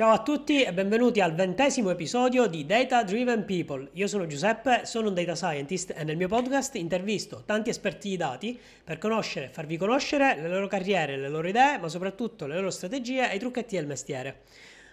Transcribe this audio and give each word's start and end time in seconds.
Ciao 0.00 0.12
a 0.12 0.22
tutti 0.22 0.62
e 0.62 0.72
benvenuti 0.72 1.20
al 1.20 1.34
ventesimo 1.34 1.90
episodio 1.90 2.46
di 2.46 2.64
Data 2.64 3.02
Driven 3.02 3.44
People. 3.44 3.86
Io 3.92 4.06
sono 4.06 4.26
Giuseppe, 4.26 4.86
sono 4.86 5.08
un 5.08 5.14
data 5.14 5.34
scientist 5.34 5.92
e 5.94 6.04
nel 6.04 6.16
mio 6.16 6.26
podcast 6.26 6.76
intervisto 6.76 7.42
tanti 7.44 7.68
esperti 7.68 8.08
di 8.08 8.16
dati 8.16 8.58
per 8.82 8.96
conoscere 8.96 9.44
e 9.44 9.48
farvi 9.50 9.76
conoscere 9.76 10.40
le 10.40 10.48
loro 10.48 10.68
carriere, 10.68 11.18
le 11.18 11.28
loro 11.28 11.46
idee, 11.46 11.76
ma 11.76 11.88
soprattutto 11.88 12.46
le 12.46 12.54
loro 12.54 12.70
strategie 12.70 13.30
e 13.30 13.36
i 13.36 13.38
trucchetti 13.38 13.76
del 13.76 13.84
mestiere. 13.84 14.40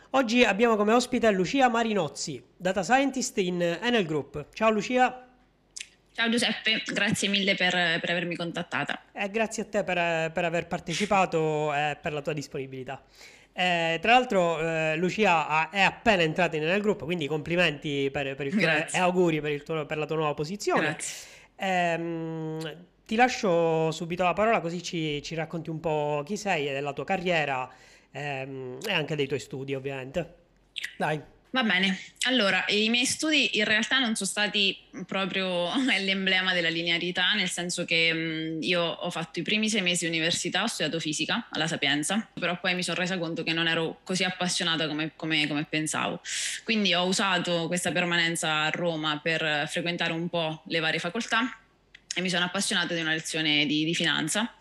Oggi 0.10 0.44
abbiamo 0.44 0.76
come 0.76 0.92
ospite 0.92 1.32
Lucia 1.32 1.70
Marinozzi, 1.70 2.44
data 2.58 2.84
scientist 2.84 3.38
in 3.38 3.62
Enel 3.62 4.06
Group. 4.06 4.48
Ciao 4.52 4.72
Lucia. 4.72 5.26
Ciao 6.12 6.30
Giuseppe, 6.30 6.84
grazie 6.86 7.30
mille 7.30 7.56
per, 7.56 7.72
per 7.72 8.10
avermi 8.10 8.36
contattata. 8.36 9.04
E 9.14 9.32
grazie 9.32 9.64
a 9.64 9.66
te 9.68 9.86
per, 9.86 10.34
per 10.34 10.44
aver 10.44 10.68
partecipato 10.68 11.74
e 11.74 11.98
per 12.02 12.12
la 12.12 12.22
tua 12.22 12.34
disponibilità. 12.34 13.02
Eh, 13.60 13.98
tra 14.00 14.12
l'altro 14.12 14.60
eh, 14.60 14.96
Lucia 14.98 15.48
ha, 15.48 15.70
è 15.72 15.82
appena 15.82 16.22
entrata 16.22 16.56
nel 16.60 16.80
gruppo, 16.80 17.06
quindi 17.06 17.26
complimenti 17.26 18.08
per, 18.12 18.36
per 18.36 18.46
il 18.46 18.56
tuo, 18.56 18.68
e 18.68 19.00
auguri 19.00 19.42
per, 19.42 19.64
tuo, 19.64 19.84
per, 19.88 19.98
la 19.98 20.06
tua 20.06 20.16
nuova 20.16 20.36
posizione. 20.36 20.96
Eh, 21.56 22.78
ti 23.04 23.16
lascio 23.16 23.90
subito 23.90 24.24
la 24.24 24.34
parola 24.34 24.60
così 24.60 24.84
ci, 24.84 25.24
ci, 25.24 25.34
racconti 25.34 25.72
un 25.72 25.80
po' 25.80 26.22
chi 26.24 26.38
sei 26.38 26.70
e 26.70 26.74
della 26.74 26.94
tua 26.94 27.04
carriera 27.04 27.68
ehm, 28.12 28.78
e 28.86 28.94
anche 28.94 29.16
dei 29.16 29.26
tuoi 29.26 29.40
studi 29.40 29.74
ovviamente. 29.74 30.36
Dai. 30.96 31.20
Va 31.50 31.64
bene, 31.64 31.98
allora 32.24 32.66
i 32.68 32.90
miei 32.90 33.06
studi 33.06 33.58
in 33.58 33.64
realtà 33.64 34.00
non 34.00 34.16
sono 34.16 34.30
stati 34.30 34.78
proprio 35.06 35.72
l'emblema 36.00 36.54
della 36.54 36.70
linearità, 36.70 37.34
nel 37.34 37.50
senso 37.50 37.86
che 37.86 38.14
mh, 38.14 38.64
io 38.64 38.82
ho 38.82 39.10
fatto 39.10 39.40
i 39.40 39.44
primi 39.44 39.70
sei 39.70 39.82
mesi 39.82 40.06
di 40.06 40.16
università, 40.16 40.64
ho 40.64 40.68
studiato 40.68 41.00
fisica 41.00 41.48
alla 41.50 41.68
Sapienza, 41.68 42.28
però 42.34 42.60
poi 42.60 42.76
mi 42.76 42.84
sono 42.84 43.00
resa 43.00 43.18
conto 43.18 43.44
che 43.44 43.54
non 43.54 43.68
ero 43.68 44.02
così 44.04 44.26
appassionata 44.26 44.88
come, 44.88 45.14
come, 45.16 45.48
come 45.48 45.66
pensavo. 45.70 46.22
Quindi 46.66 46.94
ho 46.94 47.06
usato 47.06 47.68
questa 47.68 47.92
permanenza 47.92 48.64
a 48.64 48.70
Roma 48.70 49.20
per 49.24 49.68
frequentare 49.70 50.12
un 50.12 50.28
po' 50.28 50.64
le 50.66 50.80
varie 50.80 51.00
facoltà 51.00 51.58
e 52.14 52.22
mi 52.22 52.30
sono 52.30 52.46
appassionata 52.46 52.94
di 52.94 53.00
una 53.00 53.14
lezione 53.14 53.66
di, 53.66 53.86
di 53.86 53.96
finanza 53.96 54.57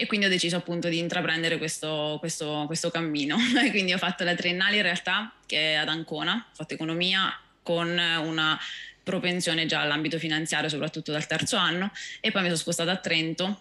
e 0.00 0.06
quindi 0.06 0.24
ho 0.24 0.30
deciso 0.30 0.56
appunto 0.56 0.88
di 0.88 0.96
intraprendere 0.96 1.58
questo, 1.58 2.16
questo, 2.20 2.64
questo 2.66 2.90
cammino. 2.90 3.36
quindi 3.68 3.92
ho 3.92 3.98
fatto 3.98 4.24
la 4.24 4.34
triennale 4.34 4.76
in 4.76 4.82
realtà 4.82 5.30
che 5.44 5.72
è 5.72 5.74
ad 5.74 5.88
Ancona, 5.88 6.46
ho 6.50 6.54
fatto 6.54 6.72
economia 6.72 7.38
con 7.62 7.86
una 7.88 8.58
propensione 9.02 9.66
già 9.66 9.82
all'ambito 9.82 10.18
finanziario, 10.18 10.70
soprattutto 10.70 11.12
dal 11.12 11.26
terzo 11.26 11.56
anno, 11.56 11.92
e 12.20 12.30
poi 12.30 12.40
mi 12.40 12.46
sono 12.46 12.58
spostata 12.58 12.92
a 12.92 12.96
Trento 12.96 13.60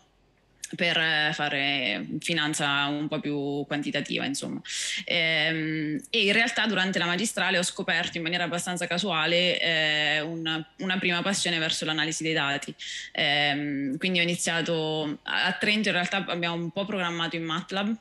per 0.75 0.97
eh, 0.97 1.31
fare 1.33 2.05
finanza 2.19 2.85
un 2.85 3.07
po' 3.07 3.19
più 3.19 3.65
quantitativa, 3.65 4.25
insomma. 4.25 4.61
E, 5.05 5.15
ehm, 5.15 6.01
e, 6.09 6.25
in 6.25 6.33
realtà 6.33 6.65
durante 6.65 6.99
la 6.99 7.05
magistrale 7.05 7.57
ho 7.57 7.63
scoperto 7.63 8.17
in 8.17 8.23
maniera 8.23 8.43
abbastanza 8.43 8.87
casuale 8.87 9.59
eh, 9.59 10.21
una, 10.21 10.65
una, 10.79 10.97
prima 10.97 11.21
passione 11.21 11.57
verso 11.59 11.85
l'analisi 11.85 12.23
dei 12.23 12.33
dati. 12.33 12.73
Eh, 13.11 13.95
quindi 13.97 14.19
ho 14.19 14.23
iniziato 14.23 15.19
a 15.23 15.51
Trento, 15.53 15.89
in 15.89 15.95
realtà 15.95 16.25
abbiamo 16.27 16.55
un 16.55 16.71
po' 16.71 16.85
programmato 16.85 17.35
in 17.35 17.43
MATLAB. 17.43 17.95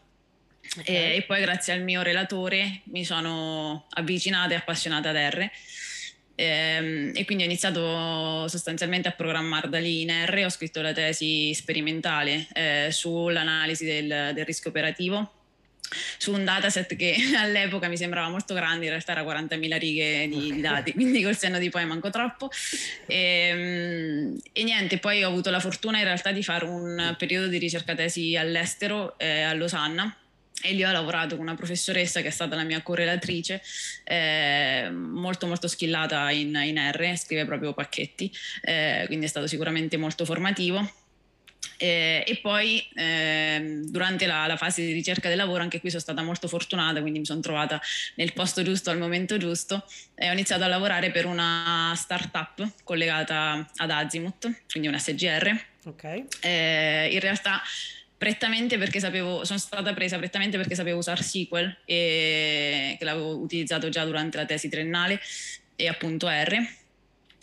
Okay. 0.80 0.94
E, 0.94 1.16
e 1.16 1.22
poi 1.22 1.40
grazie 1.40 1.72
al 1.72 1.82
mio 1.82 2.02
relatore 2.02 2.82
mi 2.84 3.02
sono 3.02 3.86
avvicinata 3.90 4.52
e 4.52 4.56
appassionata 4.56 5.08
ad 5.08 5.16
R 5.16 5.50
e, 6.38 6.44
ehm, 6.44 7.12
e, 7.14 7.24
quindi 7.24 7.42
ho 7.42 7.46
iniziato 7.46 8.46
sostanzialmente 8.46 9.08
a 9.08 9.10
programmare 9.10 9.68
da 9.68 9.80
lì 9.80 10.02
in 10.02 10.10
R, 10.10 10.44
ho 10.44 10.48
scritto 10.48 10.80
la 10.80 10.92
tesi 10.92 11.52
sperimentale 11.52 12.46
eh, 12.52 12.88
sull'analisi 12.92 13.84
del, 13.84 14.30
del 14.34 14.44
rischio 14.44 14.70
operativo 14.70 15.32
su 16.18 16.32
un 16.32 16.44
dataset 16.44 16.94
che 16.96 17.16
all'epoca 17.36 17.88
mi 17.88 17.96
sembrava 17.96 18.28
molto 18.28 18.54
grande, 18.54 18.84
in 18.84 18.90
realtà 18.90 19.12
era 19.12 19.24
40.000 19.24 19.78
righe 19.78 20.28
di, 20.28 20.52
di 20.52 20.60
dati, 20.60 20.92
quindi 20.92 21.22
col 21.22 21.36
senno 21.36 21.58
di 21.58 21.70
poi 21.70 21.86
manco 21.86 22.10
troppo. 22.10 22.50
E, 23.06 23.16
ehm, 23.16 24.38
e, 24.52 24.62
niente, 24.62 24.98
poi 24.98 25.24
ho 25.24 25.28
avuto 25.28 25.50
la 25.50 25.60
fortuna 25.60 25.98
in 25.98 26.04
realtà 26.04 26.30
di 26.30 26.44
fare 26.44 26.66
un 26.66 27.16
periodo 27.18 27.48
di 27.48 27.58
ricerca 27.58 27.96
tesi 27.96 28.36
all'estero, 28.36 29.18
eh, 29.18 29.42
a 29.42 29.54
Losanna, 29.54 30.14
e 30.62 30.72
lì 30.72 30.84
ho 30.84 30.90
lavorato 30.90 31.36
con 31.36 31.46
una 31.46 31.54
professoressa 31.54 32.20
che 32.20 32.28
è 32.28 32.30
stata 32.32 32.56
la 32.56 32.64
mia 32.64 32.82
correlatrice, 32.82 33.62
eh, 34.04 34.90
molto 34.90 35.46
molto 35.46 35.68
skillata 35.68 36.30
in, 36.30 36.60
in, 36.64 36.78
R, 36.78 37.16
scrive 37.16 37.44
proprio 37.44 37.72
pacchetti, 37.72 38.32
eh, 38.62 39.04
quindi 39.06 39.26
è 39.26 39.28
stato 39.28 39.46
sicuramente 39.46 39.96
molto 39.96 40.24
formativo. 40.24 41.06
Eh, 41.80 42.24
e 42.26 42.36
poi 42.38 42.84
ehm, 42.94 43.84
durante 43.90 44.26
la, 44.26 44.46
la, 44.48 44.56
fase 44.56 44.84
di 44.84 44.92
ricerca 44.92 45.28
del 45.28 45.36
lavoro, 45.36 45.62
anche 45.62 45.78
qui 45.78 45.90
sono 45.90 46.02
stata 46.02 46.22
molto 46.22 46.48
fortunata, 46.48 47.00
quindi 47.00 47.20
mi 47.20 47.24
sono 47.24 47.40
trovata 47.40 47.80
nel 48.16 48.32
posto 48.32 48.62
giusto 48.62 48.90
al 48.90 48.98
momento 48.98 49.36
giusto 49.36 49.84
e 50.16 50.28
ho 50.28 50.32
iniziato 50.32 50.64
a 50.64 50.66
lavorare 50.66 51.12
per 51.12 51.26
una 51.26 51.92
startup 51.94 52.68
collegata 52.82 53.64
ad 53.76 53.90
Azimuth, 53.90 54.62
quindi 54.70 54.88
un 54.88 54.98
SGR. 54.98 55.66
Ok. 55.84 56.24
Eh, 56.40 57.08
in 57.12 57.20
realtà 57.20 57.62
prettamente 58.18 58.76
perché 58.76 58.98
sapevo, 58.98 59.44
sono 59.44 59.58
stata 59.58 59.94
presa 59.94 60.18
prettamente 60.18 60.58
perché 60.58 60.74
sapevo 60.74 60.98
usare 60.98 61.22
SQL 61.22 61.76
e 61.84 62.96
che 62.98 63.04
l'avevo 63.04 63.38
utilizzato 63.38 63.88
già 63.88 64.04
durante 64.04 64.36
la 64.36 64.44
tesi 64.44 64.68
triennale 64.68 65.20
e 65.76 65.86
appunto 65.86 66.28
R. 66.28 66.76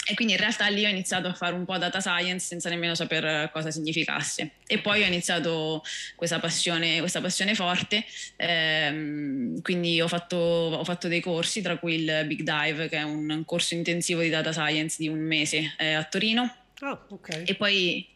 E 0.07 0.13
quindi 0.13 0.33
in 0.33 0.39
realtà 0.39 0.67
lì 0.67 0.85
ho 0.85 0.89
iniziato 0.89 1.27
a 1.27 1.33
fare 1.33 1.55
un 1.55 1.65
po' 1.65 1.79
data 1.79 1.99
science 1.99 2.45
senza 2.45 2.69
nemmeno 2.69 2.93
sapere 2.93 3.49
cosa 3.51 3.71
significasse. 3.71 4.51
E 4.67 4.77
poi 4.77 5.01
ho 5.01 5.05
iniziato 5.07 5.81
questa 6.15 6.39
passione, 6.39 6.99
questa 6.99 7.21
passione 7.21 7.55
forte, 7.55 8.05
ehm, 8.35 9.61
quindi 9.63 9.99
ho 9.99 10.07
fatto, 10.07 10.35
ho 10.35 10.83
fatto, 10.83 11.07
dei 11.07 11.21
corsi, 11.21 11.63
tra 11.63 11.77
cui 11.77 12.03
il 12.03 12.23
Big 12.27 12.41
Dive, 12.43 12.87
che 12.87 12.97
è 12.97 13.01
un 13.01 13.41
corso 13.45 13.73
intensivo 13.73 14.21
di 14.21 14.29
data 14.29 14.51
science 14.51 14.97
di 14.99 15.07
un 15.07 15.19
mese 15.19 15.73
eh, 15.79 15.93
a 15.93 16.03
Torino. 16.03 16.55
Ah, 16.81 17.03
ok. 17.09 17.43
E 17.43 17.55
poi 17.55 18.07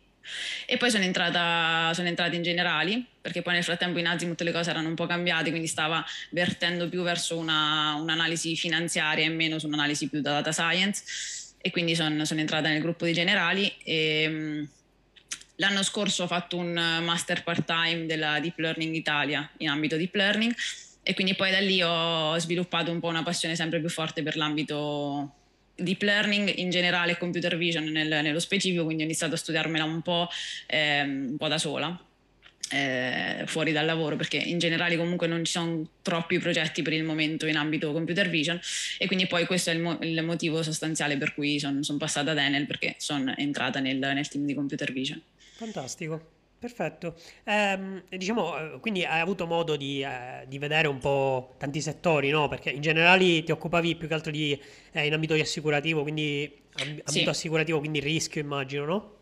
e 0.65 0.77
poi 0.77 0.91
sono 0.91 1.03
entrata, 1.03 1.91
sono 1.93 2.07
entrata 2.07 2.35
in 2.35 2.43
generali, 2.43 3.05
perché 3.21 3.41
poi 3.41 3.53
nel 3.53 3.63
frattempo 3.63 3.99
in 3.99 4.07
Azimut 4.07 4.41
le 4.41 4.51
cose 4.51 4.69
erano 4.69 4.87
un 4.87 4.95
po' 4.95 5.05
cambiate, 5.05 5.49
quindi 5.49 5.67
stava 5.67 6.05
vertendo 6.31 6.89
più 6.89 7.03
verso 7.03 7.37
una, 7.37 7.95
un'analisi 7.99 8.55
finanziaria 8.55 9.25
e 9.25 9.29
meno 9.29 9.59
su 9.59 9.67
un'analisi 9.67 10.09
più 10.09 10.21
da 10.21 10.33
data 10.33 10.51
science. 10.51 11.03
E 11.61 11.71
quindi 11.71 11.95
sono, 11.95 12.23
sono 12.25 12.39
entrata 12.39 12.69
nel 12.69 12.81
gruppo 12.81 13.05
di 13.05 13.13
generali. 13.13 13.73
E, 13.83 14.25
mm, 14.29 14.63
l'anno 15.55 15.83
scorso 15.83 16.23
ho 16.23 16.27
fatto 16.27 16.57
un 16.57 16.71
master 16.73 17.43
part-time 17.43 18.05
della 18.05 18.39
Deep 18.39 18.57
Learning 18.57 18.95
Italia 18.95 19.49
in 19.57 19.69
ambito 19.69 19.97
deep 19.97 20.15
learning 20.15 20.55
e 21.03 21.13
quindi 21.13 21.35
poi 21.35 21.51
da 21.51 21.59
lì 21.59 21.81
ho 21.81 22.37
sviluppato 22.37 22.91
un 22.91 22.99
po' 22.99 23.07
una 23.07 23.23
passione 23.23 23.55
sempre 23.55 23.79
più 23.79 23.89
forte 23.89 24.21
per 24.21 24.35
l'ambito 24.35 25.38
deep 25.79 26.01
learning 26.01 26.57
in 26.57 26.69
generale, 26.69 27.17
computer 27.17 27.57
vision 27.57 27.85
nel, 27.85 28.07
nello 28.07 28.39
specifico, 28.39 28.83
quindi 28.83 29.03
ho 29.03 29.05
iniziato 29.05 29.35
a 29.35 29.37
studiarmela 29.37 29.83
un 29.83 30.01
po', 30.01 30.27
ehm, 30.67 31.27
un 31.31 31.37
po 31.37 31.47
da 31.47 31.57
sola. 31.57 32.03
Eh, 32.71 33.45
fuori 33.47 33.71
dal 33.71 33.85
lavoro 33.87 34.15
perché 34.15 34.37
in 34.37 34.59
generale 34.59 34.95
comunque 34.95 35.25
non 35.25 35.43
ci 35.43 35.53
sono 35.53 35.89
troppi 36.03 36.37
progetti 36.37 36.83
per 36.83 36.93
il 36.93 37.03
momento 37.03 37.47
in 37.47 37.55
ambito 37.55 37.91
computer 37.91 38.29
vision 38.29 38.59
e 38.99 39.07
quindi 39.07 39.25
poi 39.25 39.47
questo 39.47 39.71
è 39.71 39.73
il, 39.73 39.79
mo- 39.79 39.97
il 40.01 40.21
motivo 40.21 40.61
sostanziale 40.61 41.17
per 41.17 41.33
cui 41.33 41.59
sono 41.59 41.81
son 41.81 41.97
passata 41.97 42.29
ad 42.29 42.37
Enel 42.37 42.67
perché 42.67 42.93
sono 42.99 43.35
entrata 43.37 43.79
nel, 43.79 43.97
nel 43.97 44.27
team 44.27 44.45
di 44.45 44.53
computer 44.53 44.91
vision 44.91 45.19
fantastico 45.55 46.38
Perfetto. 46.59 47.15
Ehm, 47.45 48.03
diciamo, 48.09 48.57
eh, 48.57 48.79
quindi 48.81 49.05
hai 49.05 49.21
avuto 49.21 49.45
modo 49.45 49.77
di, 49.77 50.01
eh, 50.01 50.45
di, 50.45 50.57
vedere 50.59 50.89
un 50.89 50.97
po' 50.99 51.55
tanti 51.57 51.79
settori, 51.79 52.29
no? 52.31 52.49
Perché 52.49 52.69
in 52.69 52.81
generale 52.81 53.43
ti 53.43 53.51
occupavi 53.51 53.95
più 53.95 54.09
che 54.09 54.13
altro 54.13 54.29
di, 54.29 54.59
eh, 54.91 55.05
in 55.05 55.13
ambito 55.13 55.35
di 55.35 55.39
assicurativo, 55.39 56.01
quindi 56.01 56.51
ambito 56.75 57.05
sì. 57.11 57.23
assicurativo, 57.23 57.79
quindi 57.79 58.01
rischio 58.01 58.41
immagino, 58.41 58.85
no? 58.85 59.18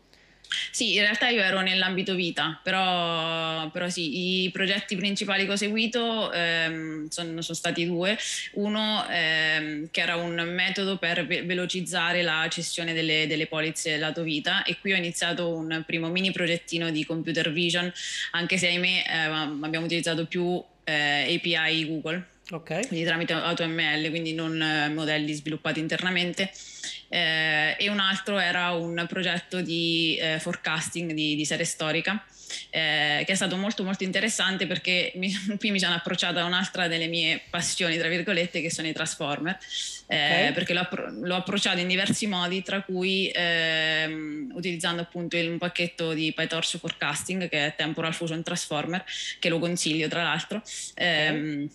Sì, 0.70 0.94
in 0.94 1.00
realtà 1.00 1.28
io 1.28 1.42
ero 1.42 1.60
nell'ambito 1.60 2.14
vita, 2.14 2.58
però, 2.62 3.68
però 3.70 3.88
sì, 3.88 4.44
i 4.44 4.50
progetti 4.50 4.96
principali 4.96 5.44
che 5.44 5.52
ho 5.52 5.56
seguito 5.56 6.32
ehm, 6.32 7.08
sono, 7.08 7.42
sono, 7.42 7.56
stati 7.56 7.86
due. 7.86 8.16
Uno 8.52 9.06
ehm, 9.08 9.88
che 9.90 10.00
era 10.00 10.16
un 10.16 10.34
metodo 10.34 10.96
per 10.96 11.26
ve- 11.26 11.42
velocizzare 11.42 12.22
la 12.22 12.46
cessione 12.48 12.92
delle, 12.92 13.26
delle 13.26 13.46
polizze 13.46 13.96
lato 13.96 14.22
vita 14.22 14.62
e 14.62 14.78
qui 14.80 14.92
ho 14.92 14.96
iniziato 14.96 15.48
un 15.48 15.82
primo 15.86 16.08
mini 16.08 16.32
progettino 16.32 16.90
di 16.90 17.04
computer 17.04 17.52
vision, 17.52 17.92
anche 18.32 18.56
se 18.56 18.68
ahimè 18.68 19.04
eh, 19.06 19.16
abbiamo 19.62 19.84
utilizzato 19.84 20.26
più 20.26 20.62
eh, 20.84 21.34
API 21.34 21.86
Google, 21.86 22.24
okay. 22.50 22.86
quindi 22.86 23.04
tramite 23.04 23.32
AutoML, 23.32 24.08
quindi 24.10 24.32
non 24.34 24.60
eh, 24.60 24.88
modelli 24.88 25.32
sviluppati 25.32 25.80
internamente 25.80 26.50
eh, 27.08 27.76
e 27.78 27.88
un 27.88 27.98
altro 27.98 28.38
era 28.38 28.70
un 28.72 29.04
progetto 29.08 29.60
di 29.60 30.16
eh, 30.20 30.38
forecasting 30.38 31.12
di, 31.12 31.34
di, 31.34 31.44
serie 31.44 31.64
storica. 31.64 32.24
Eh, 32.70 33.24
che 33.26 33.32
è 33.32 33.34
stato 33.34 33.56
molto 33.56 33.84
molto 33.84 34.04
interessante 34.04 34.66
perché 34.66 35.12
mi, 35.16 35.30
qui 35.58 35.70
mi 35.70 35.78
sono 35.78 35.94
approcciata 35.94 36.40
a 36.40 36.44
un'altra 36.44 36.88
delle 36.88 37.06
mie 37.06 37.42
passioni, 37.50 37.98
tra 37.98 38.08
virgolette, 38.08 38.62
che 38.62 38.70
sono 38.70 38.88
i 38.88 38.92
Transformer, 38.94 39.58
eh, 40.06 40.16
okay. 40.16 40.52
perché 40.54 40.72
l'ho, 40.72 40.88
l'ho, 41.20 41.34
approcciato 41.34 41.78
in 41.78 41.88
diversi 41.88 42.26
modi, 42.26 42.62
tra 42.62 42.80
cui 42.80 43.30
ehm, 43.34 44.52
utilizzando 44.54 45.02
appunto 45.02 45.36
il, 45.36 45.50
un 45.50 45.58
pacchetto 45.58 46.14
di 46.14 46.32
PyTorch 46.34 46.78
Forecasting 46.78 47.50
che 47.50 47.66
è 47.66 47.74
Temporal 47.76 48.14
Fusion 48.14 48.42
Transformer, 48.42 49.04
che 49.38 49.50
lo 49.50 49.58
consiglio 49.58 50.08
tra 50.08 50.22
l'altro. 50.22 50.62
Okay. 50.92 51.68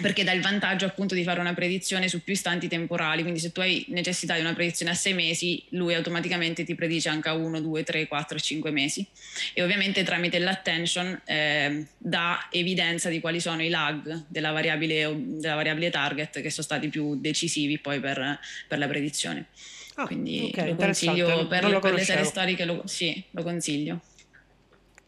Perché 0.00 0.24
dà 0.24 0.32
il 0.32 0.40
vantaggio 0.40 0.86
appunto 0.86 1.14
di 1.14 1.22
fare 1.22 1.40
una 1.40 1.54
predizione 1.54 2.08
su 2.08 2.22
più 2.22 2.32
istanti 2.32 2.68
temporali, 2.68 3.22
quindi 3.22 3.40
se 3.40 3.52
tu 3.52 3.60
hai 3.60 3.84
necessità 3.88 4.34
di 4.34 4.40
una 4.40 4.54
predizione 4.54 4.92
a 4.92 4.94
sei 4.94 5.14
mesi, 5.14 5.62
lui 5.70 5.94
automaticamente 5.94 6.64
ti 6.64 6.74
predice 6.74 7.08
anche 7.08 7.28
a 7.28 7.34
1, 7.34 7.60
2, 7.60 7.82
3, 7.82 8.06
4, 8.06 8.38
5 8.38 8.70
mesi 8.70 9.06
e 9.54 9.62
ovviamente 9.62 10.02
tramite 10.02 10.38
l'attention 10.38 11.20
eh, 11.24 11.86
dà 11.96 12.48
evidenza 12.50 13.08
di 13.08 13.20
quali 13.20 13.40
sono 13.40 13.62
i 13.62 13.68
lag 13.68 14.24
della 14.28 14.52
variabile, 14.52 15.14
della 15.16 15.54
variabile 15.54 15.90
target 15.90 16.40
che 16.40 16.50
sono 16.50 16.64
stati 16.64 16.88
più 16.88 17.16
decisivi 17.18 17.78
poi 17.78 18.00
per, 18.00 18.38
per 18.68 18.78
la 18.78 18.86
predizione. 18.86 19.46
Ah, 19.94 20.06
quindi 20.06 20.50
okay, 20.52 20.68
lo 20.68 20.74
consiglio 20.74 21.46
per, 21.46 21.78
per 21.80 21.94
le 21.94 22.04
serie 22.04 22.24
storiche, 22.24 22.64
lo, 22.66 22.82
sì, 22.84 23.22
lo 23.30 23.42
consiglio. 23.42 24.00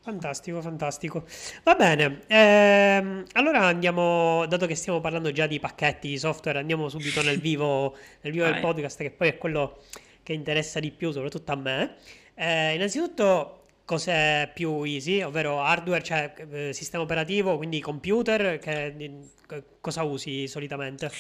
Fantastico, 0.08 0.62
fantastico. 0.62 1.25
Va 1.64 1.75
bene, 1.75 2.22
ehm, 2.28 3.25
allora 3.32 3.66
andiamo, 3.66 4.46
dato 4.46 4.64
che 4.64 4.75
stiamo 4.75 5.02
parlando 5.02 5.32
già 5.32 5.46
di 5.46 5.60
pacchetti 5.60 6.08
di 6.08 6.16
software, 6.16 6.58
andiamo 6.58 6.88
subito 6.88 7.20
nel 7.20 7.38
vivo, 7.38 7.94
nel 8.22 8.32
vivo 8.32 8.46
del 8.46 8.58
podcast, 8.58 9.02
che 9.02 9.10
poi 9.10 9.28
è 9.28 9.37
quello 9.37 9.82
che 10.22 10.32
interessa 10.32 10.81
di 10.81 10.93
più, 10.93 11.10
soprattutto 11.10 11.52
a 11.52 11.56
me. 11.56 11.96
Eh, 12.32 12.75
innanzitutto, 12.75 13.64
cose 13.84 14.50
più 14.55 14.82
easy, 14.84 15.20
ovvero 15.20 15.60
hardware, 15.60 16.02
cioè 16.02 16.32
eh, 16.52 16.72
sistema 16.72 17.02
operativo, 17.02 17.58
quindi 17.58 17.78
computer, 17.81 18.58
che, 18.58 18.94
cosa 19.78 20.05
usi 20.05 20.49
solitamente? 20.49 21.10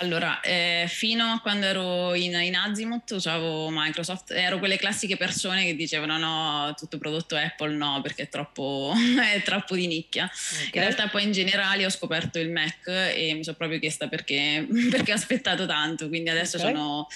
Allora, 0.00 0.40
eh, 0.40 0.86
fino 0.88 1.26
a 1.26 1.40
quando 1.40 1.66
ero 1.66 2.14
in, 2.14 2.32
in, 2.32 2.56
Azimuth 2.56 3.10
usavo 3.10 3.68
Microsoft, 3.70 4.30
ero 4.30 4.58
quelle 4.58 4.78
classiche 4.78 5.18
persone 5.18 5.64
che 5.66 5.76
dicevano 5.76 6.16
no, 6.16 6.74
tutto 6.74 6.96
prodotto 6.96 7.36
Apple 7.36 7.74
no, 7.74 8.00
perché 8.02 8.22
è 8.22 8.28
troppo, 8.30 8.94
è 9.34 9.42
troppo 9.42 9.74
di 9.74 9.86
nicchia. 9.86 10.24
Okay. 10.24 10.70
In 10.72 10.80
realtà 10.80 11.08
poi 11.08 11.24
in 11.24 11.32
generale 11.32 11.84
ho 11.84 11.90
scoperto 11.90 12.38
il 12.38 12.50
Mac 12.50 12.86
e 12.86 13.34
mi 13.34 13.44
sono 13.44 13.56
proprio 13.56 13.78
chiesta 13.78 14.08
perché, 14.08 14.66
perché 14.90 15.12
ho 15.12 15.16
aspettato 15.16 15.66
tanto, 15.66 16.08
quindi 16.08 16.30
adesso 16.30 16.56
okay. 16.56 16.72
sono 16.72 17.06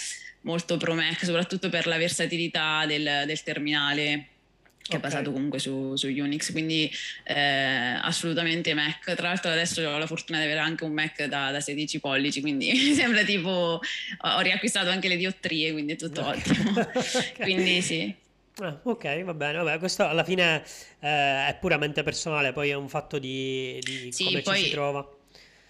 molto 0.43 0.77
pro 0.77 0.93
Mac, 0.93 1.25
soprattutto 1.25 1.71
per 1.71 1.87
la 1.87 1.97
versatilità 1.97 2.85
del, 2.85 3.23
del 3.25 3.43
terminale 3.43 4.27
che 4.87 4.97
okay. 4.97 4.99
è 4.99 5.13
basato 5.13 5.33
comunque 5.33 5.59
su, 5.59 5.97
su 5.97 6.09
Unix, 6.09 6.53
quindi 6.53 6.91
eh, 7.23 7.99
assolutamente 8.03 8.75
Mac. 8.75 9.15
Tra 9.15 9.29
l'altro 9.29 9.51
adesso 9.51 9.81
ho 9.81 9.97
la 9.97 10.07
fortuna 10.07 10.39
di 10.39 10.45
avere 10.45 10.61
anche 10.61 10.85
un 10.85 10.93
Mac 10.93 11.25
da, 11.25 11.51
da 11.51 11.61
16 11.61 12.01
pollici, 12.01 12.43
quindi 12.43 12.71
mi 12.71 12.93
sembra 12.93 13.25
tipo 13.25 13.81
ho 14.21 14.41
riacquistato 14.41 14.91
anche 14.91 15.09
le 15.09 15.17
diottrie, 15.17 15.73
quindi 15.73 15.95
è 15.95 15.97
tutto 15.97 16.21
okay. 16.21 16.39
ottimo. 16.39 16.71
okay. 16.95 17.33
Quindi 17.39 17.81
sì. 17.81 18.15
Ah, 18.59 18.79
ok, 18.83 19.23
va 19.23 19.33
bene, 19.35 19.59
vabbè, 19.59 19.79
questo 19.79 20.07
alla 20.07 20.23
fine 20.23 20.63
eh, 21.01 21.49
è 21.49 21.57
puramente 21.59 22.03
personale, 22.03 22.53
poi 22.53 22.69
è 22.69 22.75
un 22.75 22.89
fatto 22.91 23.19
di, 23.19 23.81
di 23.83 24.13
sì, 24.13 24.25
come 24.25 24.43
poi... 24.43 24.59
ci 24.59 24.65
si 24.67 24.71
trova. 24.71 25.09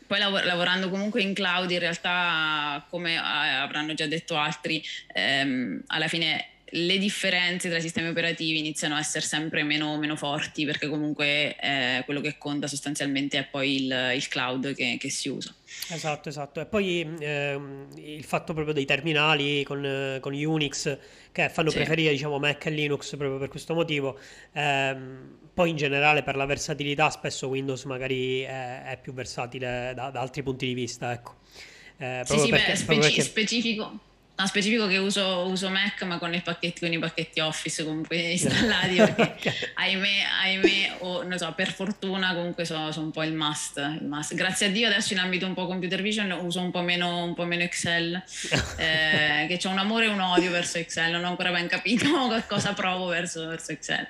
Poi 0.07 0.19
lav- 0.19 0.45
lavorando 0.45 0.91
comunque 0.91 1.23
in 1.23 1.33
cloud, 1.35 1.71
in 1.71 1.79
realtà, 1.79 2.85
come 2.91 3.17
avranno 3.17 3.95
già 3.95 4.07
detto 4.07 4.37
altri, 4.37 4.83
ehm, 5.15 5.85
alla 5.87 6.09
fine 6.09 6.49
le 6.77 6.99
differenze 6.99 7.69
tra 7.69 7.79
i 7.79 7.81
sistemi 7.81 8.09
operativi 8.09 8.59
iniziano 8.59 8.97
a 8.97 8.99
essere 8.99 9.25
sempre 9.25 9.63
meno, 9.63 9.97
meno 9.97 10.17
forti 10.17 10.65
perché 10.65 10.89
comunque 10.89 11.57
eh, 11.57 12.03
quello 12.05 12.21
che 12.21 12.37
conta 12.37 12.67
sostanzialmente 12.67 13.39
è 13.39 13.47
poi 13.47 13.85
il, 13.85 14.13
il 14.15 14.29
cloud 14.29 14.75
che, 14.75 14.97
che, 14.99 15.09
si 15.09 15.29
usa. 15.29 15.55
Esatto, 15.91 16.29
esatto. 16.29 16.61
E 16.61 16.67
poi 16.67 17.17
ehm, 17.21 17.89
il 17.97 18.25
fatto 18.25 18.55
proprio 18.55 18.75
dei 18.75 18.85
terminali 18.85 19.63
con, 19.63 20.19
con 20.21 20.35
Unix 20.35 20.99
che 21.31 21.49
fanno 21.49 21.71
sì. 21.71 21.77
preferire 21.77 22.11
diciamo, 22.11 22.39
Mac 22.39 22.67
e 22.67 22.71
Linux 22.71 23.17
proprio 23.17 23.39
per 23.39 23.49
questo 23.49 23.75
motivo. 23.75 24.19
Ehm, 24.53 25.39
poi 25.55 25.71
in 25.71 25.77
generale 25.77 26.25
per 26.25 26.35
la 26.35 26.45
versatilità 26.45 27.09
spesso 27.11 27.47
Windows 27.47 27.85
magari 27.85 28.41
è, 28.41 28.83
è 28.83 28.99
più 29.01 29.13
versatile 29.13 29.93
da, 29.95 30.11
da, 30.11 30.21
altri 30.21 30.43
punti 30.43 30.67
di 30.67 30.75
vista. 30.75 31.13
Ecco. 31.13 31.37
Eh, 31.99 32.23
sì, 32.25 32.37
sì, 32.41 32.49
perché, 32.49 32.73
beh, 32.73 32.77
speci- 32.77 33.01
perché... 33.01 33.23
specifico 33.23 34.01
No, 34.37 34.47
specifico 34.47 34.89
che 34.89 34.97
uso, 34.97 35.47
uso, 35.47 35.71
Mac 35.71 36.03
ma 36.03 36.19
con 36.19 36.35
i 36.35 36.43
pacchetti, 36.43 36.81
con 36.81 36.93
i 36.93 36.99
pacchetti 36.99 37.39
Office 37.39 37.85
comunque 37.85 38.17
installati 38.33 38.97
perché 38.97 39.23
okay. 39.23 39.53
ahimè, 39.75 40.09
ahimè 40.43 40.97
o 41.01 41.23
non 41.23 41.39
so, 41.39 41.53
per 41.55 41.73
fortuna 41.73 42.35
comunque 42.35 42.65
sono, 42.65 42.91
sono 42.91 43.07
un 43.07 43.13
po' 43.13 43.23
il 43.23 43.33
must, 43.33 43.77
il 43.77 44.07
must, 44.07 44.35
Grazie 44.35 44.67
a 44.67 44.71
Dio 44.71 44.89
adesso 44.89 45.13
in 45.13 45.21
ambito 45.21 45.47
un 45.47 45.55
po' 45.55 45.67
computer 45.67 46.03
vision 46.03 46.33
uso 46.33 46.61
un 46.61 46.73
po' 46.73 46.83
meno, 46.83 47.23
un 47.23 47.35
po 47.35 47.45
meno 47.45 47.63
Excel, 47.63 48.15
eh, 48.79 49.47
che 49.47 49.61
ho 49.63 49.71
un 49.71 49.79
amore 49.79 50.07
e 50.07 50.09
un 50.09 50.21
odio 50.21 50.51
verso 50.51 50.79
Excel, 50.79 51.13
non 51.13 51.23
ho 51.23 51.29
ancora 51.29 51.53
ben 51.53 51.69
capito 51.69 52.07
cosa 52.49 52.73
provo 52.73 53.07
verso, 53.07 53.47
verso 53.47 53.71
Excel. 53.71 54.07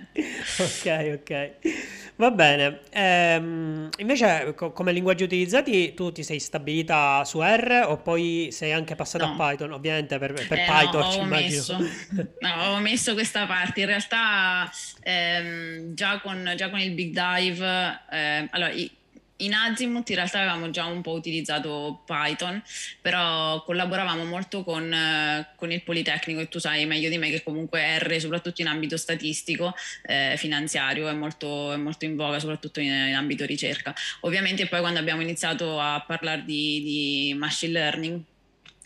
Ok, 0.59 1.21
ok. 1.21 1.51
Va 2.17 2.31
bene. 2.31 2.81
Ehm, 2.91 3.89
invece 3.99 4.55
co- 4.55 4.71
come 4.71 4.93
linguaggi 4.93 5.25
utilizzati 5.25 5.95
tu 5.95 6.13
ti 6.13 6.23
sei 6.23 6.39
stabilita 6.39 7.25
su 7.25 7.41
R 7.43 7.87
o 7.89 7.97
poi 7.97 8.51
sei 8.53 8.73
anche 8.73 8.95
passata 8.95 9.27
no. 9.27 9.33
a 9.33 9.51
Python? 9.51 9.73
Ovviamente 9.73 10.14
per, 10.19 10.33
per 10.33 10.59
eh, 10.59 10.65
PyTorch 10.67 11.17
no, 11.17 11.21
ho 11.21 11.23
immagino. 11.23 11.51
Messo, 11.51 11.79
no, 12.41 12.55
ho 12.73 12.79
messo 12.79 13.13
questa 13.15 13.47
parte. 13.47 13.81
In 13.81 13.87
realtà 13.87 14.71
ehm, 15.03 15.95
già, 15.95 16.21
con, 16.21 16.53
già, 16.57 16.71
con, 16.71 16.81
il 16.81 16.93
Big 16.93 17.13
Dive, 17.13 18.01
eh, 18.11 18.49
allora 18.51 18.73
in 19.39 19.53
Azimuth 19.53 20.09
in 20.11 20.17
realtà 20.17 20.39
avevamo 20.39 20.71
già 20.71 20.85
un 20.85 21.03
po' 21.03 21.13
utilizzato 21.13 22.03
Python, 22.07 22.63
però 23.01 23.63
collaboravamo 23.65 24.25
molto 24.25 24.63
con, 24.63 24.93
eh, 24.93 25.49
con, 25.57 25.73
il 25.73 25.83
Politecnico 25.83 26.41
e 26.41 26.49
tu 26.49 26.59
sai 26.59 26.87
meglio 26.87 27.09
di 27.09 27.19
me 27.19 27.31
che 27.31 27.43
comunque 27.43 27.99
R, 27.99 28.21
soprattutto 28.21 28.61
in 28.61 28.69
ambito 28.69 28.97
statistico, 28.97 29.75
eh, 30.07 30.35
finanziario, 30.37 31.09
è 31.09 31.13
molto, 31.13 31.73
è 31.73 31.77
molto, 31.77 32.05
in 32.05 32.15
voga, 32.15 32.39
soprattutto 32.39 32.81
in, 32.81 32.93
in, 32.93 33.15
ambito 33.15 33.45
ricerca. 33.45 33.95
Ovviamente 34.21 34.67
poi 34.67 34.81
quando 34.81 35.01
abbiamo 35.01 35.23
iniziato 35.23 35.81
a 35.81 36.03
parlare 36.07 36.45
di, 36.45 36.83
di 36.83 37.35
machine 37.37 37.73
learning, 37.73 38.21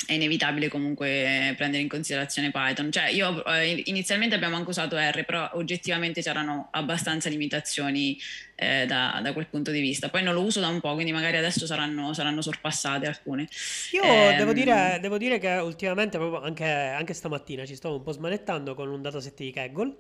è 0.07 0.13
inevitabile 0.13 0.69
comunque 0.69 1.55
prendere 1.57 1.83
in 1.83 1.89
considerazione 1.89 2.51
Python. 2.51 2.91
Cioè, 2.91 3.09
io 3.09 3.45
eh, 3.45 3.83
inizialmente 3.87 4.35
abbiamo 4.35 4.57
anche 4.57 4.71
usato 4.71 4.97
R, 4.97 5.25
però 5.25 5.51
oggettivamente 5.55 6.23
c'erano 6.23 6.69
abbastanza 6.71 7.29
limitazioni 7.29 8.17
eh, 8.55 8.87
da, 8.87 9.21
da, 9.23 9.33
quel 9.33 9.49
punto 9.49 9.71
di 9.71 9.81
vista. 9.81 10.09
Poi 10.09 10.23
non 10.23 10.35
lo 10.35 10.43
uso 10.43 10.61
da 10.61 10.69
un 10.69 10.81
po', 10.81 10.95
quindi 10.95 11.13
magari 11.13 11.37
adesso 11.37 11.67
saranno, 11.67 12.15
saranno 12.15 12.43
sorpassate 12.43 13.07
alcune. 13.07 13.49
Io 13.93 14.03
ehm... 14.03 14.37
devo, 14.37 14.53
dire, 14.53 14.99
devo, 15.01 15.19
dire, 15.19 15.39
che 15.39 15.55
ultimamente, 15.57 16.17
proprio 16.17 16.43
anche, 16.43 16.65
anche, 16.65 17.13
stamattina, 17.13 17.67
ci 17.67 17.75
stavo 17.75 17.97
un 17.97 18.03
po' 18.03 18.13
smanettando 18.13 18.75
con 18.75 18.89
un 18.89 19.03
dataset 19.03 19.37
di 19.37 19.51
Kaggle. 19.51 19.95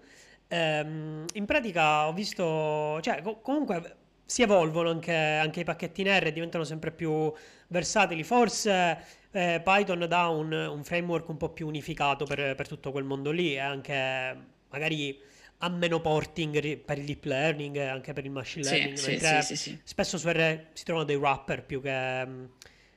Ehm, 0.48 1.24
in 1.34 1.44
pratica 1.44 2.06
ho 2.06 2.12
visto, 2.12 2.98
cioè 3.02 3.20
co- 3.22 3.40
comunque 3.40 3.96
si 4.24 4.42
evolvono 4.42 4.90
anche, 4.90 5.14
anche 5.14 5.60
i 5.60 5.64
pacchetti 5.64 6.02
in 6.02 6.08
R, 6.08 6.32
diventano 6.32 6.64
sempre 6.64 6.92
più 6.92 7.32
versatili. 7.68 8.22
Forse 8.22 9.16
eh, 9.38 9.60
Python 9.62 10.04
dà 10.08 10.26
un, 10.26 10.52
un, 10.52 10.82
framework 10.82 11.28
un 11.28 11.36
po' 11.36 11.50
più 11.50 11.68
unificato 11.68 12.24
per, 12.24 12.56
per, 12.56 12.66
tutto 12.66 12.90
quel 12.90 13.04
mondo 13.04 13.30
lì 13.30 13.52
e 13.52 13.58
anche 13.58 14.36
magari 14.68 15.16
ha 15.58 15.68
meno 15.68 16.00
porting 16.00 16.78
per 16.78 16.98
il 16.98 17.04
deep 17.04 17.24
learning 17.24 17.76
e 17.76 17.86
anche 17.86 18.12
per 18.12 18.24
il 18.24 18.32
machine 18.32 18.68
learning. 18.68 18.96
Sì, 18.96 19.42
sì, 19.42 19.56
sì, 19.56 19.80
spesso 19.84 20.18
su 20.18 20.28
R 20.28 20.66
si 20.72 20.82
trovano 20.82 21.06
dei 21.06 21.14
wrapper 21.14 21.64
più 21.64 21.80
che, 21.80 22.26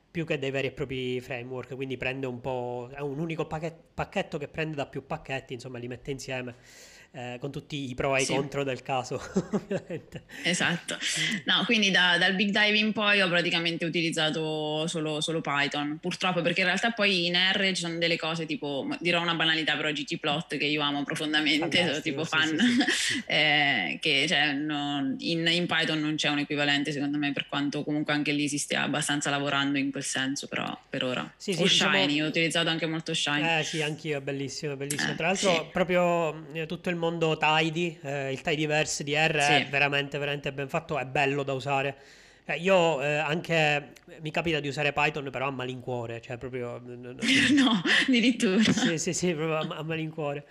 più 0.09 0.25
che, 0.25 0.39
dei 0.39 0.49
veri 0.49 0.67
e 0.67 0.71
propri 0.71 1.21
framework, 1.21 1.75
quindi 1.75 1.97
prende 1.97 2.25
un 2.25 2.41
po', 2.41 2.89
è 2.91 3.01
un 3.01 3.19
unico 3.19 3.45
pacchetto 3.45 4.39
che 4.39 4.47
prende 4.47 4.75
da 4.75 4.87
più 4.87 5.05
pacchetti, 5.05 5.53
insomma 5.53 5.77
li 5.77 5.87
mette 5.87 6.09
insieme 6.09 6.55
eh, 7.13 7.37
con 7.41 7.51
tutti 7.51 7.89
i 7.89 7.93
pro 7.93 8.15
e 8.15 8.21
i 8.21 8.25
sì. 8.25 8.33
contro 8.33 8.63
del 8.63 8.81
caso, 8.81 9.21
ovviamente. 9.51 10.23
Esatto. 10.43 10.97
No, 11.45 11.63
quindi 11.65 11.91
da, 11.91 12.17
dal 12.17 12.35
big 12.35 12.49
dive 12.49 12.77
in 12.77 12.93
poi 12.93 13.21
ho 13.21 13.27
praticamente 13.27 13.83
utilizzato 13.83 14.87
solo, 14.87 15.19
solo, 15.19 15.41
Python, 15.41 15.97
purtroppo 15.99 16.41
perché 16.41 16.61
in 16.61 16.67
realtà 16.67 16.91
poi 16.91 17.25
in 17.25 17.35
R 17.35 17.67
ci 17.73 17.81
sono 17.81 17.97
delle 17.97 18.17
cose 18.17 18.45
tipo, 18.45 18.87
dirò 18.99 19.21
una 19.21 19.35
banalità 19.35 19.75
però 19.75 19.91
ggplot 19.91 20.57
che 20.57 20.65
io 20.65 20.81
amo 20.81 21.03
profondamente, 21.03 21.85
sono 21.85 22.01
tipo 22.01 22.23
fan, 22.23 22.57
sì, 22.57 22.85
sì, 22.89 23.23
eh, 23.27 23.97
che 24.01 24.25
cioè, 24.27 24.53
no, 24.53 25.15
in, 25.19 25.45
in, 25.47 25.65
Python 25.65 25.99
non 25.99 26.15
c'è 26.15 26.29
un 26.29 26.39
equivalente 26.39 26.91
secondo 26.93 27.17
me 27.17 27.33
per 27.33 27.47
quanto 27.47 27.83
comunque 27.83 28.13
anche 28.13 28.31
lì 28.31 28.47
si 28.47 28.57
stia 28.57 28.83
abbastanza 28.83 29.29
lavorando 29.29 29.77
in 29.77 29.91
quel 29.91 30.03
senso, 30.03 30.47
però 30.47 30.77
per 30.89 31.03
ora. 31.03 31.29
Sì, 31.35 31.51
o 31.51 31.63
diciamo 31.63 31.91
Shiny, 31.91 32.07
diciamo... 32.07 32.25
ho 32.25 32.29
utilizzato 32.29 32.69
anche 32.69 32.85
molto 32.85 33.13
Shiny. 33.13 33.59
Eh 33.59 33.63
sì, 33.63 33.81
anch'io, 33.81 34.17
è 34.19 34.21
bellissimo, 34.21 34.77
bellissimo. 34.77 35.11
Eh, 35.11 35.15
Tra 35.15 35.27
l'altro 35.27 35.69
proprio 35.71 36.47
eh, 36.53 36.65
tutto 36.65 36.89
il 36.89 36.99
mondo 37.01 37.35
tidy, 37.37 37.99
eh, 38.03 38.31
il 38.31 38.41
tidyverse 38.41 39.03
di 39.03 39.15
R 39.15 39.41
sì. 39.41 39.51
è 39.53 39.67
veramente, 39.69 40.17
veramente 40.19 40.53
ben 40.53 40.69
fatto, 40.69 40.97
è 40.97 41.05
bello 41.05 41.43
da 41.43 41.53
usare. 41.53 41.97
Eh, 42.45 42.57
io 42.57 43.01
eh, 43.01 43.15
anche 43.15 43.93
mi 44.21 44.31
capita 44.31 44.59
di 44.59 44.67
usare 44.67 44.93
Python, 44.93 45.29
però 45.31 45.47
a 45.47 45.51
malincuore, 45.51 46.21
cioè 46.21 46.37
proprio... 46.37 46.79
no, 46.85 47.81
addirittura. 48.07 48.61
Sì, 48.63 48.97
sì, 48.97 49.13
sì, 49.13 49.33
proprio 49.33 49.57
a, 49.57 49.79
a 49.79 49.83
malincuore. 49.83 50.45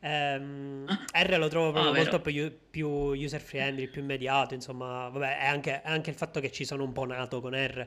Um, 0.00 0.84
R 0.86 1.38
lo 1.38 1.48
trovo 1.48 1.72
proprio 1.72 1.92
oh, 1.92 1.94
molto 1.94 2.20
più, 2.20 2.54
più, 2.68 2.88
user 2.88 3.40
friendly, 3.40 3.88
più 3.88 4.02
immediato, 4.02 4.52
insomma, 4.52 5.08
vabbè, 5.08 5.38
è 5.38 5.46
anche, 5.46 5.80
è 5.80 5.88
anche, 5.88 6.10
il 6.10 6.16
fatto 6.16 6.40
che 6.40 6.52
ci 6.52 6.66
sono 6.66 6.84
un 6.84 6.92
po' 6.92 7.06
nato 7.06 7.40
con 7.40 7.54
R, 7.54 7.86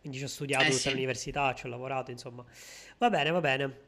quindi 0.00 0.18
ci 0.18 0.24
ho 0.24 0.28
studiato 0.28 0.62
eh, 0.62 0.68
tutta 0.68 0.78
sì. 0.78 0.90
l'università, 0.90 1.54
ci 1.54 1.66
ho 1.66 1.68
lavorato, 1.68 2.12
insomma. 2.12 2.44
Va 2.98 3.10
bene, 3.10 3.30
va 3.30 3.40
bene. 3.40 3.85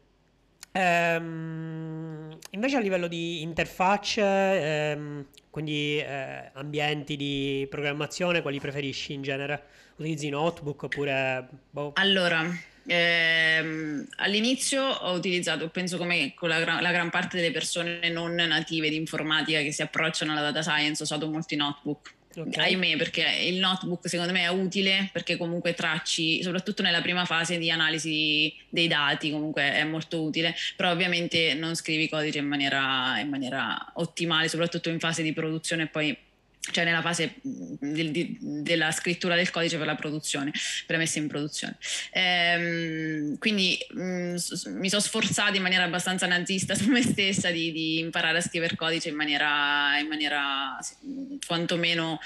Ehm, 0.78 2.38
invece 2.50 2.76
a 2.76 2.80
livello 2.80 3.08
di 3.08 3.42
interfacce, 3.42 4.23
ehm, 4.23 5.26
quindi 5.50 5.99
eh, 5.99 6.50
ambienti 6.54 7.16
di 7.16 7.66
programmazione, 7.68 8.42
quali 8.42 8.61
preferisci 8.61 9.12
in 9.12 9.23
genere? 9.23 9.64
Utilizzi 9.97 10.28
notebook 10.28 10.85
oppure... 10.85 11.49
Boh. 11.70 11.92
Allora, 11.94 12.47
ehm, 12.87 14.06
all'inizio 14.18 14.85
ho 14.85 15.14
utilizzato, 15.14 15.68
penso 15.68 15.97
come 15.99 16.32
la, 16.42 16.80
la, 16.80 16.92
gran 16.92 17.11
parte 17.11 17.38
delle 17.38 17.50
persone 17.50 18.08
non 18.08 18.35
native 18.35 18.88
di 18.88 18.97
informatica 18.97 19.61
che 19.61 19.73
si 19.73 19.82
approcciano 19.82 20.30
alla 20.30 20.42
data 20.42 20.62
science, 20.62 21.02
ho 21.02 21.04
usato 21.04 21.28
molti 21.28 21.56
notebook 21.56 22.14
Okay. 22.37 22.75
Ahimè, 22.75 22.97
perché 22.97 23.25
il 23.47 23.58
notebook 23.58 24.08
secondo 24.08 24.32
me 24.32 24.42
è 24.42 24.49
utile 24.49 25.08
perché 25.12 25.37
comunque 25.37 25.75
tracci, 25.75 26.42
soprattutto 26.42 26.82
nella 26.82 27.00
prima 27.00 27.25
fase 27.25 27.58
di 27.58 27.70
analisi 27.70 28.54
dei 28.68 28.87
dati, 28.87 29.30
comunque 29.30 29.73
è 29.73 29.85
molto 29.85 30.23
utile, 30.23 30.54
però 30.76 30.90
ovviamente 30.90 31.54
non 31.54 31.75
scrivi 31.75 32.08
codice 32.08 32.38
in 32.38 32.47
maniera, 32.47 33.18
in 33.18 33.28
maniera 33.28 33.92
ottimale, 33.94 34.49
soprattutto 34.49 34.88
in 34.88 35.00
fase 35.00 35.23
di 35.23 35.32
produzione 35.32 35.85
e 35.85 35.87
poi 35.87 36.16
cioè 36.70 36.84
nella 36.84 37.02
fase 37.02 37.37
del, 37.42 38.10
di, 38.10 38.37
della 38.40 38.90
scrittura 38.90 39.34
del 39.34 39.50
codice 39.50 39.76
per 39.78 39.87
la 39.87 39.94
produzione, 39.94 40.50
per 40.50 40.96
la 40.96 40.98
messa 40.98 41.18
in 41.18 41.28
produzione. 41.28 41.76
Ehm, 42.12 43.38
quindi 43.38 43.78
mh, 43.90 44.02
mm, 44.02 44.37
mi 44.78 44.88
sono 44.88 45.02
sforzata 45.02 45.56
in 45.56 45.62
maniera 45.62 45.84
abbastanza 45.84 46.26
nazista 46.26 46.75
su 46.75 46.90
me 46.90 47.02
stessa 47.02 47.50
di, 47.50 47.72
di 47.72 47.98
imparare 47.98 48.38
a 48.38 48.42
scrivere 48.42 48.76
codice 48.76 49.08
in 49.08 49.16
maniera, 49.16 49.98
in 49.98 50.08
maniera 50.08 50.78
quantomeno 51.46 52.18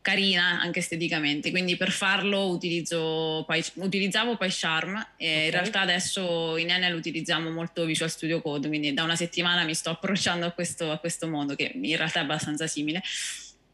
carina 0.00 0.58
anche 0.60 0.78
esteticamente 0.78 1.50
quindi 1.50 1.76
per 1.76 1.90
farlo 1.90 2.48
utilizzo, 2.48 3.44
utilizzavo 3.74 4.36
PyCharm 4.36 4.96
e 5.16 5.26
okay. 5.26 5.44
in 5.44 5.50
realtà 5.50 5.80
adesso 5.80 6.56
in 6.56 6.70
Enel 6.70 6.94
utilizziamo 6.94 7.50
molto 7.50 7.84
Visual 7.84 8.08
Studio 8.08 8.40
Code 8.40 8.68
quindi 8.68 8.94
da 8.94 9.02
una 9.02 9.16
settimana 9.16 9.64
mi 9.64 9.74
sto 9.74 9.90
approcciando 9.90 10.46
a 10.46 10.52
questo, 10.52 10.90
a 10.90 10.98
questo 10.98 11.28
mondo 11.28 11.54
che 11.54 11.72
in 11.74 11.96
realtà 11.96 12.20
è 12.20 12.22
abbastanza 12.22 12.66
simile 12.66 13.02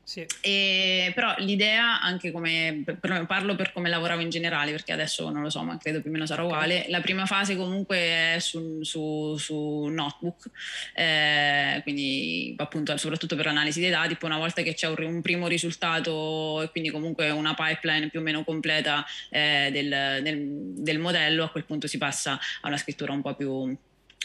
sì. 0.04 0.26
E, 0.40 1.12
però 1.14 1.34
l'idea, 1.38 2.00
anche 2.00 2.30
come 2.30 2.84
parlo 3.26 3.56
per 3.56 3.72
come 3.72 3.88
lavoravo 3.88 4.20
in 4.20 4.30
generale, 4.30 4.70
perché 4.70 4.92
adesso 4.92 5.30
non 5.30 5.42
lo 5.42 5.50
so, 5.50 5.62
ma 5.62 5.76
credo 5.78 6.00
più 6.00 6.10
o 6.10 6.12
meno 6.12 6.26
sarà 6.26 6.42
uguale. 6.42 6.86
La 6.88 7.00
prima 7.00 7.26
fase 7.26 7.56
comunque 7.56 7.96
è 7.96 8.36
su, 8.38 8.82
su, 8.82 9.36
su 9.38 9.86
notebook, 9.90 10.50
eh, 10.94 11.80
quindi 11.82 12.54
appunto 12.58 12.96
soprattutto 12.96 13.34
per 13.36 13.46
l'analisi 13.46 13.80
dei 13.80 13.90
dati. 13.90 14.16
Poi 14.16 14.30
una 14.30 14.38
volta 14.38 14.62
che 14.62 14.74
c'è 14.74 14.86
un, 14.88 15.02
un 15.02 15.22
primo 15.22 15.48
risultato 15.48 16.62
e 16.62 16.70
quindi 16.70 16.90
comunque 16.90 17.30
una 17.30 17.54
pipeline 17.54 18.10
più 18.10 18.20
o 18.20 18.22
meno 18.22 18.44
completa 18.44 19.04
eh, 19.30 19.70
del, 19.72 20.20
del, 20.22 20.48
del 20.76 20.98
modello, 20.98 21.44
a 21.44 21.50
quel 21.50 21.64
punto 21.64 21.86
si 21.86 21.98
passa 21.98 22.38
a 22.60 22.68
una 22.68 22.76
scrittura 22.76 23.12
un 23.12 23.22
po' 23.22 23.34
più 23.34 23.76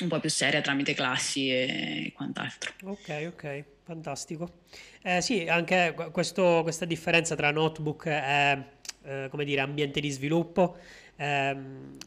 un 0.02 0.08
po' 0.08 0.20
più 0.20 0.30
seria 0.30 0.62
tramite 0.62 0.94
classi 0.94 1.50
e 1.50 2.14
quant'altro. 2.16 2.72
Ok, 2.84 3.32
ok, 3.34 3.64
fantastico. 3.90 4.50
Eh, 5.02 5.20
sì, 5.20 5.48
anche 5.48 5.96
questo, 6.12 6.60
questa 6.62 6.86
differenza 6.86 7.36
tra 7.36 7.50
notebook 7.50 8.06
e 8.06 8.64
eh, 9.04 9.28
come 9.32 9.46
dire, 9.46 9.62
ambiente 9.62 10.00
di 10.00 10.10
sviluppo 10.12 10.78
eh, 11.16 11.58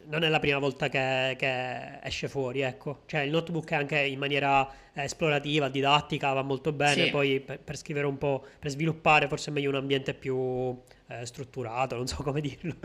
non 0.06 0.22
è 0.22 0.28
la 0.28 0.38
prima 0.38 0.58
volta 0.58 0.88
che, 0.88 1.34
che, 1.36 1.98
esce 2.02 2.28
fuori, 2.28 2.60
ecco. 2.60 3.02
Cioè 3.06 3.22
il 3.22 3.30
notebook 3.30 3.72
anche 3.72 3.98
in 3.98 4.18
maniera 4.20 4.70
esplorativa, 4.92 5.68
didattica, 5.68 6.32
va 6.32 6.42
molto 6.42 6.72
bene, 6.72 7.06
sì. 7.06 7.10
poi 7.10 7.40
per, 7.40 7.58
per, 7.58 7.76
scrivere 7.76 8.06
un 8.06 8.16
po', 8.16 8.46
per 8.60 8.70
sviluppare 8.70 9.26
forse 9.26 9.50
è 9.50 9.52
meglio 9.52 9.70
un 9.70 9.76
ambiente 9.76 10.14
più 10.14 10.78
eh, 11.08 11.26
strutturato, 11.26 11.96
non 11.96 12.06
so 12.06 12.22
come 12.22 12.40
dirlo. 12.40 12.76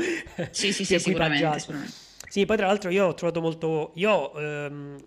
Sì, 0.49 0.73
sì, 0.73 0.83
sì, 0.85 0.97
sicuramente, 0.97 1.59
sicuramente. 1.59 1.93
Sì, 2.29 2.45
poi 2.45 2.57
tra 2.57 2.65
l'altro 2.65 2.89
io 2.89 3.05
ho 3.05 3.13
trovato 3.13 3.41
molto... 3.41 3.91
Io, 3.95 4.33
ehm, 4.37 4.97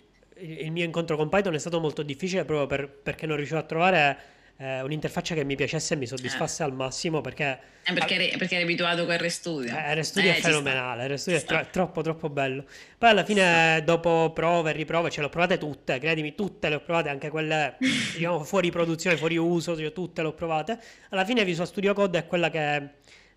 il 0.40 0.70
mio 0.70 0.84
incontro 0.84 1.16
con 1.16 1.28
Python 1.28 1.54
è 1.54 1.58
stato 1.58 1.80
molto 1.80 2.02
difficile 2.02 2.44
proprio 2.44 2.66
per, 2.66 2.88
perché 2.88 3.26
non 3.26 3.36
riuscivo 3.36 3.58
a 3.58 3.64
trovare 3.64 4.18
eh, 4.60 4.82
un'interfaccia 4.82 5.34
che 5.34 5.42
mi 5.42 5.56
piacesse 5.56 5.94
e 5.94 5.96
mi 5.96 6.06
soddisfasse 6.06 6.62
eh. 6.62 6.66
al 6.66 6.74
massimo 6.74 7.22
perché... 7.22 7.58
Eh, 7.82 7.94
perché, 7.94 8.14
eri, 8.14 8.36
perché 8.36 8.56
eri 8.56 8.64
abituato 8.64 9.06
con 9.06 9.16
RStudio. 9.16 9.74
Eh, 9.74 9.94
RStudio 9.94 10.32
è 10.32 10.36
eh, 10.36 10.40
fenomenale, 10.40 11.08
RStudio 11.08 11.38
è 11.38 11.44
tro- 11.44 11.66
troppo 11.70 12.02
troppo 12.02 12.28
bello. 12.28 12.66
Poi 12.98 13.08
alla 13.08 13.24
fine 13.24 13.82
dopo 13.84 14.32
prove 14.34 14.70
e 14.70 14.72
riprove 14.74 15.08
ce 15.08 15.20
le 15.20 15.26
ho 15.26 15.28
provate 15.30 15.56
tutte, 15.56 15.98
credimi, 15.98 16.34
tutte 16.34 16.68
le 16.68 16.74
ho 16.74 16.80
provate, 16.80 17.08
anche 17.08 17.30
quelle 17.30 17.76
diciamo 17.80 18.44
fuori 18.44 18.70
produzione, 18.70 19.16
fuori 19.16 19.38
uso, 19.38 19.74
cioè, 19.76 19.92
tutte 19.94 20.20
le 20.20 20.28
ho 20.28 20.34
provate. 20.34 20.78
Alla 21.08 21.24
fine 21.24 21.42
Visual 21.42 21.66
Studio 21.66 21.94
Code 21.94 22.18
è 22.18 22.26
quella 22.26 22.50
che 22.50 22.88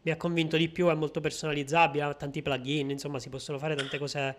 mi 0.01 0.11
ha 0.11 0.17
convinto 0.17 0.57
di 0.57 0.67
più, 0.67 0.89
è 0.89 0.93
molto 0.93 1.21
personalizzabile, 1.21 2.03
ha 2.03 2.13
tanti 2.13 2.41
plugin, 2.41 2.89
insomma 2.89 3.19
si 3.19 3.29
possono 3.29 3.57
fare 3.57 3.75
tante 3.75 3.97
cose 3.97 4.35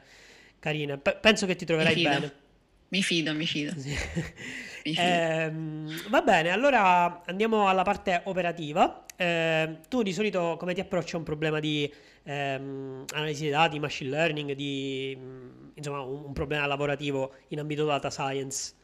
carine. 0.59 0.99
P- 0.99 1.19
penso 1.19 1.47
che 1.47 1.57
ti 1.57 1.65
troverai 1.65 2.03
bene. 2.03 2.33
Mi 2.89 3.03
fido, 3.03 3.35
mi 3.35 3.47
fido. 3.47 3.73
Sì. 3.79 3.91
mi 4.85 4.95
fido. 4.95 5.01
Eh, 5.01 5.53
va 6.09 6.23
bene, 6.23 6.51
allora 6.51 7.23
andiamo 7.27 7.69
alla 7.69 7.83
parte 7.83 8.21
operativa. 8.25 9.05
Eh, 9.17 9.79
tu 9.89 10.03
di 10.03 10.13
solito 10.13 10.57
come 10.59 10.75
ti 10.75 10.81
approcci 10.81 11.15
a 11.15 11.19
un 11.19 11.25
problema 11.25 11.61
di 11.61 11.93
ehm, 12.25 13.05
analisi 13.13 13.43
dei 13.43 13.51
dati, 13.51 13.79
machine 13.79 14.11
learning, 14.11 14.53
di 14.53 15.17
insomma 15.75 16.01
un, 16.01 16.25
un, 16.25 16.33
problema 16.33 16.67
lavorativo 16.67 17.35
in 17.49 17.61
ambito 17.61 17.85
data 17.85 18.11
science? 18.11 18.75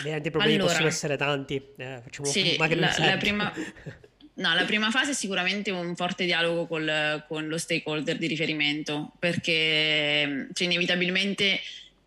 Ovviamente 0.00 0.28
i 0.28 0.30
problemi 0.30 0.56
allora, 0.56 0.70
possono 0.70 0.88
essere 0.88 1.16
tanti, 1.16 1.62
eh, 1.76 2.00
facciamo 2.02 2.28
sì, 2.28 2.56
la, 2.76 2.94
la 2.98 3.16
prima... 3.16 3.52
No, 4.34 4.54
la 4.54 4.64
prima 4.64 4.90
fase 4.90 5.10
è 5.10 5.14
sicuramente 5.14 5.70
un 5.70 5.94
forte 5.94 6.24
dialogo 6.24 6.66
col, 6.66 7.22
con 7.28 7.48
lo 7.48 7.58
stakeholder 7.58 8.16
di 8.16 8.26
riferimento, 8.26 9.12
perché 9.18 10.48
cioè, 10.54 10.66
inevitabilmente 10.66 11.60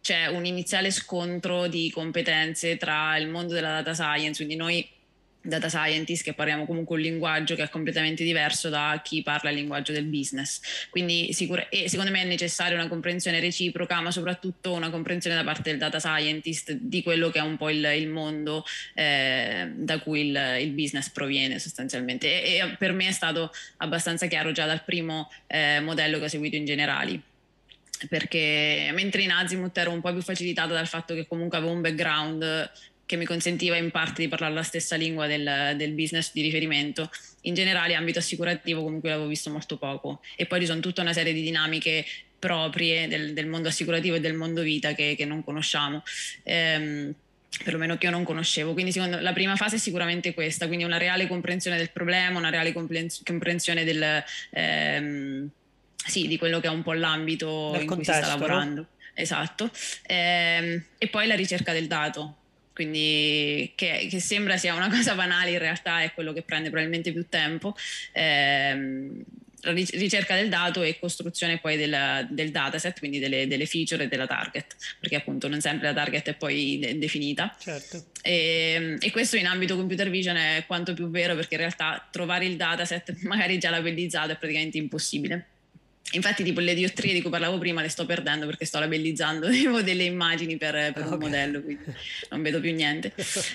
c'è 0.06 0.28
un 0.28 0.46
iniziale 0.46 0.92
scontro 0.92 1.66
di 1.66 1.90
competenze 1.90 2.78
tra 2.78 3.18
il 3.18 3.28
mondo 3.28 3.56
della 3.56 3.82
data 3.82 3.96
science, 3.96 4.36
quindi 4.36 4.56
noi 4.56 4.88
data 5.42 5.68
scientist 5.68 6.24
che 6.24 6.34
parliamo 6.34 6.68
comunque 6.68 6.98
un 6.98 7.02
linguaggio 7.02 7.56
che 7.56 7.64
è 7.64 7.70
completamente 7.70 8.24
diverso 8.24 8.70
da 8.70 9.02
chi 9.04 9.24
parla 9.24 9.50
il 9.50 9.56
linguaggio 9.56 9.94
del 9.94 10.06
business. 10.06 10.62
Quindi 10.92 11.34
sicur- 11.34 11.66
e 11.72 11.90
secondo 11.90 12.12
me 12.12 12.22
è 12.22 12.26
necessaria 12.26 12.78
una 12.78 12.88
comprensione 12.88 13.40
reciproca, 13.40 14.00
ma 14.00 14.12
soprattutto 14.12 14.74
una 14.74 14.92
comprensione 14.92 15.36
da 15.36 15.44
parte 15.44 15.72
del 15.72 15.80
data 15.80 16.00
scientist 16.00 16.74
di 16.74 17.02
quello 17.02 17.32
che 17.32 17.40
è 17.40 17.42
un 17.42 17.58
po' 17.58 17.72
il, 17.72 17.84
il 17.98 18.08
mondo 18.08 18.64
eh, 18.94 19.72
da 19.74 19.98
cui 20.02 20.28
il, 20.28 20.58
il, 20.62 20.70
business 20.70 21.10
proviene 21.10 21.58
sostanzialmente. 21.58 22.44
E, 22.44 22.58
e, 22.58 22.76
per 22.78 22.92
me 22.92 23.08
è 23.08 23.12
stato 23.12 23.52
abbastanza 23.78 24.28
chiaro 24.28 24.52
già 24.52 24.68
dal 24.68 24.84
primo 24.84 25.32
eh, 25.48 25.80
modello 25.80 26.20
che 26.20 26.26
ho 26.26 26.30
seguito 26.30 26.58
in 26.58 26.66
generali 26.66 27.34
perché 28.10 28.92
mentre 28.94 29.22
in 29.22 29.32
Azimut 29.32 29.78
ero 29.78 29.92
un 29.92 30.02
po' 30.02 30.12
più 30.12 30.22
facilitata 30.22 30.74
dal 30.74 30.88
fatto 30.88 31.14
che 31.14 31.28
comunque 31.28 31.58
avevo 31.58 31.74
un 31.74 31.82
background 31.82 32.72
che 33.06 33.18
mi 33.18 33.26
consentiva 33.26 33.78
in 33.78 33.92
parte 33.92 34.24
di 34.24 34.28
parlare 34.28 34.54
la 34.54 34.64
stessa 34.64 34.96
lingua 34.96 35.28
del, 35.28 35.74
del 35.78 35.92
business 35.92 36.32
di 36.34 36.42
riferimento. 36.42 37.10
In 37.42 37.54
generale, 37.54 37.94
ambito 37.94 38.20
assicurativo 38.20 38.82
comunque 38.82 39.10
l'avevo 39.10 39.28
visto 39.28 39.50
molto 39.52 39.78
poco 39.78 40.22
e 40.36 40.46
poi 40.46 40.62
ci 40.62 40.66
sono 40.66 40.80
tutta 40.80 41.02
una 41.02 41.14
serie 41.14 41.34
di 41.34 41.42
dinamiche 41.42 42.06
proprie 42.40 43.08
del, 43.08 43.34
del 43.34 43.48
mondo 43.48 43.68
assicurativo 43.68 44.16
e 44.16 44.20
del 44.20 44.34
mondo 44.34 44.62
vita 44.62 44.94
che, 44.94 45.16
che 45.16 45.26
non 45.26 45.44
conosciamo. 45.44 46.04
Ehm, 46.44 47.14
perlomeno 47.64 47.98
che 47.98 48.06
io 48.06 48.12
non 48.12 48.24
conoscevo. 48.24 48.74
Quindi 48.74 48.92
secondo, 48.92 49.20
la 49.20 49.34
prima 49.34 49.56
fase 49.56 49.76
è 49.76 49.80
sicuramente 49.80 50.34
questa, 50.34 50.68
quindi 50.68 50.84
una 50.84 50.98
reale 50.98 51.28
comprensione 51.28 51.78
del 51.78 51.92
problema, 51.92 52.38
una 52.38 52.50
reale 52.50 52.74
comprensione 52.74 53.84
del, 53.84 54.24
ehm, 54.52 55.50
sì, 56.06 56.28
di 56.28 56.38
quello 56.38 56.60
che 56.60 56.68
è 56.68 56.72
un 56.72 56.84
po' 56.84 56.94
l'ambito 56.94 57.72
del 57.72 57.82
in 57.82 57.88
contesto, 57.88 58.12
cui 58.14 58.22
si 58.22 58.28
sta 58.28 58.38
lavorando. 58.38 58.82
No? 58.82 58.88
Esatto. 59.14 59.72
Ehm, 60.08 60.84
e 60.98 61.08
poi 61.08 61.28
la 61.28 61.36
ricerca 61.36 61.72
del 61.74 61.88
dato 61.88 62.38
quindi 62.76 63.72
che, 63.76 64.08
che, 64.12 64.20
sembra 64.20 64.58
sia 64.58 64.76
una 64.76 64.90
cosa 64.92 65.16
banale, 65.16 65.52
in 65.52 65.60
realtà 65.60 66.02
è 66.02 66.12
quello 66.14 66.34
che 66.34 66.42
prende 66.42 66.70
probabilmente 66.70 67.14
più 67.14 67.26
tempo. 67.30 67.74
Eh, 68.12 69.24
ricerca 69.72 70.36
del 70.36 70.50
dato 70.50 70.84
e 70.84 71.00
costruzione 71.00 71.58
poi 71.58 71.78
del, 71.78 72.28
del 72.30 72.52
dataset, 72.52 73.00
quindi 73.00 73.20
delle, 73.20 73.48
delle, 73.48 73.66
feature 73.66 74.04
e 74.04 74.08
della 74.08 74.28
target, 74.28 74.76
perché 75.00 75.16
appunto 75.16 75.48
non 75.48 75.62
sempre 75.62 75.88
la 75.88 75.94
target 75.94 76.30
è 76.30 76.34
poi 76.36 76.78
de- 76.80 76.98
definita. 76.98 77.56
Certo. 77.60 78.06
E, 78.22 78.98
e, 79.00 79.12
questo 79.12 79.38
in 79.38 79.48
ambito 79.48 79.76
computer 79.76 80.10
vision 80.10 80.36
è 80.36 80.66
quanto 80.68 80.94
più 80.94 81.10
vero 81.10 81.36
perché 81.36 81.56
in 81.56 81.62
realtà 81.62 82.08
trovare 82.12 82.46
il 82.46 82.58
dataset 82.58 83.22
magari 83.24 83.58
già 83.58 83.70
labellizzato 83.70 84.34
è 84.34 84.38
praticamente 84.38 84.78
impossibile. 84.78 85.48
Infatti, 86.12 86.44
tipo 86.44 86.60
le 86.60 86.76
diottrie 86.76 87.14
di 87.14 87.22
cui 87.22 87.32
parlavo 87.32 87.58
prima 87.58 87.82
le 87.82 87.90
sto 87.90 88.06
perdendo 88.06 88.46
perché 88.46 88.64
sto 88.64 88.80
labellizzando 88.80 89.50
tipo, 89.52 89.82
delle 89.82 90.04
immagini 90.04 90.56
per, 90.56 90.94
per 90.94 91.04
okay. 91.04 91.12
un 91.12 91.18
modello, 91.20 91.62
quindi 91.62 91.84
non 92.30 92.42
vedo 92.42 92.60
più 92.60 92.74
niente. 92.74 93.12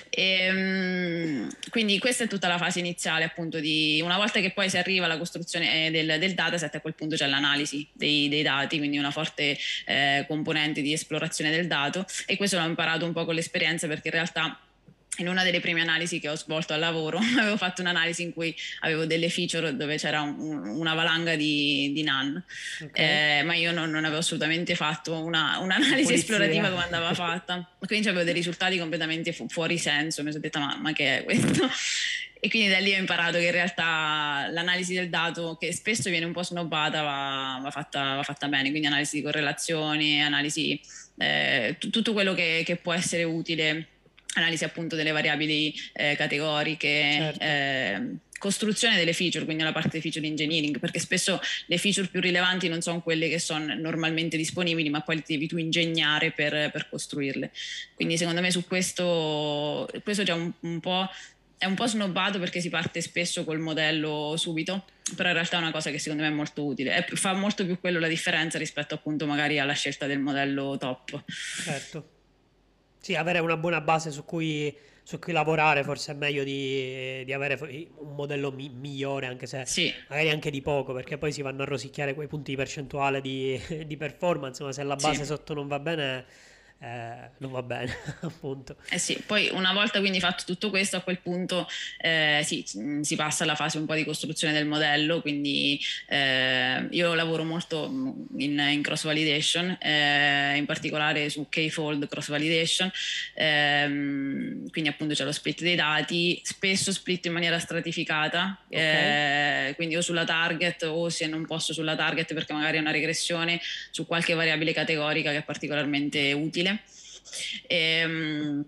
E, 0.09 0.49
um, 0.51 1.49
quindi 1.69 1.97
questa 1.97 2.25
è 2.25 2.27
tutta 2.27 2.47
la 2.47 2.57
fase 2.57 2.79
iniziale, 2.79 3.23
appunto, 3.23 3.59
di 3.59 4.01
una 4.03 4.17
volta 4.17 4.41
che 4.41 4.51
poi 4.51 4.69
si 4.69 4.77
arriva 4.77 5.05
alla 5.05 5.17
costruzione 5.17 5.87
eh, 5.87 5.91
del, 5.91 6.19
del 6.19 6.33
dataset, 6.33 6.75
a 6.75 6.81
quel 6.81 6.93
punto 6.93 7.15
c'è 7.15 7.25
l'analisi 7.25 7.87
dei, 7.93 8.27
dei 8.27 8.43
dati, 8.43 8.77
quindi 8.77 8.97
una 8.97 9.11
forte 9.11 9.57
eh, 9.85 10.25
componente 10.27 10.81
di 10.81 10.93
esplorazione 10.93 11.51
del 11.51 11.67
dato. 11.67 12.05
E 12.27 12.35
questo 12.35 12.59
l'ho 12.59 12.65
imparato 12.65 13.05
un 13.05 13.13
po' 13.13 13.25
con 13.25 13.33
l'esperienza 13.33 13.87
perché 13.87 14.09
in 14.09 14.13
realtà 14.13 14.59
in 15.17 15.27
una 15.27 15.43
delle 15.43 15.59
prime 15.59 15.81
analisi 15.81 16.19
che 16.19 16.29
ho 16.29 16.35
svolto 16.35 16.73
al 16.73 16.79
lavoro 16.79 17.19
avevo 17.37 17.57
fatto 17.57 17.81
un'analisi 17.81 18.21
in 18.23 18.33
cui 18.33 18.55
avevo 18.79 19.05
delle 19.05 19.29
feature 19.29 19.75
dove 19.75 19.97
c'era 19.97 20.21
un, 20.21 20.65
una 20.65 20.93
valanga 20.93 21.35
di, 21.35 21.91
di 21.93 22.03
NAN, 22.03 22.43
okay. 22.83 23.39
eh, 23.39 23.43
ma 23.43 23.55
io 23.55 23.71
non, 23.71 23.89
non, 23.89 24.05
avevo 24.05 24.19
assolutamente 24.19 24.75
fatto 24.75 25.21
una, 25.21 25.59
un'analisi 25.59 26.13
esplorativa 26.13 26.69
come 26.69 26.83
andava 26.83 27.13
fatta, 27.13 27.69
quindi 27.79 28.07
avevo 28.07 28.23
dei 28.23 28.33
risultati 28.33 28.77
completamente 28.77 29.33
fu- 29.33 29.49
fuori 29.49 29.77
senso, 29.77 30.23
mi 30.23 30.29
sono 30.29 30.41
detta 30.41 30.59
ma, 30.59 30.77
ma 30.77 30.93
che 30.93 31.19
è 31.19 31.23
questo? 31.23 31.69
E 32.43 32.49
quindi 32.49 32.69
da 32.69 32.79
lì 32.79 32.91
ho 32.91 32.97
imparato 32.97 33.37
che 33.37 33.45
in 33.45 33.51
realtà 33.51 34.47
l'analisi 34.49 34.95
del 34.95 35.09
dato, 35.09 35.57
che 35.59 35.71
spesso 35.71 36.09
viene 36.09 36.25
un 36.25 36.31
po' 36.31 36.41
snobbata, 36.41 37.03
va, 37.03 37.59
va, 37.61 37.69
fatta, 37.69 38.15
va 38.15 38.23
fatta, 38.23 38.47
bene, 38.47 38.71
quindi 38.71 38.87
analisi 38.87 39.17
di 39.17 39.21
correlazioni, 39.21 40.23
analisi, 40.23 40.81
eh, 41.19 41.75
t- 41.77 41.91
tutto 41.91 42.13
quello 42.13 42.33
che, 42.33 42.63
che 42.65 42.77
può 42.77 42.93
essere 42.93 43.25
utile 43.25 43.90
analisi 44.33 44.63
appunto 44.63 44.95
delle 44.95 45.11
variabili 45.11 45.73
eh, 45.93 46.15
categoriche, 46.15 47.15
certo. 47.17 47.43
eh, 47.43 48.15
costruzione 48.41 48.97
delle 48.97 49.13
feature, 49.13 49.45
quindi 49.45 49.61
la 49.61 49.71
parte 49.71 50.01
feature 50.01 50.25
engineering, 50.25 50.79
perché 50.79 50.99
spesso 50.99 51.39
le 51.67 51.77
feature 51.77 52.07
più 52.07 52.19
rilevanti 52.19 52.67
non 52.67 52.81
sono 52.81 53.01
quelle 53.01 53.29
che 53.29 53.37
sono 53.37 53.75
normalmente 53.75 54.35
disponibili, 54.35 54.89
ma 54.89 55.01
poi 55.01 55.21
devi 55.25 55.47
tu 55.47 55.57
ingegnare 55.57 56.31
per, 56.31 56.71
per 56.71 56.89
costruirle. 56.89 57.51
Quindi 57.93 58.17
secondo 58.17 58.41
me 58.41 58.49
su 58.49 58.65
questo, 58.65 59.87
questo 60.03 60.23
già 60.23 60.33
un, 60.33 60.51
un 60.61 60.79
po' 60.79 61.07
è 61.61 61.65
un 61.65 61.75
po' 61.75 61.85
snobbato 61.85 62.39
perché 62.39 62.59
si 62.59 62.69
parte 62.69 63.01
spesso 63.01 63.43
col 63.43 63.59
modello 63.59 64.33
subito, 64.35 64.85
però 65.15 65.29
in 65.29 65.35
realtà 65.35 65.57
è 65.57 65.59
una 65.59 65.69
cosa 65.69 65.91
che 65.91 65.99
secondo 65.99 66.23
me 66.23 66.29
è 66.29 66.33
molto 66.33 66.65
utile. 66.65 66.95
È, 66.95 67.15
fa 67.15 67.33
molto 67.33 67.63
più 67.63 67.79
quello 67.79 67.99
la 67.99 68.07
differenza 68.07 68.57
rispetto 68.57 68.95
appunto 68.95 69.27
magari 69.27 69.59
alla 69.59 69.73
scelta 69.73 70.07
del 70.07 70.17
modello 70.17 70.75
top. 70.79 71.23
Certo. 71.63 72.20
Sì, 73.01 73.15
avere 73.15 73.39
una 73.39 73.57
buona 73.57 73.81
base 73.81 74.11
su 74.11 74.23
cui, 74.23 74.71
su 75.01 75.17
cui 75.17 75.33
lavorare 75.33 75.83
forse 75.83 76.11
è 76.11 76.15
meglio 76.15 76.43
di, 76.43 77.23
di 77.25 77.33
avere 77.33 77.57
un 77.97 78.13
modello 78.13 78.51
mi- 78.51 78.69
migliore, 78.69 79.25
anche 79.25 79.47
se 79.47 79.65
sì. 79.65 79.91
magari 80.07 80.29
anche 80.29 80.51
di 80.51 80.61
poco, 80.61 80.93
perché 80.93 81.17
poi 81.17 81.31
si 81.31 81.41
vanno 81.41 81.63
a 81.63 81.65
rosicchiare 81.65 82.13
quei 82.13 82.27
punti 82.27 82.51
di 82.51 82.57
percentuale 82.57 83.19
di, 83.21 83.59
di 83.87 83.97
performance, 83.97 84.63
ma 84.63 84.71
se 84.71 84.83
la 84.83 84.95
base 84.95 85.21
sì. 85.21 85.25
sotto 85.25 85.55
non 85.55 85.67
va 85.67 85.79
bene 85.79 86.25
eh, 86.83 87.29
non 87.37 87.51
va 87.51 87.61
bene, 87.61 87.95
appunto. 88.21 88.75
Eh 88.89 88.97
sì, 88.97 89.21
poi 89.23 89.49
una 89.53 89.71
volta 89.71 89.99
quindi 89.99 90.19
fatto 90.19 90.45
tutto 90.47 90.71
questo, 90.71 90.97
a 90.97 91.01
quel 91.01 91.19
punto 91.19 91.67
eh, 91.99 92.41
sì, 92.43 92.65
si 93.01 93.15
passa 93.15 93.43
alla 93.43 93.53
fase 93.53 93.77
un 93.77 93.85
po' 93.85 93.93
di 93.93 94.03
costruzione 94.03 94.51
del 94.51 94.65
modello, 94.65 95.21
quindi 95.21 95.79
eh, 96.07 96.87
io 96.89 97.13
lavoro 97.13 97.43
molto 97.43 97.85
in, 97.85 98.57
in 98.57 98.81
cross 98.81 99.03
validation, 99.03 99.77
eh, 99.79 100.55
in 100.57 100.65
particolare 100.65 101.29
su 101.29 101.47
K-fold 101.47 102.07
cross 102.07 102.29
validation, 102.29 102.91
ehm, 103.35 104.67
quindi 104.71 104.89
appunto 104.89 105.13
c'è 105.13 105.23
lo 105.23 105.31
split 105.31 105.61
dei 105.61 105.75
dati, 105.75 106.41
spesso 106.43 106.91
split 106.91 107.27
in 107.27 107.33
maniera 107.33 107.59
stratificata, 107.59 108.59
okay. 108.67 109.67
Eh, 109.67 109.75
quindi 109.75 109.97
o 109.97 110.01
sulla 110.01 110.25
target 110.25 110.81
o 110.83 111.09
se 111.09 111.27
non 111.27 111.45
posso 111.45 111.73
sulla 111.73 111.95
target 111.95 112.33
perché 112.33 112.53
magari 112.53 112.77
è 112.77 112.79
una 112.79 112.89
regressione 112.89 113.61
su 113.91 114.07
qualche 114.07 114.33
variabile 114.33 114.73
categorica 114.73 115.29
che 115.29 115.37
è 115.37 115.43
particolarmente 115.43 116.33
utile 116.33 116.70
e, 117.67 117.75
ehm, 117.75 118.65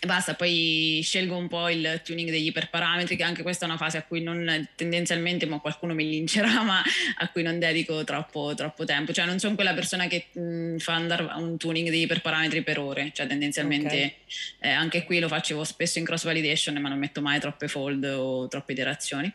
e 0.00 0.06
basta, 0.06 0.34
poi 0.34 1.00
scelgo 1.02 1.36
un 1.36 1.48
po' 1.48 1.68
il 1.68 2.00
tuning 2.04 2.30
degli 2.30 2.46
iperparametri, 2.46 3.16
che 3.16 3.24
anche 3.24 3.42
questa 3.42 3.64
è 3.64 3.68
una 3.68 3.76
fase 3.76 3.98
a 3.98 4.02
cui 4.04 4.22
non 4.22 4.68
tendenzialmente, 4.76 5.44
ma 5.46 5.58
qualcuno 5.58 5.92
mi 5.92 6.08
lincerà, 6.08 6.62
ma 6.62 6.80
a 7.16 7.28
cui 7.30 7.42
non 7.42 7.58
dedico 7.58 8.04
troppo, 8.04 8.54
troppo 8.54 8.84
tempo. 8.84 9.12
Cioè 9.12 9.24
non 9.24 9.40
sono 9.40 9.56
quella 9.56 9.74
persona 9.74 10.06
che 10.06 10.26
mh, 10.32 10.76
fa 10.76 10.94
andare 10.94 11.24
un 11.36 11.56
tuning 11.56 11.90
degli 11.90 12.02
iperparametri 12.02 12.62
per 12.62 12.78
ore, 12.78 13.10
cioè 13.12 13.26
tendenzialmente 13.26 13.86
okay. 13.96 14.14
eh, 14.60 14.70
anche 14.70 15.04
qui 15.04 15.18
lo 15.18 15.26
facevo 15.26 15.64
spesso 15.64 15.98
in 15.98 16.04
cross 16.04 16.24
validation, 16.24 16.76
ma 16.76 16.88
non 16.88 16.98
metto 16.98 17.20
mai 17.20 17.40
troppe 17.40 17.66
fold 17.66 18.04
o 18.04 18.46
troppe 18.46 18.72
iterazioni. 18.72 19.32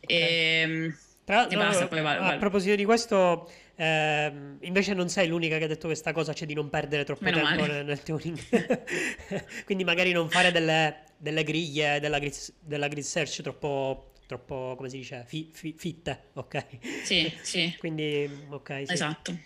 Okay. 0.00 0.16
E, 0.16 0.94
Tra, 1.24 1.46
e 1.46 1.54
basta, 1.54 1.86
poi 1.86 2.00
va, 2.00 2.16
va. 2.16 2.32
A 2.32 2.36
proposito 2.36 2.74
di 2.74 2.84
questo 2.84 3.48
eh, 3.80 4.30
invece 4.60 4.92
non 4.92 5.08
sei 5.08 5.26
l'unica 5.26 5.56
che 5.56 5.64
ha 5.64 5.66
detto 5.66 5.86
questa 5.86 6.12
cosa, 6.12 6.34
cioè 6.34 6.46
di 6.46 6.52
non 6.52 6.68
perdere 6.68 7.02
troppo 7.04 7.24
Meno 7.24 7.40
tempo 7.40 7.64
nel, 7.64 7.86
nel, 7.86 8.02
tuning. 8.02 8.38
Quindi 9.64 9.84
magari 9.84 10.12
non 10.12 10.28
fare 10.28 10.52
delle, 10.52 11.04
delle 11.16 11.42
griglie 11.44 11.98
della 11.98 12.18
grid, 12.18 12.34
della 12.60 12.88
grid 12.88 13.02
search 13.02 13.40
troppo, 13.40 14.12
troppo, 14.26 14.74
come 14.76 14.90
si 14.90 14.98
dice, 14.98 15.24
fi, 15.26 15.48
fi, 15.50 15.74
fitte, 15.78 16.24
ok? 16.34 16.66
Sì, 17.04 17.32
sì. 17.40 17.74
Quindi, 17.80 18.28
ok. 18.50 18.82
Sì. 18.84 18.92
Esatto. 18.92 19.38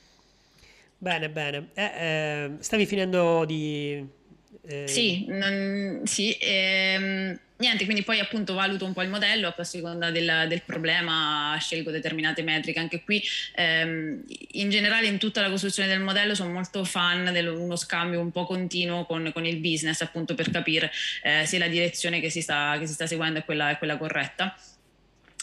Bene, 0.98 1.30
bene. 1.30 1.68
Eh, 1.72 1.84
eh, 1.84 2.50
stavi 2.58 2.86
finendo 2.86 3.44
di... 3.44 4.04
Eh... 4.66 4.88
Sì, 4.88 5.26
non, 5.28 6.00
sì 6.06 6.36
ehm, 6.40 7.38
niente, 7.64 7.84
quindi 7.84 8.02
poi 8.02 8.20
appunto 8.20 8.54
valuto 8.54 8.84
un 8.84 8.92
po' 8.92 9.02
il 9.02 9.08
modello, 9.08 9.52
a 9.56 9.64
seconda 9.64 10.10
del, 10.10 10.46
del 10.48 10.62
problema 10.62 11.56
scelgo 11.58 11.90
determinate 11.90 12.42
metriche. 12.42 12.78
Anche 12.78 13.02
qui 13.02 13.22
ehm, 13.54 14.22
in 14.52 14.70
generale 14.70 15.06
in 15.06 15.18
tutta 15.18 15.40
la 15.40 15.48
costruzione 15.48 15.88
del 15.88 16.00
modello 16.00 16.34
sono 16.34 16.52
molto 16.52 16.84
fan 16.84 17.32
di 17.32 17.38
uno 17.46 17.76
scambio 17.76 18.20
un 18.20 18.30
po' 18.30 18.44
continuo 18.44 19.06
con, 19.06 19.30
con 19.32 19.46
il 19.46 19.56
business 19.56 20.02
appunto 20.02 20.34
per 20.34 20.50
capire 20.50 20.90
eh, 21.22 21.46
se 21.46 21.58
la 21.58 21.68
direzione 21.68 22.20
che 22.20 22.30
si 22.30 22.42
sta, 22.42 22.76
che 22.78 22.86
si 22.86 22.92
sta 22.92 23.06
seguendo 23.06 23.38
è 23.38 23.44
quella, 23.44 23.70
è 23.70 23.78
quella 23.78 23.96
corretta. 23.96 24.54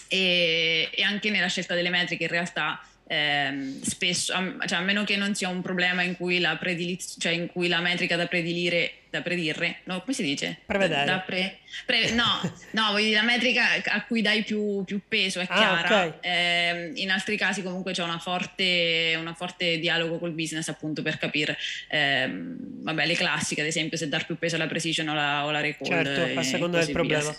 E, 0.08 0.90
e, 0.94 1.04
anche 1.04 1.30
nella 1.30 1.48
scelta 1.48 1.74
delle 1.74 1.90
metriche 1.90 2.24
in 2.24 2.30
realtà 2.30 2.82
ehm, 3.08 3.82
spesso, 3.82 4.34
a, 4.34 4.56
cioè 4.66 4.80
a 4.80 4.82
meno 4.82 5.04
che 5.04 5.16
non 5.16 5.36
sia 5.36 5.50
un 5.50 5.62
problema 5.62 6.02
in 6.02 6.16
cui 6.16 6.40
la, 6.40 6.56
prediliz- 6.58 7.20
cioè 7.20 7.32
in 7.32 7.48
cui 7.48 7.68
la 7.68 7.80
metrica 7.80 8.16
da 8.16 8.28
predilire 8.28 9.02
da 9.12 9.22
predire, 9.22 9.80
no, 9.84 10.00
come 10.00 10.14
si 10.14 10.24
dice? 10.24 10.60
Prevedere. 10.66 11.04
Da 11.04 11.20
pre, 11.20 11.58
pre, 11.86 12.12
no, 12.12 12.40
no, 12.72 12.92
voglio 12.92 13.08
dire 13.08 13.18
la 13.18 13.26
metrica 13.26 13.66
a 13.84 14.06
cui 14.06 14.22
dai 14.22 14.44
più, 14.44 14.86
più 14.86 15.02
peso 15.06 15.42
è 15.42 15.48
ah, 15.50 15.58
chiara. 15.58 16.06
Okay. 16.06 16.14
Eh, 16.22 16.92
in 16.96 17.12
altri 17.12 17.36
casi 17.36 17.62
comunque 17.62 17.92
c'è 17.92 18.04
una 18.04 18.20
forte, 18.20 19.18
una 19.20 19.34
forte 19.34 19.80
dialogo 19.80 20.18
col 20.18 20.32
business 20.32 20.70
appunto 20.70 21.02
per 21.02 21.18
capire, 21.18 21.58
eh, 21.90 22.30
vabbè, 22.32 23.06
le 23.06 23.16
classiche 23.16 23.60
ad 23.60 23.68
esempio 23.68 23.98
se 23.98 24.08
dar 24.08 24.26
più 24.26 24.38
peso 24.38 24.56
alla 24.56 24.68
precision 24.68 25.10
o 25.10 25.14
la, 25.14 25.46
o 25.46 25.52
la 25.52 25.60
recall. 25.60 26.06
Certo, 26.06 26.40
a 26.40 26.44
seconda 26.44 26.78
del 26.80 26.92
problema. 26.92 27.36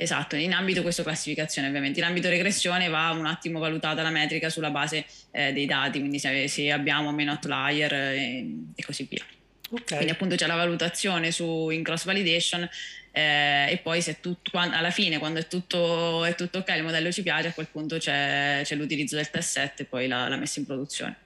Esatto, 0.00 0.36
in 0.36 0.52
ambito 0.52 0.82
questo 0.82 1.02
classificazione 1.02 1.66
ovviamente, 1.66 1.98
in 1.98 2.04
ambito 2.04 2.28
regressione 2.28 2.88
va 2.88 3.10
un 3.10 3.26
attimo 3.26 3.58
valutata 3.58 4.00
la 4.00 4.10
metrica 4.10 4.48
sulla 4.48 4.70
base 4.70 5.04
eh, 5.32 5.52
dei 5.52 5.66
dati, 5.66 5.98
quindi 5.98 6.20
se, 6.20 6.46
se, 6.46 6.70
abbiamo 6.70 7.10
meno 7.10 7.32
outlier 7.32 7.92
eh, 7.92 8.46
e 8.76 8.84
così 8.84 9.08
via. 9.10 9.24
Okay. 9.68 9.96
Quindi 9.96 10.10
appunto 10.12 10.36
c'è 10.36 10.46
la 10.46 10.54
valutazione 10.54 11.32
su 11.32 11.70
in 11.70 11.82
cross 11.82 12.04
validation 12.04 12.62
eh, 13.10 13.72
e 13.72 13.78
poi 13.82 14.00
se 14.00 14.20
tutto, 14.20 14.56
alla 14.56 14.92
fine 14.92 15.18
quando 15.18 15.40
è 15.40 15.48
tutto, 15.48 16.24
è 16.24 16.36
tutto, 16.36 16.58
ok, 16.58 16.68
il 16.76 16.84
modello 16.84 17.10
ci 17.10 17.22
piace, 17.24 17.48
a 17.48 17.52
quel 17.52 17.66
punto 17.66 17.98
c'è, 17.98 18.60
c'è 18.62 18.76
l'utilizzo 18.76 19.16
del 19.16 19.28
test 19.30 19.50
set 19.50 19.80
e 19.80 19.84
poi 19.84 20.06
la, 20.06 20.28
la 20.28 20.36
messa 20.36 20.60
in 20.60 20.66
produzione. 20.66 21.16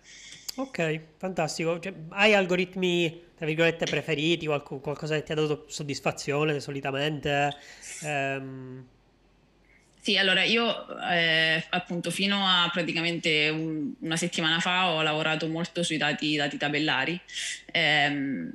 Ok, 0.54 1.00
fantastico. 1.18 1.78
Cioè, 1.78 1.92
hai 2.08 2.32
algoritmi, 2.32 3.20
tra 3.42 3.50
virgolette, 3.50 3.86
preferiti, 3.86 4.46
qualc- 4.46 4.80
qualcosa 4.80 5.16
che 5.16 5.24
ti 5.24 5.32
ha 5.32 5.34
dato 5.34 5.64
soddisfazione 5.66 6.60
solitamente? 6.60 7.52
Ehm... 8.04 8.86
Sì, 10.00 10.16
allora 10.16 10.44
io 10.44 10.86
eh, 11.10 11.64
appunto 11.70 12.12
fino 12.12 12.36
a 12.46 12.70
praticamente 12.72 13.48
un, 13.48 13.94
una 13.98 14.16
settimana 14.16 14.60
fa 14.60 14.90
ho 14.92 15.02
lavorato 15.02 15.48
molto 15.48 15.82
sui 15.82 15.96
dati, 15.96 16.36
dati 16.36 16.56
tabellari 16.56 17.20
ehm, 17.66 18.52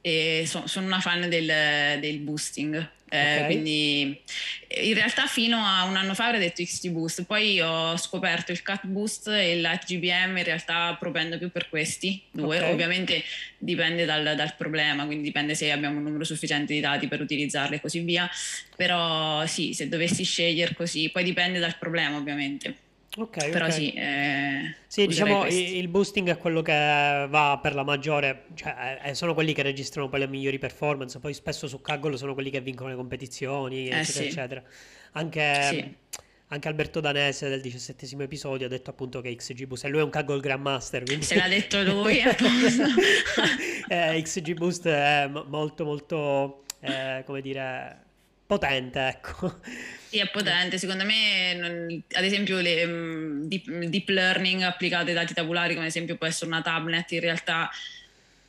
e 0.00 0.44
so, 0.46 0.68
sono 0.68 0.86
una 0.86 1.00
fan 1.00 1.28
del, 1.28 1.98
del 1.98 2.18
boosting. 2.20 2.90
Eh, 3.08 3.34
okay. 3.36 3.44
Quindi 3.44 4.20
in 4.68 4.94
realtà 4.94 5.26
fino 5.26 5.58
a 5.58 5.84
un 5.84 5.94
anno 5.94 6.14
fa 6.14 6.26
avrei 6.26 6.40
detto 6.40 6.62
XT 6.62 6.88
Boost, 6.88 7.24
poi 7.24 7.60
ho 7.60 7.96
scoperto 7.96 8.50
il 8.50 8.62
Cut 8.62 8.86
Boost 8.86 9.28
e 9.28 9.52
il 9.52 9.60
Light 9.60 9.84
GBM, 9.84 10.36
in 10.36 10.44
realtà 10.44 10.96
propendo 10.98 11.38
più 11.38 11.50
per 11.50 11.68
questi 11.68 12.20
due, 12.30 12.58
okay. 12.58 12.72
ovviamente 12.72 13.22
dipende 13.58 14.04
dal, 14.04 14.34
dal, 14.34 14.54
problema, 14.56 15.06
quindi 15.06 15.24
dipende 15.24 15.54
se 15.54 15.70
abbiamo 15.70 15.98
un 15.98 16.02
numero 16.02 16.24
sufficiente 16.24 16.74
di 16.74 16.80
dati 16.80 17.06
per 17.06 17.20
utilizzarli 17.20 17.76
e 17.76 17.80
così 17.80 18.00
via, 18.00 18.28
però 18.74 19.46
sì, 19.46 19.72
se 19.72 19.88
dovessi 19.88 20.24
scegliere 20.24 20.74
così, 20.74 21.08
poi 21.10 21.22
dipende 21.22 21.60
dal 21.60 21.76
problema 21.78 22.16
ovviamente. 22.16 22.85
Ok, 23.18 23.48
però 23.50 23.64
okay. 23.64 23.72
sì, 23.72 23.92
eh, 23.94 24.74
sì 24.86 25.06
diciamo 25.06 25.40
questi. 25.40 25.78
il 25.78 25.88
boosting 25.88 26.28
è 26.28 26.36
quello 26.36 26.60
che 26.60 26.72
va 26.72 27.58
per 27.62 27.74
la 27.74 27.82
maggiore, 27.82 28.44
cioè 28.54 29.00
eh, 29.04 29.14
sono 29.14 29.32
quelli 29.32 29.54
che 29.54 29.62
registrano 29.62 30.10
poi 30.10 30.20
le 30.20 30.28
migliori 30.28 30.58
performance, 30.58 31.18
poi 31.18 31.32
spesso 31.32 31.66
su 31.66 31.80
Kaggle 31.80 32.18
sono 32.18 32.34
quelli 32.34 32.50
che 32.50 32.60
vincono 32.60 32.90
le 32.90 32.96
competizioni, 32.96 33.88
eh, 33.88 34.00
eccetera, 34.00 34.02
sì. 34.02 34.26
eccetera. 34.26 34.62
Anche, 35.12 35.62
sì. 35.62 35.96
anche, 36.48 36.68
Alberto 36.68 37.00
Danese 37.00 37.48
del 37.48 37.62
diciassettesimo 37.62 38.22
episodio 38.22 38.66
ha 38.66 38.68
detto 38.68 38.90
appunto 38.90 39.22
che 39.22 39.34
XG 39.34 39.64
Boost, 39.64 39.86
e 39.86 39.88
lui 39.88 40.00
è 40.00 40.02
un 40.02 40.10
Kaggle 40.10 40.40
Grandmaster, 40.40 41.02
quindi... 41.02 41.24
Se 41.24 41.36
l'ha 41.36 41.48
detto 41.48 41.82
lui, 41.84 42.20
eh, 43.88 44.20
XG 44.22 44.52
Boost 44.52 44.88
è 44.88 45.26
molto 45.26 45.84
molto, 45.86 46.64
eh, 46.80 47.22
come 47.24 47.40
dire 47.40 48.04
potente, 48.46 49.06
ecco. 49.06 49.60
Sì, 50.08 50.18
è 50.18 50.28
potente. 50.30 50.78
Secondo 50.78 51.04
me, 51.04 51.54
non, 51.54 52.02
ad 52.12 52.24
esempio, 52.24 52.60
le 52.60 52.84
um, 52.84 53.42
deep, 53.46 53.68
deep, 53.68 54.08
learning 54.08 54.62
applicate 54.62 55.08
ai 55.10 55.14
dati 55.14 55.34
tabulari, 55.34 55.74
come 55.74 55.86
ad 55.86 55.90
esempio 55.90 56.16
può 56.16 56.26
essere 56.26 56.46
una 56.46 56.62
tablet, 56.62 57.10
in 57.12 57.20
realtà 57.20 57.70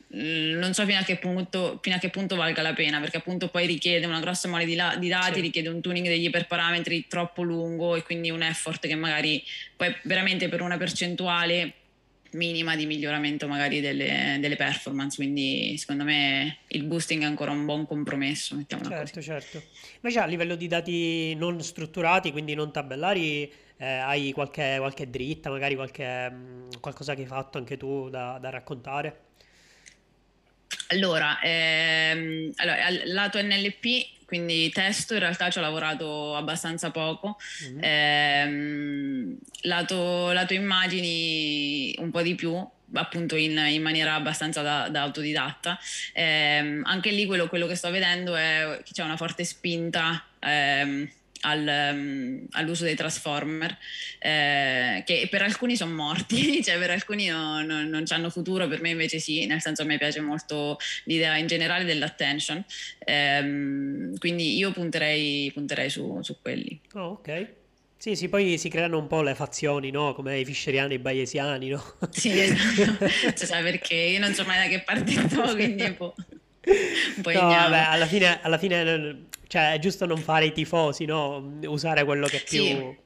non 0.09 0.73
so 0.73 0.85
fino 0.85 0.99
a, 0.99 1.03
che 1.03 1.17
punto, 1.17 1.79
fino 1.81 1.95
a 1.95 1.99
che 1.99 2.09
punto 2.09 2.35
valga 2.35 2.61
la 2.61 2.73
pena, 2.73 2.99
perché 2.99 3.17
appunto 3.17 3.49
poi 3.49 3.65
richiede 3.65 4.05
una 4.05 4.19
grossa 4.19 4.47
mole 4.47 4.65
di, 4.65 4.75
la, 4.75 4.95
di 4.97 5.09
dati, 5.09 5.35
sì. 5.35 5.41
richiede 5.41 5.67
un 5.67 5.81
tuning 5.81 6.07
degli 6.07 6.25
iperparametri 6.25 7.07
troppo 7.07 7.43
lungo 7.43 7.95
e 7.95 8.03
quindi 8.03 8.29
un 8.29 8.41
effort 8.41 8.87
che 8.87 8.95
magari 8.95 9.43
poi 9.75 9.93
veramente 10.03 10.47
per 10.47 10.61
una 10.61 10.77
percentuale 10.77 11.73
minima 12.37 12.75
di 12.75 12.85
miglioramento 12.85 13.47
magari 13.47 13.81
delle, 13.81 14.37
delle, 14.39 14.55
performance, 14.55 15.15
quindi 15.15 15.75
secondo 15.77 16.03
me 16.03 16.59
il 16.67 16.83
boosting 16.83 17.23
è 17.23 17.25
ancora 17.25 17.51
un 17.51 17.65
buon 17.65 17.85
compromesso. 17.85 18.55
Certo, 18.67 18.93
così. 18.93 19.21
certo. 19.21 19.61
Invece 19.95 20.19
a 20.19 20.25
livello 20.25 20.55
di 20.55 20.67
dati 20.67 21.35
non 21.35 21.61
strutturati, 21.61 22.31
quindi 22.31 22.53
non 22.53 22.71
tabellari, 22.71 23.51
eh, 23.77 23.85
hai 23.85 24.31
qualche, 24.31 24.75
qualche, 24.77 25.09
dritta, 25.09 25.49
magari 25.49 25.75
qualche, 25.75 26.29
mm, 26.29 26.69
qualcosa 26.79 27.15
che 27.15 27.21
hai 27.21 27.27
fatto 27.27 27.57
anche 27.57 27.75
tu 27.75 28.09
da, 28.09 28.37
da 28.39 28.49
raccontare? 28.49 29.25
Allora, 30.89 31.39
ehm, 31.41 32.51
allora, 32.55 32.77
lato 33.05 33.41
NLP, 33.41 34.16
quindi 34.27 34.69
testo, 34.71 35.13
in 35.13 35.21
realtà 35.21 35.49
ci 35.49 35.57
ho 35.57 35.61
lavorato 35.61 36.35
abbastanza 36.35 36.91
poco. 36.91 37.37
Mm-hmm. 37.63 37.79
Ehm, 37.81 39.37
lato, 39.61 40.33
lato, 40.33 40.53
immagini 40.53 41.95
un 41.99 42.11
po' 42.11 42.21
di 42.21 42.35
più, 42.35 42.53
appunto 42.93 43.37
in, 43.37 43.57
in 43.69 43.81
maniera 43.81 44.15
abbastanza 44.15 44.61
da, 44.61 44.89
da 44.89 45.03
autodidatta. 45.03 45.79
Ehm, 46.11 46.81
anche 46.85 47.11
lì 47.11 47.25
quello, 47.25 47.47
quello, 47.47 47.67
che 47.67 47.75
sto 47.75 47.89
vedendo 47.89 48.35
è 48.35 48.81
che 48.83 48.91
c'è 48.91 49.03
una 49.03 49.15
forte 49.15 49.45
spinta 49.45 50.21
ehm, 50.39 51.09
al, 51.47 51.93
um, 51.93 52.45
all'uso 52.51 52.83
dei 52.83 52.95
transformer, 52.95 53.77
eh, 54.19 55.03
che 55.05 55.27
per 55.29 55.41
alcuni 55.41 55.75
sono 55.75 55.93
morti, 55.93 56.61
cioè 56.63 56.77
per 56.77 56.91
alcuni 56.91 57.27
no, 57.27 57.61
no, 57.61 57.83
non 57.83 58.03
hanno 58.09 58.29
futuro, 58.29 58.67
per 58.67 58.81
me 58.81 58.89
invece 58.89 59.19
sì, 59.19 59.45
nel 59.45 59.61
senso 59.61 59.83
a 59.83 59.85
me 59.85 59.97
piace 59.97 60.19
molto 60.19 60.77
l'idea 61.05 61.37
in 61.37 61.47
generale 61.47 61.85
dell'attention, 61.85 62.63
eh, 62.99 64.11
quindi 64.17 64.57
io 64.57 64.71
punterei, 64.71 65.51
punterei 65.53 65.89
su, 65.89 66.19
su, 66.21 66.37
quelli. 66.41 66.79
Oh, 66.93 67.19
ok. 67.19 67.47
Sì, 67.99 68.15
sì, 68.15 68.29
poi 68.29 68.59
si 68.59 68.69
creano 68.69 68.99
un 68.99 69.07
po' 69.07 69.23
le 69.23 69.33
fazioni, 69.33 69.89
no? 69.89 70.13
Come 70.13 70.39
i 70.39 70.45
fischeriani 70.45 70.93
e 70.93 70.97
i 70.97 70.99
bayesiani, 70.99 71.69
no? 71.69 71.83
Sì, 72.11 72.39
esatto. 72.39 73.45
cioè, 73.45 73.63
perché 73.63 73.95
io 73.95 74.19
non 74.19 74.33
so 74.33 74.43
mai 74.43 74.67
da 74.67 74.75
che 74.75 74.83
parte 74.83 75.13
sto, 75.27 75.55
quindi 75.55 75.83
un 75.83 75.95
po'... 75.95 76.13
Un 76.67 77.21
po 77.21 77.31
no, 77.31 77.39
vabbè, 77.39 77.85
alla 77.87 78.05
fine, 78.05 78.41
alla 78.41 78.57
fine 78.57 79.25
cioè, 79.47 79.73
è 79.73 79.79
giusto 79.79 80.05
non 80.05 80.17
fare 80.17 80.45
i 80.45 80.51
tifosi, 80.51 81.05
no? 81.05 81.59
Usare 81.63 82.03
quello 82.03 82.27
che 82.27 82.37
è 82.37 82.43
più... 82.43 82.63
Sì. 82.63 83.05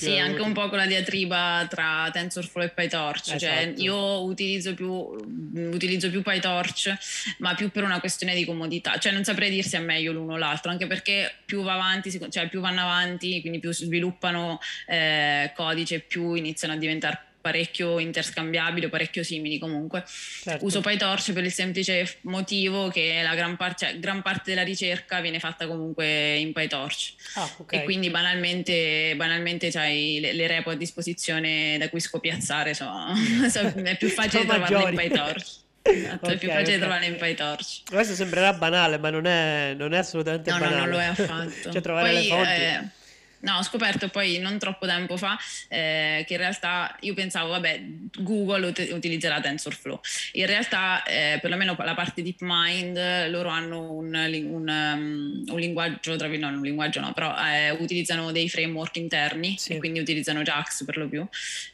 Sì, 0.00 0.18
anche 0.18 0.40
un 0.40 0.54
po' 0.54 0.68
con 0.70 0.78
la 0.78 0.86
diatriba 0.86 1.66
tra 1.68 2.08
TensorFlow 2.10 2.64
e 2.64 2.70
PyTorch, 2.70 3.22
cioè, 3.22 3.34
esatto. 3.36 3.54
cioè 3.54 3.74
io 3.76 4.22
utilizzo 4.22 4.72
più, 4.72 4.90
utilizzo 4.90 6.08
più 6.08 6.22
PyTorch, 6.22 7.36
ma 7.38 7.54
più 7.54 7.70
per 7.70 7.84
una 7.84 8.00
questione 8.00 8.34
di 8.34 8.46
comodità, 8.46 8.96
cioè 8.96 9.12
non 9.12 9.24
saprei 9.24 9.50
dirsi 9.50 9.76
è 9.76 9.80
meglio 9.80 10.12
l'uno 10.12 10.34
o 10.34 10.36
l'altro, 10.38 10.70
anche 10.70 10.86
perché 10.86 11.30
più 11.44 11.62
va 11.62 11.74
avanti, 11.74 12.18
cioè 12.30 12.48
più 12.48 12.60
vanno 12.60 12.80
avanti, 12.80 13.42
quindi 13.42 13.58
più 13.58 13.74
sviluppano 13.74 14.58
eh, 14.86 15.52
codice, 15.54 16.00
più 16.00 16.32
iniziano 16.32 16.72
a 16.72 16.76
diventare 16.76 17.24
parecchio 17.40 17.98
interscambiabili 17.98 18.86
o 18.86 18.88
parecchio 18.88 19.22
simili 19.22 19.58
comunque. 19.58 20.04
Certo. 20.06 20.64
Uso 20.64 20.80
PyTorch 20.80 21.32
per 21.32 21.44
il 21.44 21.52
semplice 21.52 22.18
motivo 22.22 22.88
che 22.88 23.20
la 23.22 23.34
gran, 23.34 23.56
par- 23.56 23.74
cioè, 23.74 23.98
gran 23.98 24.22
parte 24.22 24.50
della 24.50 24.62
ricerca 24.62 25.20
viene 25.20 25.38
fatta 25.38 25.66
comunque 25.66 26.36
in 26.36 26.52
PyTorch. 26.52 27.12
Ah, 27.34 27.50
okay. 27.58 27.80
E 27.80 27.84
quindi 27.84 28.10
banalmente, 28.10 29.14
banalmente 29.16 29.70
c'hai 29.70 30.18
le, 30.20 30.32
le, 30.32 30.46
repo 30.46 30.70
a 30.70 30.74
disposizione 30.74 31.76
da 31.78 31.88
cui 31.88 32.00
scopiazzare, 32.00 32.74
so, 32.74 32.90
so, 33.48 33.60
è 33.60 33.96
più 33.96 34.08
facile 34.08 34.44
trovarle 34.46 34.90
in 34.90 34.96
PyTorch. 34.96 35.58
Esatto, 35.82 36.26
okay, 36.26 36.34
è 36.34 36.38
più 36.38 36.48
facile 36.48 36.76
okay. 36.76 36.78
trovarle 36.78 37.06
in 37.06 37.16
PyTorch. 37.16 37.82
Questo 37.88 38.14
sembrerà 38.14 38.52
banale, 38.52 38.98
ma 38.98 39.10
non 39.10 39.26
è, 39.26 39.74
non 39.74 39.94
è 39.94 39.98
assolutamente 39.98 40.50
no, 40.50 40.58
banale. 40.58 40.74
No, 40.76 40.80
non 40.80 40.90
lo 40.90 41.00
è 41.00 41.04
affatto. 41.22 41.72
cioè 41.72 41.80
trovare 41.80 42.12
Poi, 42.12 42.22
le 42.22 42.28
fonti... 42.28 42.50
Eh, 42.50 42.98
No, 43.40 43.56
ho 43.56 43.62
scoperto 43.62 44.08
poi 44.08 44.38
non 44.38 44.58
troppo 44.58 44.86
tempo 44.86 45.16
fa 45.16 45.38
eh, 45.68 46.24
che 46.26 46.34
in 46.34 46.38
realtà 46.38 46.96
io 47.00 47.14
pensavo, 47.14 47.50
vabbè, 47.50 47.82
Google 48.18 48.66
ut- 48.66 48.90
utilizzerà 48.92 49.40
TensorFlow. 49.40 50.00
In 50.32 50.46
realtà, 50.46 51.02
eh, 51.04 51.38
perlomeno 51.40 51.74
la 51.78 51.94
parte 51.94 52.22
DeepMind, 52.22 53.28
loro 53.30 53.48
hanno 53.48 53.92
un, 53.92 54.14
un, 54.14 54.68
um, 54.68 55.44
un 55.46 55.58
linguaggio, 55.58 56.16
tra 56.16 56.28
no, 56.28 56.48
un 56.48 56.60
linguaggio 56.60 57.00
no, 57.00 57.12
però 57.12 57.34
eh, 57.46 57.70
utilizzano 57.70 58.30
dei 58.30 58.48
framework 58.48 58.96
interni 58.96 59.56
sì. 59.58 59.72
e 59.72 59.78
quindi 59.78 60.00
utilizzano 60.00 60.42
JAX 60.42 60.84
per 60.84 60.98
lo 60.98 61.08
più, 61.08 61.26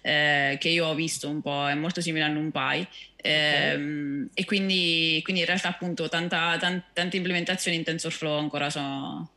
eh, 0.03 0.57
che 0.61 0.69
io 0.69 0.87
ho 0.87 0.95
visto 0.95 1.29
un 1.29 1.43
po', 1.43 1.67
è 1.67 1.75
molto 1.75 2.01
simile 2.01 2.25
a 2.25 2.29
NumPy. 2.29 2.87
Okay. 3.17 3.73
Ehm, 3.73 4.29
e 4.35 4.45
quindi, 4.45 5.21
quindi, 5.25 5.41
in 5.41 5.47
realtà 5.49 5.69
appunto 5.69 6.09
tanta, 6.09 6.57
tanta, 6.59 6.87
tante 6.93 7.17
implementazioni 7.17 7.77
in 7.77 7.83
TensorFlow 7.83 8.39
ancora 8.39 8.71
sono 8.71 9.31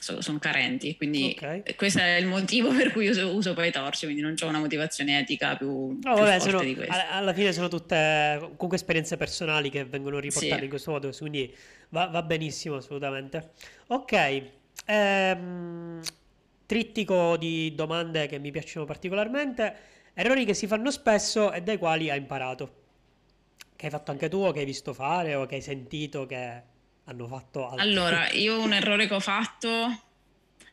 so, 0.00 0.20
sono 0.22 0.38
carenti, 0.38 0.96
quindi 0.96 1.34
okay. 1.36 1.62
questo 1.76 2.00
è 2.00 2.16
il 2.16 2.26
motivo 2.26 2.72
per 2.72 2.90
cui 2.92 3.08
uso, 3.08 3.34
uso 3.34 3.54
PyTorch, 3.54 4.00
quindi 4.04 4.22
non 4.22 4.34
ho 4.40 4.46
una 4.46 4.58
motivazione 4.58 5.18
etica 5.18 5.56
più, 5.56 5.68
oh, 5.68 5.98
più 5.98 6.10
vabbè, 6.12 6.38
sono, 6.40 6.62
di 6.62 6.74
questo. 6.74 6.94
Alla 7.10 7.34
fine 7.34 7.52
sono 7.52 7.68
tutte 7.68 8.38
comunque 8.40 8.76
esperienze 8.76 9.16
personali 9.16 9.70
che 9.70 9.84
vengono 9.84 10.18
riportate 10.18 10.56
sì. 10.56 10.64
in 10.64 10.70
questo 10.70 10.90
modo, 10.90 11.10
quindi 11.16 11.54
va, 11.90 12.06
va 12.06 12.22
benissimo 12.22 12.76
assolutamente. 12.76 13.52
Ok, 13.88 14.42
ehm, 14.86 16.00
trittico 16.66 17.36
di 17.36 17.74
domande 17.74 18.26
che 18.26 18.38
mi 18.38 18.50
piacciono 18.50 18.86
particolarmente, 18.86 19.74
errori 20.14 20.44
che 20.44 20.54
si 20.54 20.66
fanno 20.66 20.90
spesso 20.90 21.52
e 21.52 21.62
dai 21.62 21.76
quali 21.76 22.10
hai 22.10 22.18
imparato. 22.18 22.78
Che 23.76 23.86
hai 23.86 23.92
fatto 23.92 24.10
anche 24.10 24.28
tu, 24.28 24.38
o 24.38 24.50
che 24.52 24.60
hai 24.60 24.64
visto 24.64 24.92
fare, 24.92 25.34
o 25.34 25.46
che 25.46 25.56
hai 25.56 25.62
sentito 25.62 26.26
che 26.26 26.62
hanno 27.10 27.26
fatto 27.26 27.68
altro. 27.68 27.82
Allora, 27.82 28.30
io 28.32 28.60
un 28.60 28.72
errore 28.72 29.06
che 29.06 29.14
ho 29.14 29.20
fatto, 29.20 30.02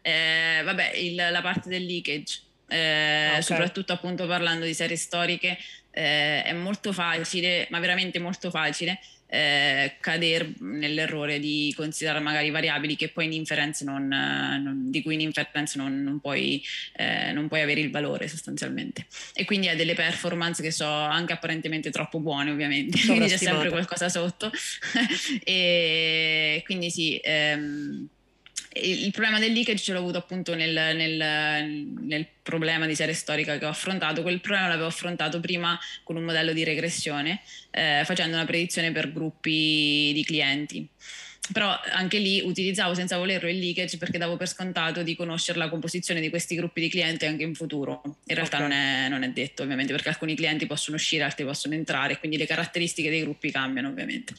eh, 0.01 0.61
vabbè, 0.63 0.95
il, 0.95 1.15
la 1.15 1.41
parte 1.41 1.69
del 1.69 1.85
leakage, 1.85 2.41
eh, 2.67 3.25
ah, 3.25 3.29
okay. 3.29 3.41
soprattutto 3.41 3.93
appunto 3.93 4.27
parlando 4.27 4.65
di 4.65 4.73
serie 4.73 4.97
storiche, 4.97 5.57
eh, 5.91 6.43
è 6.43 6.53
molto 6.53 6.93
facile, 6.93 7.67
ma 7.69 7.79
veramente 7.79 8.19
molto 8.19 8.49
facile, 8.49 8.99
eh, 9.27 9.95
cadere 9.99 10.53
nell'errore 10.59 11.39
di 11.39 11.73
considerare 11.75 12.19
magari 12.19 12.49
variabili 12.49 12.95
che 12.95 13.09
poi 13.09 13.25
in 13.25 13.33
inference 13.33 13.83
non, 13.83 14.07
non, 14.07 14.89
di 14.89 15.01
cui 15.01 15.15
in 15.15 15.21
inference 15.21 15.77
non, 15.77 16.01
non, 16.01 16.19
puoi, 16.19 16.63
eh, 16.95 17.31
non 17.33 17.47
puoi 17.47 17.61
avere 17.61 17.81
il 17.81 17.91
valore 17.91 18.27
sostanzialmente. 18.27 19.05
E 19.33 19.45
quindi 19.45 19.67
ha 19.67 19.75
delle 19.75 19.95
performance 19.95 20.61
che 20.61 20.71
sono 20.71 21.05
anche 21.05 21.33
apparentemente 21.33 21.91
troppo 21.91 22.19
buone 22.19 22.51
ovviamente, 22.51 22.99
quindi 23.05 23.27
c'è 23.27 23.37
sempre 23.37 23.69
qualcosa 23.69 24.09
sotto. 24.09 24.49
e 25.43 26.61
quindi 26.65 26.89
sì. 26.89 27.19
Ehm, 27.23 28.07
il 28.81 29.11
problema 29.11 29.39
del 29.39 29.51
leakage 29.51 29.83
ce 29.83 29.93
l'ho 29.93 29.99
avuto 29.99 30.17
appunto 30.17 30.55
nel, 30.55 30.73
nel, 30.73 31.65
nel, 32.01 32.27
problema 32.47 32.85
di 32.85 32.95
serie 32.95 33.13
storica 33.13 33.57
che 33.57 33.65
ho 33.65 33.69
affrontato. 33.69 34.21
Quel 34.21 34.39
problema 34.39 34.67
l'avevo 34.67 34.87
affrontato 34.87 35.39
prima 35.41 35.77
con 36.03 36.15
un 36.15 36.23
modello 36.23 36.53
di 36.53 36.63
regressione, 36.63 37.41
eh, 37.71 38.03
facendo 38.05 38.35
una 38.35 38.45
predizione 38.45 38.91
per 38.91 39.11
gruppi 39.11 40.11
di 40.13 40.23
clienti 40.25 40.89
però 41.51 41.77
anche 41.91 42.17
lì 42.17 42.41
utilizzavo 42.41 42.93
senza 42.93 43.17
volerlo 43.17 43.49
il 43.49 43.57
leakage 43.57 43.97
perché 43.97 44.17
davo 44.17 44.37
per 44.37 44.47
scontato 44.47 45.03
di 45.03 45.15
conoscere 45.15 45.57
la 45.57 45.69
composizione 45.69 46.19
di 46.19 46.29
questi 46.29 46.55
gruppi 46.55 46.81
di 46.81 46.89
clienti 46.89 47.25
anche 47.25 47.43
in 47.43 47.55
futuro. 47.55 48.01
In 48.25 48.35
realtà 48.35 48.57
okay. 48.57 48.67
non, 48.67 48.77
è, 48.77 49.09
non, 49.09 49.23
è, 49.23 49.29
detto 49.29 49.63
ovviamente 49.63 49.93
perché 49.93 50.09
alcuni 50.09 50.35
clienti 50.35 50.65
possono 50.65 50.95
uscire, 50.97 51.23
altri 51.23 51.45
possono 51.45 51.73
entrare, 51.73 52.19
quindi 52.19 52.37
le 52.37 52.45
caratteristiche 52.45 53.09
dei 53.09 53.21
gruppi 53.21 53.51
cambiano 53.51 53.89
ovviamente. 53.89 54.33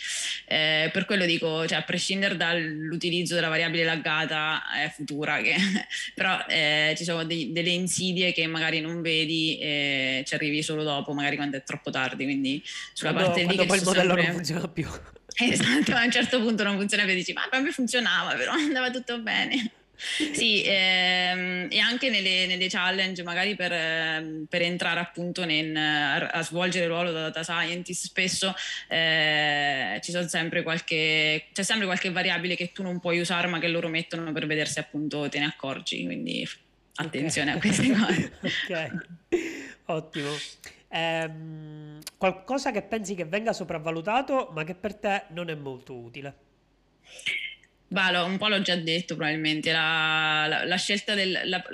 Eh, 0.46 0.90
per 0.92 1.04
quello 1.04 1.24
dico, 1.24 1.66
cioè, 1.66 1.78
a 1.78 1.82
prescindere 1.82 2.36
dall'utilizzo 2.36 3.34
della 3.34 3.48
variabile 3.48 3.84
laggata 3.84 4.62
è 4.74 4.90
futura, 4.90 5.40
che, 5.40 5.54
però 6.14 6.44
eh, 6.48 6.94
ci 6.96 7.04
sono 7.04 7.24
dei, 7.24 7.52
delle 7.52 7.70
insidie 7.70 8.32
che 8.32 8.46
magari 8.46 8.80
non 8.80 9.00
vedi 9.00 9.58
e 9.58 10.24
ci 10.26 10.34
arrivi 10.34 10.62
solo 10.62 10.82
dopo, 10.82 11.12
magari 11.12 11.36
quando 11.36 11.56
è 11.56 11.62
troppo 11.62 11.90
tardi, 11.90 12.24
quindi 12.24 12.62
sulla 12.92 13.12
quando, 13.12 13.30
parte 13.30 13.46
lì... 13.46 13.54
Quando 13.54 13.66
poi 13.66 13.78
il 13.78 13.84
modello 13.84 14.08
sempre... 14.08 14.26
non 14.26 14.34
funziona 14.34 14.68
più. 14.68 14.88
Esatto, 15.40 15.94
a 15.94 16.04
un 16.04 16.10
certo 16.10 16.40
punto 16.40 16.62
non 16.64 16.76
funziona 16.76 17.04
più, 17.04 17.14
dici, 17.14 17.32
ma 17.32 17.46
per 17.50 17.60
me 17.60 17.70
funzionava, 17.70 18.34
però 18.34 18.52
andava 18.58 18.90
tutto 18.90 19.18
bene. 19.20 19.72
Sì, 20.32 20.62
ehm, 20.64 21.66
e 21.70 21.78
anche 21.80 22.08
nelle, 22.08 22.46
nelle, 22.46 22.68
challenge, 22.68 23.24
magari 23.24 23.56
per, 23.56 23.72
ehm, 23.72 24.46
per 24.48 24.62
entrare 24.62 25.00
appunto 25.00 25.42
in, 25.42 25.76
a, 25.76 26.40
svolgere 26.42 26.84
il 26.84 26.90
ruolo 26.90 27.10
da 27.10 27.30
data 27.30 27.42
scientist, 27.42 28.04
spesso 28.04 28.54
eh, 28.88 29.98
ci 30.00 30.12
sono 30.12 30.28
sempre 30.28 30.62
qualche, 30.62 31.46
c'è 31.52 31.62
sempre 31.64 31.86
qualche 31.86 32.10
variabile 32.10 32.54
che 32.54 32.70
tu 32.70 32.84
non 32.84 33.00
puoi 33.00 33.18
usare, 33.18 33.48
ma 33.48 33.58
che 33.58 33.66
loro 33.66 33.88
mettono 33.88 34.30
per 34.30 34.46
vedere 34.46 34.68
se 34.68 34.78
appunto 34.78 35.28
te 35.28 35.40
ne 35.40 35.46
accorgi. 35.46 36.04
Quindi 36.04 36.48
attenzione 36.94 37.54
okay. 37.54 37.70
a 37.70 37.74
queste 37.74 37.92
cose. 37.92 38.32
ok, 38.68 38.90
ottimo. 39.86 40.30
Ehm, 40.90 41.87
qualcosa 42.18 42.72
che 42.72 42.82
pensi 42.82 43.14
che 43.14 43.24
venga 43.24 43.52
sopravvalutato, 43.52 44.50
ma 44.52 44.64
che 44.64 44.74
per 44.74 44.96
te 44.96 45.24
non 45.28 45.48
è 45.48 45.54
molto 45.54 45.94
utile? 45.94 46.36
Bah, 47.86 48.22
un 48.24 48.36
po' 48.36 48.48
l'ho 48.48 48.60
già 48.60 48.76
detto 48.76 49.16
probabilmente, 49.16 49.72
la, 49.72 50.46
la, 50.46 50.64
la 50.64 50.76
scelta 50.76 51.14
del... 51.14 51.40
La, 51.44 51.64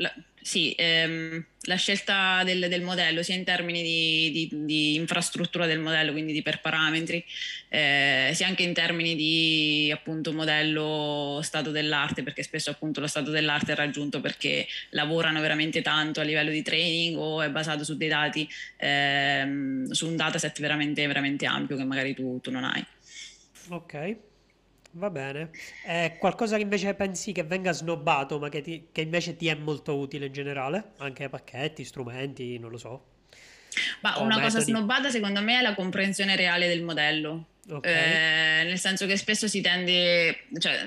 sì, 0.44 0.74
ehm, 0.76 1.42
la 1.62 1.76
scelta 1.76 2.42
del, 2.44 2.68
del, 2.68 2.83
modello 2.83 3.22
sia 3.22 3.35
in 3.35 3.44
termini 3.44 3.83
di, 3.83 4.30
di, 4.30 4.64
di, 4.66 4.94
infrastruttura 4.94 5.64
del 5.64 5.78
modello, 5.78 6.12
quindi 6.12 6.35
di 6.35 6.42
per 6.42 6.61
parametri, 6.61 7.24
eh, 7.70 8.30
sia 8.35 8.46
anche 8.46 8.62
in 8.62 8.74
termini 8.74 9.14
di 9.14 9.90
appunto 9.90 10.35
modello 10.35 11.40
stato 11.42 11.70
dell'arte, 11.70 12.22
perché 12.22 12.42
spesso 12.42 12.68
appunto 12.68 13.00
lo 13.00 13.07
stato 13.07 13.30
dell'arte 13.30 13.72
è 13.72 13.74
raggiunto 13.74 14.20
perché 14.20 14.66
lavorano 14.90 15.40
veramente 15.40 15.80
tanto 15.80 16.20
a 16.20 16.24
livello 16.24 16.50
di 16.50 16.61
training 16.61 17.16
o 17.16 17.40
è 17.40 17.48
basato 17.48 17.83
su 17.83 17.96
dei 17.96 18.09
dati, 18.09 18.46
ehm, 18.76 19.92
su 19.92 20.07
un 20.07 20.16
dataset 20.16 20.61
veramente, 20.61 21.07
veramente 21.07 21.46
ampio 21.46 21.78
che 21.78 21.85
magari 21.85 22.12
tu, 22.12 22.38
tu 22.42 22.50
non 22.50 22.64
hai. 22.64 22.85
Ok. 23.70 24.34
Va 24.96 25.11
bene. 25.11 25.50
È 25.85 26.16
qualcosa 26.18 26.57
che 26.57 26.62
invece 26.62 26.94
pensi 26.94 27.33
che 27.33 27.42
venga 27.42 27.72
snobbato, 27.72 28.38
ma 28.38 28.48
che, 28.48 28.61
ti- 28.61 28.88
che 28.92 29.00
invece 29.00 29.37
ti 29.37 29.48
è 29.48 29.54
molto 29.54 29.96
utile 29.96 30.26
in 30.26 30.33
generale? 30.33 30.92
Anche 30.98 31.28
pacchetti, 31.28 31.85
strumenti, 31.85 32.59
non 32.59 32.70
lo 32.70 32.78
so. 32.78 33.04
Ma 34.02 34.18
una 34.18 34.40
cosa 34.40 34.61
snobbata 34.61 35.11
secondo 35.11 35.42
me 35.42 35.59
è 35.59 35.62
la 35.62 35.74
comprensione 35.74 36.37
reale 36.37 36.68
del 36.68 36.83
modello. 36.83 37.46
Ok. 37.68 37.87
Eh, 37.87 38.62
nel 38.64 38.78
senso 38.78 39.07
che 39.07 39.16
spesso 39.16 39.48
si 39.48 39.61
tende, 39.61 40.44
cioè, 40.59 40.87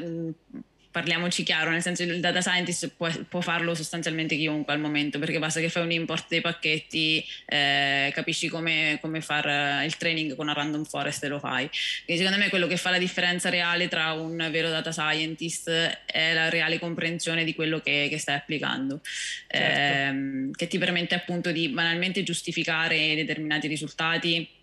parliamoci 0.92 1.44
chiaro, 1.44 1.70
nel 1.70 1.82
senso 1.82 2.04
che 2.06 2.12
il 2.12 2.20
data 2.20 2.42
scientist 2.42 2.92
può, 2.96 3.10
può, 3.30 3.42
farlo 3.42 3.76
sostanzialmente 3.76 4.36
chiunque 4.36 4.74
al 4.74 4.80
momento, 4.80 5.20
perché 5.20 5.40
basta 5.40 5.60
che 5.60 5.70
fai 5.70 5.84
un 5.84 5.92
import 5.92 6.26
dei 6.28 6.42
pacchetti, 6.42 7.24
eh, 7.46 8.12
capisci 8.14 8.48
come, 8.48 8.98
come 9.02 9.22
fare 9.22 9.86
il 9.86 9.96
training 9.98 10.36
con 10.36 10.46
una 10.46 10.54
random 10.54 10.84
forest 10.86 11.24
e 11.24 11.28
lo 11.28 11.40
fai. 11.40 11.70
Quindi 12.06 12.24
secondo 12.24 12.44
me 12.44 12.50
quello 12.50 12.68
che 12.68 12.78
fa 12.78 12.90
la 12.90 12.98
differenza 12.98 13.50
reale 13.50 13.88
tra 13.88 14.14
un 14.14 14.48
vero 14.52 14.70
data 14.70 14.92
scientist 14.92 15.70
è 16.06 16.34
la 16.34 16.50
reale 16.50 16.80
comprensione 16.80 17.44
di 17.44 17.54
quello 17.54 17.80
che, 17.80 18.08
che 18.10 18.18
stai 18.18 18.36
applicando, 18.36 19.02
certo. 19.48 20.18
eh, 20.18 20.52
che 20.56 20.68
ti 20.68 20.78
permette 20.78 21.16
appunto 21.16 21.52
di 21.52 21.70
banalmente 21.70 22.24
giustificare 22.24 23.16
determinati 23.16 23.68
risultati 23.68 24.56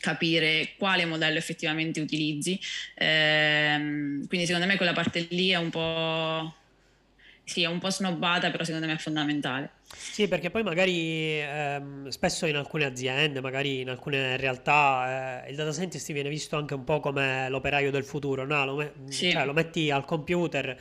capire 0.00 0.74
quale 0.78 1.04
modello 1.04 1.38
effettivamente 1.38 2.00
utilizzi. 2.00 2.58
Ehm, 2.96 4.26
quindi 4.26 4.46
secondo 4.46 4.66
me 4.66 4.76
quella 4.76 4.92
parte 4.92 5.26
lì 5.30 5.50
è 5.50 5.56
un 5.56 5.70
po'... 5.70 6.56
Sì, 7.44 7.62
è 7.62 7.66
un 7.66 7.80
po' 7.80 7.90
snobbata, 7.90 8.50
però 8.50 8.62
secondo 8.62 8.86
me 8.86 8.94
è 8.94 8.98
fondamentale. 8.98 9.72
Sì, 9.94 10.28
perché 10.28 10.50
poi 10.50 10.62
magari 10.62 11.40
ehm, 11.40 12.08
spesso 12.08 12.46
in 12.46 12.56
alcune 12.56 12.84
aziende, 12.84 13.40
magari 13.40 13.80
in 13.80 13.90
alcune 13.90 14.36
realtà, 14.36 15.44
eh, 15.44 15.50
il 15.50 15.56
data 15.56 15.72
scientist 15.72 16.12
viene 16.12 16.28
visto 16.28 16.56
anche 16.56 16.74
un 16.74 16.84
po' 16.84 17.00
come 17.00 17.48
l'operaio 17.48 17.90
del 17.90 18.04
futuro, 18.04 18.46
no? 18.46 18.64
Lo, 18.64 18.76
me- 18.76 18.92
sì. 19.08 19.32
cioè, 19.32 19.44
lo 19.44 19.52
metti 19.52 19.90
al 19.90 20.04
computer, 20.04 20.80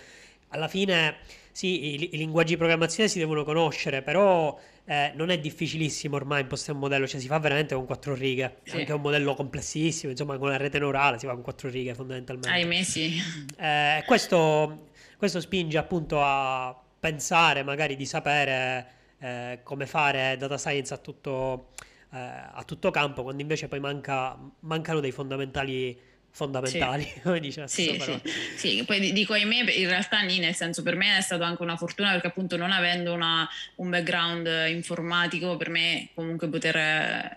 alla 0.50 0.68
fine 0.68 1.18
sì, 1.52 1.96
i, 1.96 2.14
i 2.14 2.18
linguaggi 2.18 2.52
di 2.52 2.58
programmazione 2.58 3.10
si 3.10 3.20
devono 3.20 3.44
conoscere, 3.44 4.02
però 4.02 4.58
eh, 4.86 5.12
non 5.16 5.30
è 5.30 5.40
difficilissimo 5.40 6.16
ormai 6.16 6.42
impostare 6.42 6.74
un 6.74 6.80
modello, 6.80 7.08
cioè 7.08 7.20
si 7.20 7.28
fa 7.28 7.40
veramente 7.40 7.76
con 7.76 7.86
quattro 7.86 8.14
righe, 8.14 8.58
sì. 8.64 8.78
anche 8.78 8.94
un 8.94 9.02
modello 9.02 9.34
complessissimo, 9.36 10.12
insomma 10.12 10.38
con 10.38 10.50
la 10.50 10.58
rete 10.58 10.80
neurale 10.80 11.20
si 11.20 11.26
fa 11.26 11.34
con 11.34 11.44
quattro 11.44 11.70
righe 11.70 11.94
fondamentalmente. 11.94 12.50
Ahimè 12.50 12.84
sì. 12.84 13.22
Eh, 13.58 14.04
questo, 14.06 14.90
questo 15.18 15.40
spinge 15.40 15.78
appunto 15.78 16.22
a 16.22 16.76
pensare 17.00 17.64
magari 17.64 17.96
di 17.96 18.06
sapere 18.06 18.88
eh, 19.20 19.60
come 19.64 19.86
fare 19.86 20.36
data 20.38 20.58
science 20.58 20.94
a 20.94 20.98
tutto, 20.98 21.70
eh, 22.12 22.18
a 22.18 22.64
tutto 22.66 22.92
campo, 22.92 23.24
quando 23.24 23.42
invece 23.42 23.68
poi 23.68 23.80
manca, 23.80 24.38
mancano 24.62 25.00
dei 25.00 25.12
fondamentali 25.12 26.00
fondamentali, 26.32 27.04
sì. 27.04 27.20
come 27.22 27.40
dice 27.40 27.60
la 27.62 27.68
sì, 27.68 28.00
sì. 28.00 28.22
sì, 28.56 28.84
poi 28.86 29.12
dico 29.12 29.34
ahimè, 29.34 29.72
in 29.72 29.88
realtà 29.88 30.22
nì, 30.22 30.40
nel 30.40 30.56
senso 30.56 30.82
per 30.82 30.96
me 30.96 31.18
è 31.18 31.22
stata 31.22 31.46
anche 31.46 31.62
una 31.62 31.78
fortuna 31.78 32.12
perché 32.12 32.28
appunto 32.28 32.58
non 32.58 32.72
avendo 32.72 33.14
una, 33.14 33.48
un 33.76 33.90
background 33.90 34.50
informatico, 34.70 35.58
per 35.58 35.70
me 35.70 36.10
comunque 36.14 36.48
poter, 36.48 37.36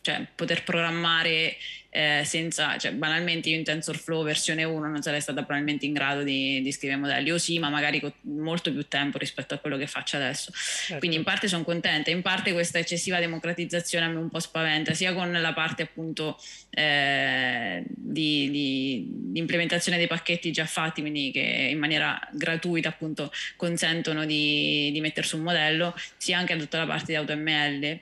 cioè, 0.00 0.26
poter 0.34 0.64
programmare 0.64 1.56
eh, 1.94 2.22
senza, 2.24 2.78
cioè 2.78 2.92
banalmente 2.92 3.50
io 3.50 3.56
in 3.56 3.64
TensorFlow 3.64 4.24
versione 4.24 4.64
1 4.64 4.88
non 4.88 5.02
sarei 5.02 5.20
stata 5.20 5.42
probabilmente 5.42 5.84
in 5.84 5.92
grado 5.92 6.22
di, 6.22 6.62
di 6.62 6.72
scrivere 6.72 6.98
modelli, 6.98 7.30
o 7.30 7.36
sì, 7.36 7.58
ma 7.58 7.68
magari 7.68 8.00
con 8.00 8.10
molto 8.22 8.72
più 8.72 8.88
tempo 8.88 9.18
rispetto 9.18 9.52
a 9.52 9.58
quello 9.58 9.76
che 9.76 9.86
faccio 9.86 10.16
adesso. 10.16 10.50
Certo. 10.52 10.98
Quindi 11.00 11.18
in 11.18 11.22
parte 11.22 11.48
sono 11.48 11.64
contenta, 11.64 12.08
in 12.08 12.22
parte 12.22 12.54
questa 12.54 12.78
eccessiva 12.78 13.20
democratizzazione 13.20 14.06
a 14.06 14.08
me 14.08 14.16
un 14.16 14.30
po' 14.30 14.40
spaventa, 14.40 14.94
sia 14.94 15.12
con 15.12 15.30
la 15.30 15.52
parte 15.52 15.82
appunto 15.82 16.40
eh, 16.70 17.84
di, 17.86 18.50
di, 18.50 19.06
di, 19.30 19.38
implementazione 19.38 19.98
dei 19.98 20.06
pacchetti 20.06 20.50
già 20.50 20.64
fatti, 20.64 21.02
quindi 21.02 21.30
che 21.30 21.68
in 21.70 21.78
maniera 21.78 22.18
gratuita 22.32 22.88
appunto 22.88 23.30
consentono 23.56 24.24
di, 24.24 24.88
di 24.92 25.00
mettere 25.02 25.26
su 25.26 25.36
un 25.36 25.42
modello, 25.42 25.94
sia 26.16 26.38
anche 26.38 26.56
tutta 26.56 26.78
la 26.78 26.86
parte 26.86 27.12
di 27.12 27.16
AutoML 27.16 28.00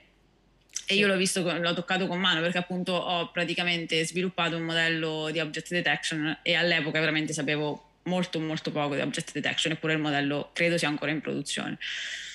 e 0.91 0.95
io 0.95 1.07
l'ho 1.07 1.15
visto, 1.15 1.41
l'ho 1.41 1.73
toccato 1.73 2.05
con 2.07 2.19
mano 2.19 2.41
perché 2.41 2.57
appunto 2.57 2.91
ho 2.93 3.31
praticamente 3.31 4.05
sviluppato 4.05 4.57
un 4.57 4.63
modello 4.63 5.29
di 5.31 5.39
object 5.39 5.69
detection 5.71 6.39
e 6.41 6.53
all'epoca 6.55 6.99
veramente 6.99 7.31
sapevo 7.31 7.85
molto 8.03 8.39
molto 8.39 8.71
poco 8.71 8.95
di 8.95 9.01
object 9.01 9.31
detection 9.31 9.73
eppure 9.73 9.93
il 9.93 9.99
modello 9.99 10.49
credo 10.53 10.77
sia 10.77 10.87
ancora 10.87 11.11
in 11.11 11.21
produzione. 11.21 11.77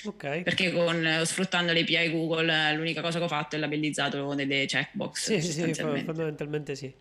Ok. 0.05 0.43
Perché 0.43 0.73
con, 0.73 1.21
sfruttando 1.25 1.73
le 1.73 1.81
API 1.81 2.11
Google 2.11 2.75
l'unica 2.75 3.03
cosa 3.03 3.19
che 3.19 3.25
ho 3.25 3.29
fatto 3.29 3.57
è 3.57 3.59
labellizzato 3.59 4.35
delle 4.35 4.65
checkbox. 4.67 5.39
Sì, 5.39 5.41
sì, 5.43 5.75
fondamentalmente 5.75 6.75
sì. 6.75 6.93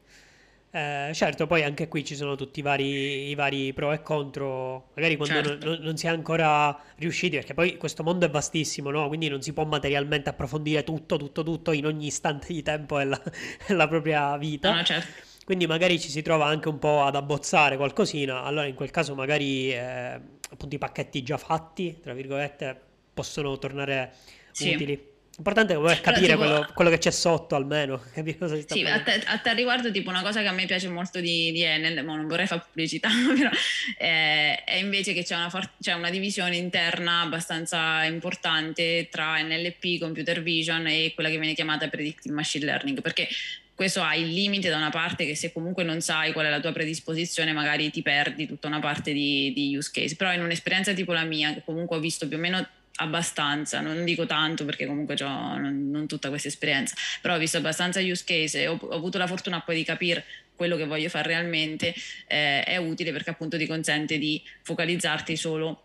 Eh, 0.75 1.13
certo, 1.13 1.47
poi 1.47 1.63
anche 1.63 1.87
qui 1.87 2.03
ci 2.03 2.17
sono 2.17 2.35
tutti 2.35 2.59
i 2.59 2.61
vari, 2.61 3.29
i 3.29 3.33
vari 3.33 3.71
pro 3.71 3.93
e 3.93 4.01
contro, 4.01 4.89
magari 4.95 5.15
quando 5.15 5.41
certo. 5.41 5.65
non, 5.67 5.79
non, 5.79 5.95
si 5.95 6.05
è 6.05 6.09
ancora 6.09 6.77
riusciti, 6.97 7.37
perché 7.37 7.53
poi 7.53 7.77
questo 7.77 8.03
mondo 8.03 8.25
è 8.25 8.29
vastissimo, 8.29 8.89
no? 8.89 9.07
quindi 9.07 9.29
non 9.29 9.41
si 9.41 9.53
può 9.53 9.63
materialmente 9.63 10.27
approfondire 10.27 10.83
tutto, 10.83 11.15
tutto, 11.15 11.43
tutto 11.43 11.71
in 11.71 11.85
ogni 11.85 12.07
istante 12.07 12.51
di 12.51 12.61
tempo 12.61 12.97
della, 12.97 13.21
della 13.65 13.87
propria 13.87 14.35
vita. 14.35 14.75
No, 14.75 14.83
certo. 14.83 15.07
Quindi 15.45 15.65
magari 15.65 15.97
ci 15.97 16.09
si 16.09 16.21
trova 16.21 16.43
anche 16.43 16.67
un 16.67 16.77
po' 16.77 17.03
ad 17.03 17.15
abbozzare 17.15 17.77
qualcosina, 17.77 18.43
allora 18.43 18.65
in 18.65 18.75
quel 18.75 18.91
caso 18.91 19.15
magari 19.15 19.71
eh, 19.71 20.19
appunto 20.49 20.75
i 20.75 20.77
pacchetti 20.77 21.23
già 21.23 21.37
fatti, 21.37 21.99
tra 22.01 22.13
virgolette, 22.13 22.77
possono 23.13 23.57
tornare 23.57 24.11
sì. 24.51 24.73
utili. 24.73 25.13
L'importante 25.37 25.73
è 25.73 26.01
capire 26.01 26.27
tipo, 26.27 26.37
quello, 26.37 26.69
quello, 26.73 26.89
che 26.89 26.97
c'è 26.97 27.11
sotto 27.11 27.55
almeno, 27.55 28.01
capire 28.13 28.37
cosa 28.37 28.55
si 28.55 28.61
sta 28.61 28.73
Sì, 28.73 28.83
a 28.83 29.01
te, 29.01 29.21
a 29.25 29.37
te, 29.37 29.53
riguardo 29.53 29.91
tipo 29.91 30.09
una 30.09 30.21
cosa 30.21 30.41
che 30.41 30.47
a 30.47 30.53
me 30.53 30.65
piace 30.65 30.87
molto 30.87 31.19
di, 31.19 31.51
di 31.51 31.61
Enel, 31.61 32.05
ma 32.05 32.15
non 32.15 32.25
vorrei 32.25 32.47
fare 32.47 32.63
pubblicità, 32.65 33.09
però 33.37 33.49
è, 33.97 34.63
è 34.65 34.75
invece 34.75 35.11
che 35.13 35.23
c'è 35.23 35.35
una, 35.35 35.49
for- 35.49 35.71
c'è 35.77 35.91
una, 35.91 36.09
divisione 36.09 36.55
interna 36.55 37.21
abbastanza 37.21 38.05
importante 38.05 39.09
tra 39.11 39.37
NLP, 39.41 39.99
computer 39.99 40.41
vision 40.41 40.87
e 40.87 41.11
quella 41.13 41.29
che 41.29 41.37
viene 41.37 41.53
chiamata 41.53 41.89
predictive 41.89 42.33
machine 42.33 42.63
learning, 42.63 43.01
perché 43.01 43.27
questo 43.75 44.01
ha 44.01 44.15
il 44.15 44.29
limite 44.29 44.69
da 44.69 44.77
una 44.77 44.89
parte 44.89 45.25
che 45.25 45.35
se 45.35 45.51
comunque 45.51 45.83
non 45.83 45.99
sai 45.99 46.31
qual 46.31 46.45
è 46.45 46.49
la 46.49 46.61
tua 46.61 46.71
predisposizione 46.71 47.51
magari 47.51 47.91
ti 47.91 48.01
perdi 48.01 48.47
tutta 48.47 48.67
una 48.67 48.79
parte 48.79 49.11
di, 49.11 49.51
di 49.53 49.75
use 49.75 49.91
case, 49.93 50.15
però 50.15 50.31
in 50.31 50.41
un'esperienza 50.41 50.93
tipo 50.93 51.11
la 51.11 51.25
mia 51.25 51.53
che 51.53 51.61
comunque 51.65 51.97
ho 51.97 51.99
visto 51.99 52.25
più 52.25 52.37
o 52.37 52.39
meno 52.39 52.65
abbastanza, 52.97 53.81
non 53.81 54.05
dico 54.05 54.25
tanto 54.25 54.65
perché 54.65 54.85
comunque 54.85 55.15
ho 55.21 55.57
non, 55.57 55.89
non, 55.89 56.07
tutta 56.07 56.29
questa 56.29 56.47
esperienza, 56.47 56.95
però 57.21 57.35
ho 57.35 57.37
visto 57.37 57.57
abbastanza 57.57 57.99
use 57.99 58.23
case 58.25 58.61
e 58.61 58.67
ho, 58.67 58.77
ho 58.79 58.95
avuto 58.95 59.17
la 59.17 59.27
fortuna 59.27 59.61
poi 59.61 59.75
di 59.75 59.83
capire 59.83 60.23
quello 60.55 60.77
che 60.77 60.85
voglio 60.85 61.09
fare 61.09 61.27
realmente, 61.27 61.93
eh, 62.27 62.63
è 62.63 62.77
utile 62.77 63.11
perché 63.11 63.31
appunto 63.31 63.57
ti 63.57 63.67
consente 63.67 64.17
di 64.17 64.41
focalizzarti 64.63 65.35
solo 65.35 65.81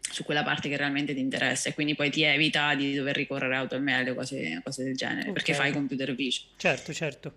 su 0.00 0.24
quella 0.24 0.42
parte 0.42 0.68
che 0.68 0.76
realmente 0.76 1.12
ti 1.12 1.20
interessa 1.20 1.68
e 1.68 1.74
quindi 1.74 1.94
poi 1.94 2.10
ti 2.10 2.22
evita 2.22 2.74
di 2.74 2.94
dover 2.94 3.16
ricorrere 3.16 3.56
a 3.56 3.60
AutoML 3.60 4.10
o 4.10 4.14
cose, 4.14 4.60
cose 4.62 4.84
del 4.84 4.96
genere 4.96 5.20
okay. 5.22 5.32
perché 5.32 5.54
fai 5.54 5.72
computer 5.72 6.14
vision. 6.14 6.48
Certo, 6.56 6.92
certo. 6.92 7.34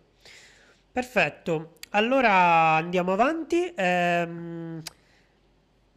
Perfetto. 0.91 1.77
Allora 1.91 2.75
andiamo 2.75 3.13
avanti. 3.13 3.71
Ehm, 3.75 4.81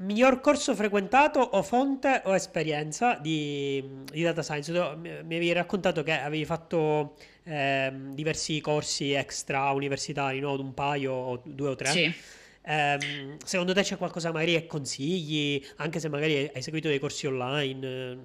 Miglior 0.01 0.41
corso 0.41 0.75
frequentato 0.75 1.41
o 1.41 1.63
fonte 1.63 2.23
o 2.25 2.35
esperienza 2.35 3.17
di, 3.17 3.85
di 4.11 4.23
data 4.23 4.43
science? 4.43 4.73
Mi, 4.97 5.11
avevi 5.11 5.53
raccontato 5.53 6.03
che 6.03 6.13
avevi 6.13 6.47
fatto 6.47 7.17
eh, 7.45 7.93
diversi 8.13 8.59
corsi 8.63 9.13
extra 9.13 9.69
universitari, 9.73 10.41
no? 10.41 10.59
Un 10.59 10.73
paio, 10.73 11.13
o 11.13 11.43
due 11.45 11.69
o 11.69 11.75
tre. 11.75 11.91
Sì. 11.91 12.15
Eh, 12.63 13.37
secondo 13.45 13.75
te 13.75 13.83
c'è 13.83 13.99
qualcosa 13.99 14.33
magari 14.33 14.53
che 14.53 14.67
consigli, 14.67 15.63
anche 15.77 16.01
se 16.01 16.09
magari 16.09 16.51
hai 16.55 16.63
seguito 16.63 16.89
dei 16.89 16.99
corsi 16.99 17.27
online, 17.27 18.19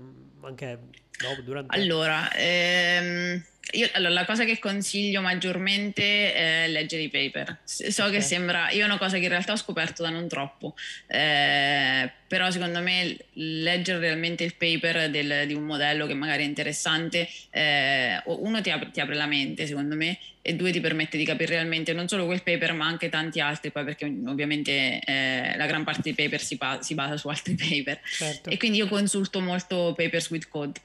anche 0.44 0.80
No, 1.21 1.41
durante... 1.41 1.75
Allora, 1.75 2.32
ehm, 2.34 3.41
io, 3.71 3.89
allora, 3.93 4.13
la 4.13 4.25
cosa 4.25 4.43
che 4.43 4.60
consiglio 4.60 5.21
maggiormente 5.21 6.34
è 6.34 6.67
leggere 6.67 7.04
i 7.04 7.10
paper. 7.10 7.60
So 7.63 8.04
okay. 8.04 8.15
che 8.15 8.21
sembra, 8.21 8.69
io 8.69 8.84
è 8.84 8.86
una 8.86 8.97
cosa 8.97 9.17
che 9.17 9.23
in 9.23 9.30
realtà 9.30 9.54
ho 9.54 9.58
scoperto 9.58 10.04
da 10.04 10.10
non 10.10 10.28
troppo, 10.28 10.75
eh, 11.08 12.12
però 12.28 12.51
secondo 12.51 12.80
me 12.82 13.17
leggere 13.34 13.99
realmente 13.99 14.43
il 14.43 14.56
paper 14.56 15.10
del, 15.10 15.47
di 15.47 15.54
un 15.56 15.63
modello 15.63 16.06
che 16.06 16.13
magari 16.13 16.43
è 16.43 16.45
interessante, 16.45 17.28
eh, 17.49 18.21
uno 18.25 18.62
ti 18.62 18.69
apre, 18.69 18.91
ti 18.91 18.99
apre, 18.99 19.15
la 19.15 19.25
mente 19.25 19.65
secondo 19.65 19.95
me 19.95 20.17
e 20.43 20.54
due 20.54 20.71
ti 20.71 20.80
permette 20.80 21.17
di 21.17 21.25
capire 21.25 21.56
realmente 21.56 21.91
non 21.91 22.08
solo 22.08 22.25
quel 22.25 22.43
paper 22.43 22.73
ma 22.73 22.86
anche 22.86 23.10
tanti 23.10 23.39
altri, 23.39 23.71
poi 23.71 23.84
perché 23.84 24.06
ovviamente 24.06 24.99
eh, 24.99 25.58
la 25.58 25.65
gran 25.65 25.84
parte 25.84 26.01
dei 26.04 26.13
paper 26.13 26.41
si, 26.41 26.58
pa- 26.58 26.84
si 26.84 26.93
basa 26.93 27.17
su 27.17 27.28
altri 27.30 27.56
paper. 27.58 27.99
Certo. 28.04 28.49
E 28.51 28.58
quindi 28.58 28.78
io 28.78 28.88
consulto 28.88 29.39
molto 29.39 29.93
papers 29.97 30.30
with 30.30 30.47
code. 30.47 30.80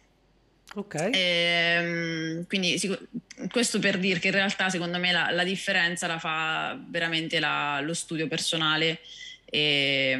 Ok. 0.74 0.94
E, 0.94 1.18
ehm, 1.18 2.46
quindi 2.46 2.80
questo 3.50 3.78
per 3.78 3.98
dire 3.98 4.18
che 4.20 4.28
in 4.28 4.34
realtà 4.34 4.68
secondo 4.68 4.98
me 4.98 5.12
la, 5.12 5.30
la 5.30 5.44
differenza 5.44 6.06
la 6.06 6.18
fa 6.18 6.78
veramente 6.88 7.40
la, 7.40 7.80
lo 7.80 7.94
studio 7.94 8.28
personale 8.28 9.00
e 9.44 10.16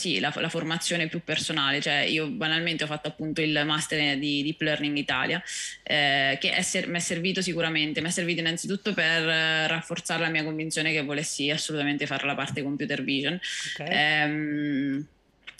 sì, 0.00 0.18
la, 0.18 0.32
la, 0.36 0.48
formazione 0.48 1.08
più 1.08 1.22
personale. 1.22 1.80
Cioè 1.80 2.00
io 2.00 2.28
banalmente 2.28 2.84
ho 2.84 2.86
fatto 2.86 3.08
appunto 3.08 3.42
il 3.42 3.62
master 3.66 4.18
di 4.18 4.42
Deep 4.42 4.60
Learning 4.62 4.96
Italia 4.96 5.42
eh, 5.82 6.38
che 6.40 6.62
ser- 6.62 6.88
mi 6.88 6.96
è 6.96 7.00
servito 7.00 7.42
sicuramente, 7.42 8.00
mi 8.00 8.08
è 8.08 8.10
servito 8.10 8.40
innanzitutto 8.40 8.94
per 8.94 9.28
eh, 9.28 9.66
rafforzare 9.66 10.22
la 10.22 10.30
mia 10.30 10.42
convinzione 10.42 10.92
che 10.92 11.02
volessi 11.02 11.50
assolutamente 11.50 12.06
fare 12.06 12.26
la 12.26 12.34
parte 12.34 12.62
computer 12.62 13.02
vision. 13.02 13.38
Okay. 13.74 13.88
Ehm, 13.90 15.06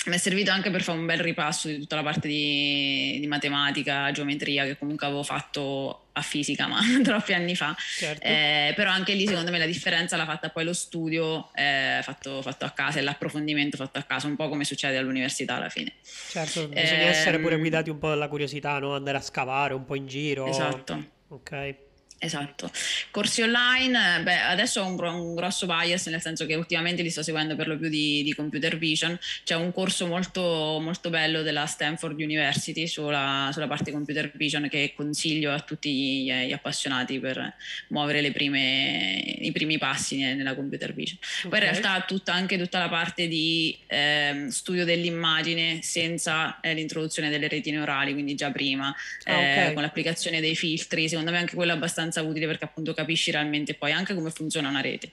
mi 0.07 0.15
è 0.15 0.19
servito 0.19 0.51
anche 0.51 0.71
per 0.71 0.83
fare 0.83 0.99
un 0.99 1.05
bel 1.05 1.19
ripasso 1.19 1.69
di 1.69 1.79
tutta 1.79 1.97
la 1.97 2.03
parte 2.03 2.27
di, 2.27 3.19
di 3.21 3.27
matematica, 3.27 4.11
geometria 4.13 4.65
che 4.65 4.79
comunque 4.79 5.07
avevo 5.07 5.23
fatto 5.23 6.07
a 6.13 6.23
fisica 6.23 6.67
ma 6.67 6.81
troppi 7.05 7.35
anni 7.35 7.55
fa. 7.55 7.77
Certo. 7.77 8.25
eh, 8.25 8.73
però 8.75 8.91
anche 8.91 9.13
lì 9.13 9.27
secondo 9.27 9.51
me 9.51 9.59
la 9.59 9.67
differenza 9.67 10.17
l'ha 10.17 10.25
fatta 10.25 10.49
poi 10.49 10.65
lo 10.65 10.73
studio 10.73 11.51
eh, 11.55 12.01
fatto, 12.03 12.41
fatto, 12.41 12.65
a 12.65 12.71
casa 12.71 12.99
e 12.99 13.03
l'approfondimento 13.03 13.77
fatto 13.77 13.99
a 13.99 14.03
casa 14.03 14.27
un 14.27 14.37
po' 14.37 14.49
come 14.49 14.65
succede 14.65 14.97
all'università 14.97 15.57
alla 15.57 15.69
fine. 15.69 15.93
Certo 16.03 16.69
bisogna 16.69 17.01
eh, 17.01 17.07
essere 17.07 17.39
pure 17.39 17.59
guidati 17.59 17.91
un 17.91 17.99
po' 17.99 18.09
dalla 18.09 18.29
curiosità 18.29 18.79
no? 18.79 18.95
andare 18.95 19.19
a 19.19 19.23
scavare 19.23 19.75
un 19.75 19.85
po' 19.85 19.97
in 19.97 20.07
giro. 20.07 20.47
Esatto. 20.47 21.19
Ok 21.29 21.89
Esatto. 22.23 22.71
Corsi 23.11 23.41
online, 23.41 24.23
beh, 24.23 24.41
adesso 24.41 24.83
ho 24.83 24.87
un, 24.87 25.03
un, 25.03 25.35
grosso 25.35 25.65
bias, 25.65 26.07
nel 26.09 26.21
senso 26.21 26.45
che 26.45 26.55
ultimamente 26.55 27.01
li 27.01 27.09
sto 27.09 27.23
seguendo 27.23 27.57
per 27.57 27.67
lo 27.67 27.79
più 27.79 27.89
di, 27.89 28.23
di 28.23 28.35
computer 28.35 28.77
vision. 28.77 29.19
C'è 29.43 29.55
un 29.55 29.73
corso 29.73 30.07
molto, 30.07 30.79
molto 30.83 31.09
bello 31.09 31.41
della 31.41 31.65
Stanford 31.65 32.21
University 32.21 32.87
sulla, 32.87 33.49
sulla, 33.55 33.67
parte 33.67 33.91
computer 33.91 34.31
vision 34.35 34.69
che 34.69 34.93
consiglio 34.95 35.51
a 35.51 35.61
tutti 35.61 35.91
gli, 35.91 36.31
gli 36.31 36.53
appassionati 36.53 37.19
per 37.19 37.55
muovere 37.89 38.31
prime, 38.33 39.39
i 39.39 39.51
primi 39.53 39.79
passi 39.79 40.19
nella 40.19 40.55
computer 40.55 40.93
vision. 40.93 41.17
Okay. 41.23 41.49
Poi 41.49 41.59
in 41.59 41.65
realtà 41.73 42.05
tutta, 42.07 42.35
anche 42.35 42.59
tutta 42.59 42.79
la 42.79 42.91
parte 42.91 43.29
di 43.29 43.79
eh, 43.87 44.49
studio 44.51 44.85
dell'immagine 44.85 45.81
senza 45.81 46.61
eh, 46.61 46.75
l'introduzione 46.75 47.31
delle 47.31 47.49
reti 47.49 47.71
neurali, 47.71 48.13
quindi 48.13 48.35
già 48.35 48.51
prima, 48.51 48.95
ah, 49.25 49.33
okay. 49.33 49.71
eh, 49.71 49.73
con 49.73 49.81
l'applicazione 49.81 50.43
dei 50.43 50.55
filtri, 50.55 51.09
secondo 51.09 51.31
me 51.31 51.39
anche 51.39 51.55
quello 51.55 51.73
è 51.73 51.77
abbastanza 51.77 52.09
abbastanza 52.11 52.23
utile 52.23 52.47
perché 52.47 52.65
appunto 52.65 52.93
capisci 52.93 53.31
realmente 53.31 53.75
poi 53.75 53.93
anche 53.93 54.15
come 54.15 54.31
funziona 54.31 54.69
una 54.69 54.81
rete. 54.81 55.13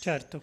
Certo. 0.00 0.42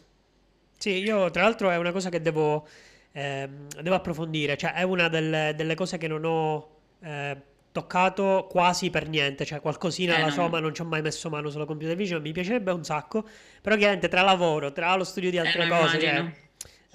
Sì, 0.77 0.99
io 0.99 1.31
tra 1.31 1.43
l'altro 1.43 1.71
è 1.71 1.77
una 1.77 1.91
cosa 1.91 2.09
che 2.09 2.21
devo, 2.21 2.67
eh, 3.11 3.49
devo 3.81 3.95
approfondire, 3.95 4.55
cioè 4.55 4.73
è 4.73 4.83
una 4.83 5.09
delle, 5.09 5.53
delle 5.55 5.75
cose 5.75 5.97
che 5.97 6.07
non 6.07 6.23
ho 6.23 6.69
eh, 7.01 7.37
toccato 7.71 8.47
quasi 8.49 8.89
per 8.89 9.09
niente, 9.09 9.45
cioè 9.45 9.59
qualcosina 9.61 10.17
eh, 10.17 10.19
la 10.19 10.25
no. 10.27 10.31
so 10.31 10.47
ma 10.47 10.59
non 10.59 10.73
ci 10.73 10.81
ho 10.81 10.85
mai 10.85 11.01
messo 11.01 11.29
mano 11.29 11.49
sulla 11.49 11.65
computer 11.65 11.95
vision, 11.95 12.21
mi 12.21 12.31
piacerebbe 12.31 12.71
un 12.71 12.83
sacco, 12.83 13.27
però 13.61 13.75
chiaramente 13.75 14.07
tra 14.07 14.21
lavoro, 14.21 14.71
tra 14.71 14.95
lo 14.95 15.03
studio 15.03 15.31
di 15.31 15.39
altre 15.39 15.65
eh, 15.65 15.67
cose, 15.67 15.99
cioè, 15.99 16.31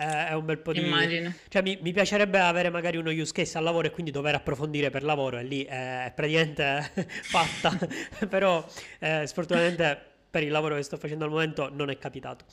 è 0.00 0.32
un 0.32 0.44
bel 0.46 0.58
po' 0.58 0.72
di... 0.72 0.80
Immagino. 0.80 1.34
Cioè 1.48 1.60
mi, 1.62 1.78
mi, 1.82 1.92
piacerebbe 1.92 2.38
avere 2.38 2.70
magari 2.70 2.96
uno 2.96 3.10
use 3.10 3.32
case 3.32 3.58
al 3.58 3.64
lavoro 3.64 3.88
e 3.88 3.90
quindi 3.90 4.10
dover 4.10 4.34
approfondire 4.34 4.88
per 4.88 5.02
lavoro 5.02 5.38
e 5.38 5.42
lì 5.42 5.62
è 5.64 6.10
praticamente 6.14 6.90
fatta, 7.22 7.78
però 8.26 8.64
eh, 8.98 9.26
sfortunatamente 9.26 10.08
per 10.30 10.42
il 10.42 10.50
lavoro 10.50 10.76
che 10.76 10.82
sto 10.82 10.96
facendo 10.96 11.24
al 11.24 11.30
momento 11.30 11.68
non 11.70 11.90
è 11.90 11.98
capitato. 11.98 12.46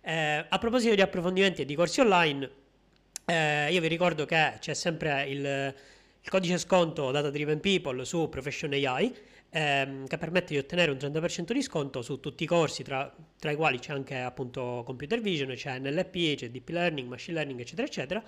Eh, 0.00 0.46
a 0.48 0.58
proposito 0.58 0.94
di 0.94 1.02
approfondimenti 1.02 1.62
e 1.62 1.64
di 1.66 1.74
corsi 1.74 2.00
online, 2.00 2.50
eh, 3.26 3.70
io 3.70 3.80
vi 3.80 3.88
ricordo 3.88 4.24
che 4.24 4.54
c'è 4.58 4.74
sempre 4.74 5.24
il, 5.24 5.44
il 5.44 6.30
codice 6.30 6.56
sconto 6.56 7.10
Data 7.10 7.30
Driven 7.30 7.60
People 7.60 8.04
su 8.04 8.28
Profession 8.30 8.72
AI 8.72 9.14
ehm, 9.54 10.06
che 10.08 10.18
permette 10.18 10.52
di 10.52 10.58
ottenere 10.58 10.90
un 10.90 10.96
30% 10.96 11.52
di 11.52 11.62
sconto 11.62 12.02
su 12.02 12.18
tutti 12.18 12.42
i 12.42 12.46
corsi, 12.46 12.82
tra, 12.82 13.12
tra, 13.38 13.52
i 13.52 13.56
quali 13.56 13.78
c'è 13.78 13.92
anche 13.92 14.18
appunto 14.18 14.82
computer 14.84 15.20
vision, 15.20 15.54
c'è 15.54 15.78
NLP, 15.78 16.34
c'è 16.34 16.50
deep 16.50 16.68
learning, 16.68 17.08
machine 17.08 17.36
learning, 17.36 17.60
eccetera, 17.60 17.86
eccetera. 17.86 18.22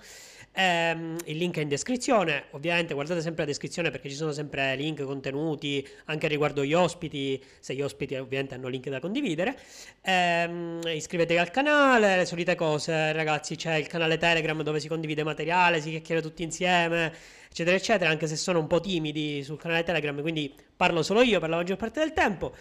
Ehm, 0.53 1.17
il 1.25 1.37
link 1.37 1.57
è 1.57 1.61
in 1.61 1.67
descrizione, 1.67 2.45
ovviamente 2.51 2.93
guardate 2.93 3.21
sempre 3.21 3.41
la 3.41 3.49
descrizione 3.49 3.91
perché 3.91 4.09
ci 4.09 4.15
sono 4.15 4.31
sempre 4.31 4.75
link, 4.77 5.03
contenuti, 5.03 5.85
anche 6.05 6.27
riguardo 6.27 6.63
gli 6.63 6.73
ospiti, 6.73 7.43
se 7.59 7.75
gli 7.75 7.81
ospiti 7.81 8.15
ovviamente 8.15 8.55
hanno 8.55 8.69
link 8.69 8.87
da 8.87 9.01
condividere. 9.01 9.57
Ehm, 10.01 10.79
iscrivetevi 10.85 11.39
al 11.39 11.51
canale, 11.51 12.15
le 12.15 12.25
solite 12.25 12.55
cose, 12.55 13.11
ragazzi, 13.11 13.57
c'è 13.57 13.75
il 13.75 13.87
canale 13.87 14.17
Telegram 14.17 14.61
dove 14.63 14.79
si 14.79 14.87
condivide 14.87 15.23
materiale, 15.23 15.81
si 15.81 15.89
chiacchiera 15.89 16.21
tutti 16.21 16.43
insieme 16.43 17.35
eccetera, 17.49 17.75
eccetera, 17.75 18.09
anche 18.09 18.27
se 18.27 18.35
sono 18.35 18.59
un 18.59 18.67
po' 18.67 18.79
timidi 18.79 19.43
sul 19.43 19.59
canale 19.59 19.83
Telegram, 19.83 20.19
quindi 20.21 20.53
parlo 20.75 21.03
solo 21.03 21.21
io 21.21 21.39
per 21.39 21.49
la 21.49 21.57
maggior 21.57 21.77
parte 21.77 21.99
del 21.99 22.13
tempo. 22.13 22.55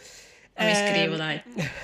Mi 0.59 0.71
iscrivo, 0.71 1.15
eh... 1.15 1.17
dai. 1.19 1.43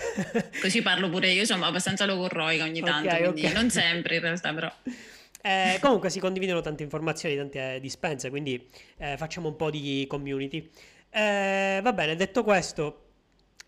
Così 0.60 0.80
parlo 0.80 1.10
pure 1.10 1.28
io, 1.30 1.44
sono 1.44 1.64
abbastanza 1.64 2.06
logorroica 2.06 2.64
ogni 2.64 2.80
tanto, 2.80 3.08
okay, 3.08 3.26
okay. 3.26 3.52
non 3.52 3.70
sempre 3.70 4.16
in 4.16 4.20
realtà, 4.22 4.54
però. 4.54 4.72
Eh, 5.44 5.78
comunque 5.80 6.08
si 6.08 6.20
condividono 6.20 6.60
tante 6.60 6.82
informazioni, 6.82 7.36
tante 7.36 7.78
dispense, 7.80 8.30
quindi 8.30 8.66
eh, 8.98 9.16
facciamo 9.16 9.48
un 9.48 9.56
po' 9.56 9.70
di 9.70 10.06
community. 10.08 10.70
Eh, 11.10 11.80
va 11.82 11.92
bene, 11.92 12.14
detto 12.14 12.42
questo, 12.42 13.08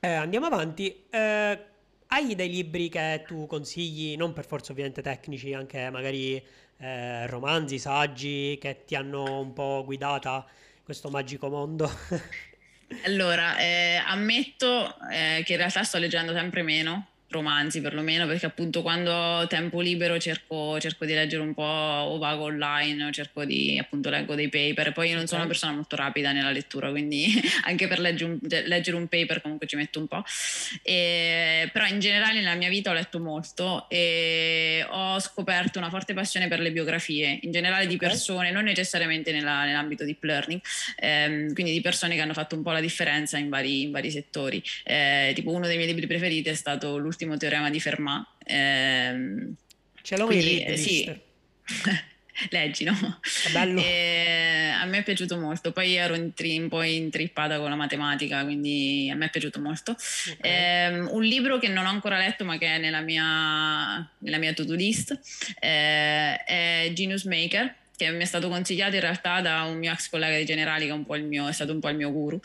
eh, 0.00 0.08
andiamo 0.08 0.46
avanti. 0.46 1.04
Eh, 1.10 1.58
hai 2.06 2.34
dei 2.34 2.48
libri 2.48 2.88
che 2.88 3.24
tu 3.26 3.46
consigli, 3.46 4.16
non 4.16 4.32
per 4.32 4.46
forza 4.46 4.72
ovviamente 4.72 5.02
tecnici, 5.02 5.52
anche 5.52 5.90
magari 5.90 6.42
eh, 6.78 7.26
romanzi, 7.26 7.78
saggi 7.78 8.58
che 8.60 8.84
ti 8.84 8.94
hanno 8.94 9.40
un 9.40 9.52
po' 9.52 9.82
guidata 9.84 10.46
questo 10.82 11.10
magico 11.10 11.48
mondo? 11.48 11.90
allora, 13.04 13.56
eh, 13.58 13.96
ammetto 13.96 14.96
eh, 15.10 15.42
che 15.44 15.52
in 15.52 15.58
realtà 15.58 15.82
sto 15.82 15.98
leggendo 15.98 16.32
sempre 16.32 16.62
meno 16.62 17.08
romanzi 17.34 17.80
perlomeno 17.80 18.26
perché 18.26 18.46
appunto 18.46 18.82
quando 18.82 19.12
ho 19.12 19.46
tempo 19.46 19.80
libero 19.80 20.18
cerco, 20.18 20.78
cerco, 20.80 21.04
di 21.04 21.14
leggere 21.14 21.42
un 21.42 21.54
po' 21.54 21.62
o 21.62 22.18
vago 22.18 22.44
online 22.44 23.04
o 23.04 23.10
cerco 23.10 23.44
di 23.44 23.78
appunto 23.78 24.10
leggo 24.10 24.34
dei 24.34 24.48
paper. 24.48 24.92
Poi 24.92 25.10
io 25.10 25.16
non 25.16 25.26
sono 25.26 25.40
una 25.40 25.48
persona 25.48 25.72
molto 25.72 25.96
rapida 25.96 26.32
nella 26.32 26.50
lettura 26.50 26.90
quindi 26.90 27.26
anche 27.64 27.86
per 27.88 28.00
leggere 28.00 28.30
un, 28.30 28.38
leggere 28.42 28.96
un 28.96 29.08
paper 29.08 29.40
comunque 29.40 29.66
ci 29.66 29.76
metto 29.76 29.98
un 29.98 30.06
po' 30.06 30.22
e, 30.82 31.68
però 31.72 31.86
in 31.86 32.00
generale 32.00 32.34
nella 32.34 32.54
mia 32.54 32.68
vita 32.68 32.90
ho 32.90 32.94
letto 32.94 33.20
molto 33.20 33.88
e 33.88 34.86
ho 34.88 35.18
scoperto 35.20 35.78
una 35.78 35.90
forte 35.90 36.14
passione 36.14 36.48
per 36.48 36.60
le 36.60 36.72
biografie 36.72 37.38
in 37.42 37.50
generale 37.50 37.86
di 37.86 37.96
persone 37.96 38.50
non 38.50 38.64
necessariamente 38.64 39.32
nella, 39.32 39.64
nell'ambito 39.64 40.04
deep 40.04 40.22
learning 40.22 40.60
ehm, 40.96 41.52
quindi 41.52 41.72
di 41.72 41.80
persone 41.80 42.14
che 42.14 42.20
hanno 42.20 42.32
fatto 42.32 42.56
un 42.56 42.62
po' 42.62 42.72
la 42.72 42.80
differenza 42.80 43.38
in 43.38 43.48
vari, 43.48 43.82
in 43.82 43.90
vari 43.90 44.10
settori. 44.10 44.62
Eh, 44.84 45.32
tipo 45.34 45.50
uno 45.50 45.66
dei 45.66 45.76
miei 45.76 45.88
libri 45.88 46.06
preferiti 46.06 46.48
è 46.48 46.54
stato 46.54 46.98
l'ultimo 46.98 47.23
l'ultimo 47.24 47.36
teorema 47.36 47.70
di 47.70 47.80
Fermat. 47.80 48.26
Ehm, 48.44 49.54
Ce 50.02 50.16
l'ho 50.16 50.26
quindi, 50.26 50.62
in 50.62 50.76
sì. 50.76 51.20
Leggi, 52.50 52.82
no? 52.84 53.20
Bello. 53.52 53.80
E 53.80 54.72
a 54.74 54.84
me 54.86 54.98
è 54.98 55.02
piaciuto 55.02 55.38
molto. 55.38 55.72
Poi 55.72 55.94
ero 55.94 56.14
intri- 56.14 56.58
un 56.58 56.68
po' 56.68 56.82
intrippata 56.82 57.58
con 57.58 57.70
la 57.70 57.76
matematica, 57.76 58.42
quindi 58.44 59.08
a 59.10 59.14
me 59.14 59.26
è 59.26 59.30
piaciuto 59.30 59.60
molto. 59.60 59.96
Okay. 60.38 60.98
Um, 60.98 61.08
un 61.12 61.22
libro 61.22 61.58
che 61.58 61.68
non 61.68 61.86
ho 61.86 61.90
ancora 61.90 62.18
letto, 62.18 62.44
ma 62.44 62.58
che 62.58 62.66
è 62.66 62.78
nella 62.78 63.00
mia, 63.00 64.06
nella 64.18 64.38
mia 64.38 64.52
to-do 64.52 64.74
list, 64.74 65.18
eh, 65.60 66.36
è 66.44 66.90
Genius 66.92 67.24
Maker 67.24 67.82
che 67.96 68.10
mi 68.10 68.22
è 68.22 68.24
stato 68.24 68.48
consigliato 68.48 68.96
in 68.96 69.02
realtà 69.02 69.40
da 69.40 69.62
un 69.62 69.78
mio 69.78 69.92
ex 69.92 70.08
collega 70.10 70.36
di 70.36 70.44
Generali 70.44 70.86
che 70.86 70.90
è, 70.90 70.94
un 70.94 71.06
po 71.06 71.14
il 71.14 71.22
mio, 71.22 71.46
è 71.46 71.52
stato 71.52 71.70
un 71.70 71.78
po' 71.78 71.90
il 71.90 71.96
mio 71.96 72.10
guru. 72.10 72.40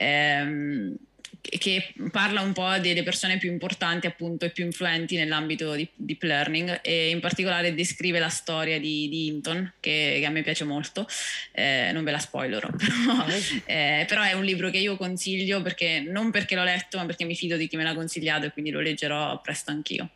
Um, 0.00 0.96
che 1.40 1.94
parla 2.10 2.40
un 2.40 2.52
po' 2.52 2.78
delle 2.78 3.02
persone 3.02 3.38
più 3.38 3.50
importanti 3.50 4.06
appunto 4.06 4.44
e 4.44 4.50
più 4.50 4.64
influenti 4.64 5.16
nell'ambito 5.16 5.74
di 5.74 5.88
deep 5.94 6.22
learning 6.22 6.80
e 6.82 7.10
in 7.10 7.20
particolare 7.20 7.74
descrive 7.74 8.18
la 8.18 8.28
storia 8.28 8.78
di, 8.78 9.08
di 9.08 9.26
Hinton 9.26 9.74
che, 9.80 10.18
che, 10.20 10.26
a 10.26 10.30
me 10.30 10.42
piace 10.42 10.64
molto, 10.64 11.06
eh, 11.52 11.90
non 11.92 12.04
ve 12.04 12.10
la 12.10 12.18
spoilerò 12.18 12.68
però, 12.76 13.26
eh, 13.66 14.04
però, 14.06 14.22
è 14.22 14.32
un 14.32 14.44
libro 14.44 14.70
che 14.70 14.78
io 14.78 14.96
consiglio 14.96 15.62
perché 15.62 16.00
non 16.00 16.30
perché 16.30 16.54
l'ho 16.54 16.64
letto 16.64 16.98
ma 16.98 17.06
perché 17.06 17.24
mi 17.24 17.34
fido 17.34 17.56
di 17.56 17.68
chi 17.68 17.76
me 17.76 17.84
l'ha 17.84 17.94
consigliato 17.94 18.46
e 18.46 18.52
quindi 18.52 18.70
lo 18.70 18.80
leggerò 18.80 19.40
presto 19.40 19.70
anch'io. 19.70 20.10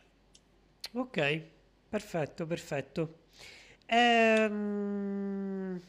Ok, 0.93 1.41
perfetto, 1.89 2.45
perfetto. 2.45 3.19
Ehm... 3.87 5.81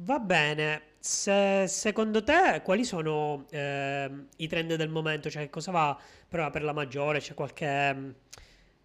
Va 0.00 0.20
bene, 0.20 0.82
Se- 1.08 1.66
secondo 1.68 2.22
te 2.22 2.60
quali 2.62 2.84
sono 2.84 3.46
eh, 3.50 4.10
i 4.36 4.46
trend 4.46 4.74
del 4.74 4.90
momento? 4.90 5.30
Cioè, 5.30 5.48
cosa 5.48 5.70
va 5.70 5.98
però 6.28 6.50
per 6.50 6.62
la 6.62 6.74
maggiore? 6.74 7.18
C'è 7.20 7.32
qualche, 7.32 8.16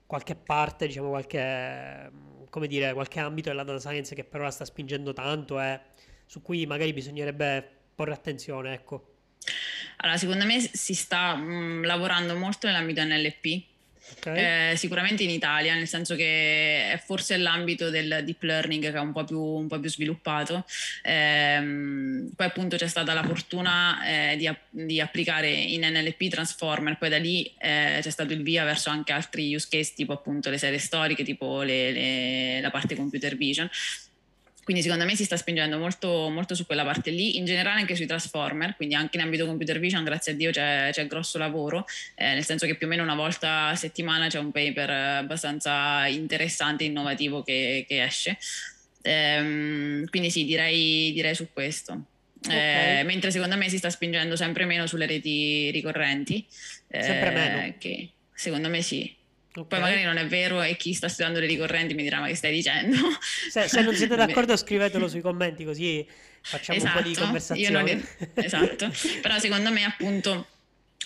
qualche 0.06 0.36
parte, 0.36 0.88
diciamo, 0.88 1.10
qualche, 1.10 2.10
come 2.50 2.68
dire, 2.68 2.94
qualche 2.94 3.20
ambito 3.20 3.50
della 3.50 3.64
data 3.64 3.78
science 3.80 4.16
che 4.16 4.24
per 4.24 4.40
ora 4.40 4.52
sta 4.52 4.64
spingendo 4.64 5.12
tanto 5.12 5.60
e 5.60 5.82
su 6.26 6.42
cui 6.42 6.66
magari 6.66 6.94
bisognerebbe 6.94 7.70
porre 7.94 8.14
attenzione, 8.14 8.74
ecco. 8.74 9.16
Allora, 9.98 10.18
secondo 10.18 10.46
me 10.46 10.62
si 10.62 10.94
sta 10.94 11.36
mh, 11.36 11.84
lavorando 11.86 12.38
molto 12.38 12.68
nell'ambito 12.68 13.04
NLP, 13.04 13.64
Okay. 14.18 14.72
Eh, 14.72 14.76
sicuramente 14.76 15.24
in 15.24 15.30
Italia, 15.30 15.76
nel 15.76 15.88
senso 15.88 16.16
che 16.16 16.92
è 16.92 17.02
forse 17.04 17.38
l'ambito 17.38 17.90
del 17.90 18.22
deep 18.24 18.44
learning 18.44 18.84
che 18.84 18.92
è 18.92 19.00
un 19.00 19.14
po' 19.14 19.24
più, 19.24 19.40
un 19.40 19.68
po 19.68 19.80
più 19.80 19.90
sviluppato. 19.90 20.66
Eh, 21.02 22.30
poi 22.36 22.46
appunto 22.46 22.76
c'è 22.76 22.88
stata 22.88 23.14
la 23.14 23.24
fortuna 23.24 24.06
eh, 24.06 24.38
di, 24.38 24.50
di, 24.70 25.00
applicare 25.00 25.50
in 25.50 25.82
NLP 25.82 26.28
Transformer, 26.28 26.98
poi 26.98 27.10
da 27.10 27.18
lì 27.18 27.46
eh, 27.58 28.00
c'è 28.02 28.10
stato 28.10 28.34
il 28.34 28.44
via 28.44 28.64
verso 28.64 28.90
anche 28.90 29.14
altri 29.14 29.54
use 29.54 29.68
case 29.70 29.94
tipo 29.96 30.14
appunto 30.14 30.50
le 30.50 30.58
serie 30.58 30.80
storiche, 30.80 31.24
tipo 31.24 31.62
le, 31.62 31.92
le, 31.92 32.62
la 32.62 32.72
parte 32.72 32.96
computer 32.96 33.36
vision. 33.36 33.70
Quindi 34.64 34.82
secondo 34.82 35.04
me 35.06 35.16
si 35.16 35.26
sta 35.26 35.36
spingendo 35.36 35.78
molto, 35.78 36.30
molto, 36.30 36.56
su 36.56 36.66
quella 36.66 36.84
parte 36.84 37.12
lì, 37.12 37.38
in 37.38 37.46
generale 37.46 37.82
anche 37.82 37.96
sui 37.96 38.06
transformer, 38.06 38.76
quindi 38.76 38.96
anche 38.96 39.18
in 39.18 39.24
ambito 39.24 39.46
computer 39.46 39.80
vision, 39.80 40.04
grazie 40.04 40.32
a 40.32 40.36
Dio 40.36 40.52
c'è, 40.52 40.90
c'è 40.92 41.06
grosso 41.08 41.38
lavoro, 41.38 41.86
eh, 42.16 42.34
nel 42.34 42.46
senso 42.46 42.66
che 42.66 42.76
più 42.76 42.88
o 42.88 42.90
meno 42.90 43.04
una 43.04 43.16
volta 43.16 43.68
a 43.68 43.76
settimana 43.76 44.28
c'è 44.28 44.40
un 44.40 44.52
paper 44.52 44.90
abbastanza 44.90 46.08
interessante 46.08 46.84
e 46.84 46.88
innovativo 46.88 47.44
che, 47.44 47.86
che 47.88 48.04
esce. 48.04 48.38
Ehm, 49.02 50.08
quindi 50.10 50.32
sì, 50.32 50.46
direi, 50.46 51.12
direi 51.12 51.36
su 51.36 51.50
questo. 51.52 52.06
Okay. 52.46 53.00
Eh, 53.00 53.04
mentre 53.04 53.32
secondo 53.32 53.56
me 53.56 53.70
si 53.70 53.78
sta 53.78 53.90
spingendo 53.90 54.36
sempre 54.36 54.66
meno 54.66 54.88
sulle 54.88 55.06
reti 55.06 55.72
ricorrenti. 55.72 56.46
sempre 56.90 57.30
eh, 57.30 57.32
meno. 57.32 57.76
Che 57.78 58.10
secondo 58.34 58.70
me 58.70 58.82
sì. 58.82 59.22
Okay. 59.56 59.66
Poi 59.68 59.80
magari 59.80 60.04
non 60.04 60.18
è 60.18 60.26
vero 60.26 60.64
e 60.64 60.76
chi 60.78 60.94
sta 60.94 61.08
studiando 61.08 61.40
le 61.40 61.46
ricorrenti 61.46 61.94
mi 61.94 62.02
dirà 62.02 62.20
ma 62.20 62.26
che 62.26 62.34
stai 62.34 62.52
dicendo? 62.52 62.98
Se, 63.52 63.68
se 63.68 63.82
non 63.82 63.94
siete 63.94 64.16
d'accordo 64.18 64.58
scrivetelo 64.58 65.08
sui 65.08 65.22
commenti 65.22 65.64
così 65.64 66.06
facciamo 66.42 66.78
esatto, 66.80 66.98
un 66.98 67.02
po' 67.02 67.08
di 67.08 67.12
esatto, 67.12 67.26
conversazione. 67.26 67.94
Ne... 67.94 68.04
esatto, 68.44 68.92
però 69.22 69.38
secondo 69.38 69.72
me 69.72 69.84
appunto 69.84 70.48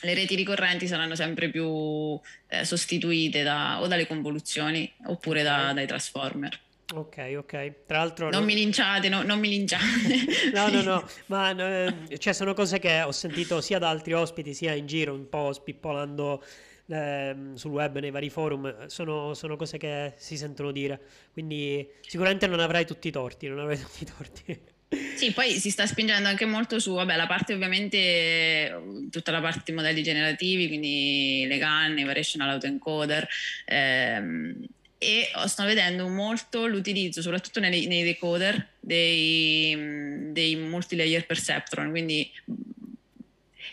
le 0.01 0.13
reti 0.13 0.35
ricorrenti 0.35 0.87
saranno 0.87 1.15
sempre 1.15 1.49
più 1.49 2.19
eh, 2.47 2.63
sostituite 2.63 3.43
da, 3.43 3.81
o 3.81 3.87
dalle 3.87 4.07
convoluzioni 4.07 4.91
oppure 5.07 5.43
da, 5.43 5.73
dai 5.73 5.87
transformer. 5.87 6.59
Ok, 6.93 7.35
ok. 7.37 7.73
Tra 7.85 7.97
l'altro... 7.97 8.29
Non 8.29 8.41
no... 8.41 8.45
mi 8.45 8.55
linciate, 8.55 9.09
no, 9.09 9.23
non 9.23 9.39
mi 9.39 9.49
linciate. 9.49 10.51
no, 10.53 10.69
no, 10.69 10.81
no, 10.83 11.09
ma 11.25 11.51
eh, 11.51 12.17
cioè, 12.17 12.31
sono 12.31 12.53
cose 12.53 12.79
che 12.79 13.01
ho 13.01 13.11
sentito 13.11 13.59
sia 13.59 13.79
da 13.79 13.89
altri 13.89 14.13
ospiti 14.13 14.53
sia 14.53 14.73
in 14.73 14.85
giro, 14.85 15.13
un 15.13 15.27
po' 15.27 15.51
spippolando 15.51 16.41
eh, 16.87 17.35
sul 17.53 17.71
web, 17.71 17.99
nei 17.99 18.11
vari 18.11 18.29
forum, 18.29 18.87
sono, 18.87 19.33
sono, 19.33 19.55
cose 19.55 19.77
che 19.77 20.13
si 20.17 20.37
sentono 20.37 20.71
dire. 20.71 20.99
Quindi 21.33 21.87
sicuramente 22.01 22.47
non 22.47 22.59
avrai 22.59 22.85
tutti 22.85 23.07
i 23.07 23.11
torti, 23.11 23.47
non 23.47 23.59
avrai 23.59 23.77
tutti 23.81 24.03
i 24.03 24.05
torti. 24.05 24.75
Sì, 25.15 25.31
poi 25.31 25.59
si 25.59 25.69
sta 25.69 25.85
spingendo 25.85 26.29
anche 26.29 26.45
molto 26.45 26.79
su, 26.79 26.93
vabbè, 26.93 27.17
la 27.17 27.27
parte 27.27 27.53
ovviamente, 27.53 29.07
tutta 29.11 29.31
la 29.31 29.41
parte 29.41 29.73
modelli 29.73 30.01
generativi, 30.01 30.67
quindi 30.67 31.45
le 31.45 31.57
canne, 31.57 32.05
variational 32.05 32.51
autoencoder, 32.51 33.27
ehm, 33.65 34.65
e 34.97 35.29
sto 35.45 35.65
vedendo 35.65 36.07
molto 36.07 36.67
l'utilizzo, 36.67 37.21
soprattutto 37.21 37.59
nei, 37.59 37.85
nei 37.87 38.03
decoder, 38.03 38.75
dei, 38.79 40.31
dei 40.31 40.55
multilayer 40.55 41.25
perceptron, 41.25 41.89
quindi 41.89 42.31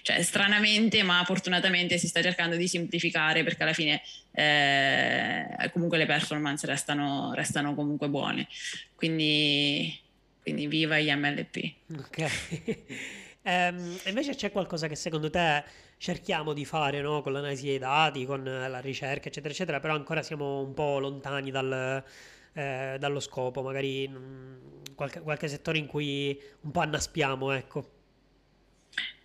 cioè 0.04 0.20
stranamente 0.22 1.02
ma 1.02 1.24
fortunatamente 1.24 1.96
si 1.96 2.08
sta 2.08 2.20
cercando 2.20 2.56
di 2.56 2.68
semplificare 2.68 3.42
perché 3.42 3.62
alla 3.62 3.72
fine 3.72 4.02
eh, 4.32 5.70
comunque 5.72 5.96
le 5.96 6.04
performance 6.04 6.66
restano, 6.66 7.32
restano 7.32 7.74
comunque 7.74 8.10
buone 8.10 8.46
quindi, 8.94 9.98
quindi 10.42 10.66
viva 10.66 10.98
gli 10.98 11.10
MLP 11.10 11.72
ok 11.98 12.30
um, 13.44 13.98
invece 14.04 14.34
c'è 14.34 14.52
qualcosa 14.52 14.88
che 14.88 14.94
secondo 14.94 15.30
te 15.30 15.64
cerchiamo 15.96 16.52
di 16.52 16.66
fare 16.66 17.00
no? 17.00 17.22
con 17.22 17.32
l'analisi 17.32 17.64
dei 17.64 17.78
dati 17.78 18.26
con 18.26 18.44
la 18.44 18.80
ricerca 18.80 19.28
eccetera 19.28 19.54
eccetera 19.54 19.80
però 19.80 19.94
ancora 19.94 20.22
siamo 20.22 20.60
un 20.60 20.74
po' 20.74 20.98
lontani 20.98 21.50
dal 21.50 22.04
eh, 22.56 22.98
dallo 23.00 23.18
scopo, 23.18 23.62
magari 23.62 24.08
qualche, 24.94 25.20
qualche, 25.22 25.48
settore 25.48 25.78
in 25.78 25.86
cui 25.86 26.40
un 26.60 26.70
po' 26.70 26.80
annaspiamo, 26.80 27.50
ecco. 27.50 27.93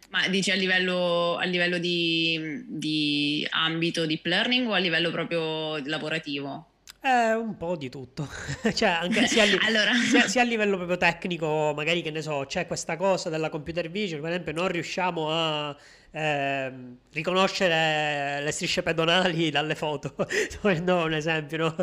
Ma 0.10 0.28
dici 0.28 0.50
a 0.50 0.56
livello, 0.56 1.38
a 1.38 1.44
livello 1.44 1.78
di, 1.78 2.64
di, 2.68 3.48
ambito 3.52 4.08
deep 4.08 4.26
learning 4.26 4.68
o 4.68 4.74
a 4.74 4.80
livello 4.80 5.12
proprio 5.12 5.78
lavorativo? 5.86 6.66
Eh, 7.02 7.34
un 7.34 7.56
po' 7.56 7.78
di 7.78 7.90
tutto, 7.90 8.28
cioè 8.74 8.90
anche 8.90 9.28
sia 9.28 9.44
a, 9.44 9.46
li- 9.46 9.60
allora. 9.64 9.94
sia, 9.94 10.28
sia 10.28 10.42
a, 10.42 10.46
livello 10.46 10.78
proprio 10.78 10.98
tecnico, 10.98 11.74
magari 11.76 12.02
che 12.02 12.10
ne 12.10 12.22
so, 12.24 12.44
c'è 12.46 12.66
questa 12.66 12.98
cosa 12.98 13.30
della 13.30 13.50
computer 13.50 13.90
vision, 13.90 14.20
per 14.20 14.32
esempio 14.32 14.52
non 14.52 14.68
riusciamo 14.68 15.32
a 15.32 15.78
eh, 16.12 16.74
riconoscere 17.14 18.42
le 18.44 18.52
strisce 18.52 18.82
pedonali 18.82 19.52
dalle 19.52 19.76
foto, 19.76 20.14
no, 20.82 21.04
un 21.06 21.14
esempio, 21.14 21.58
no? 21.58 21.76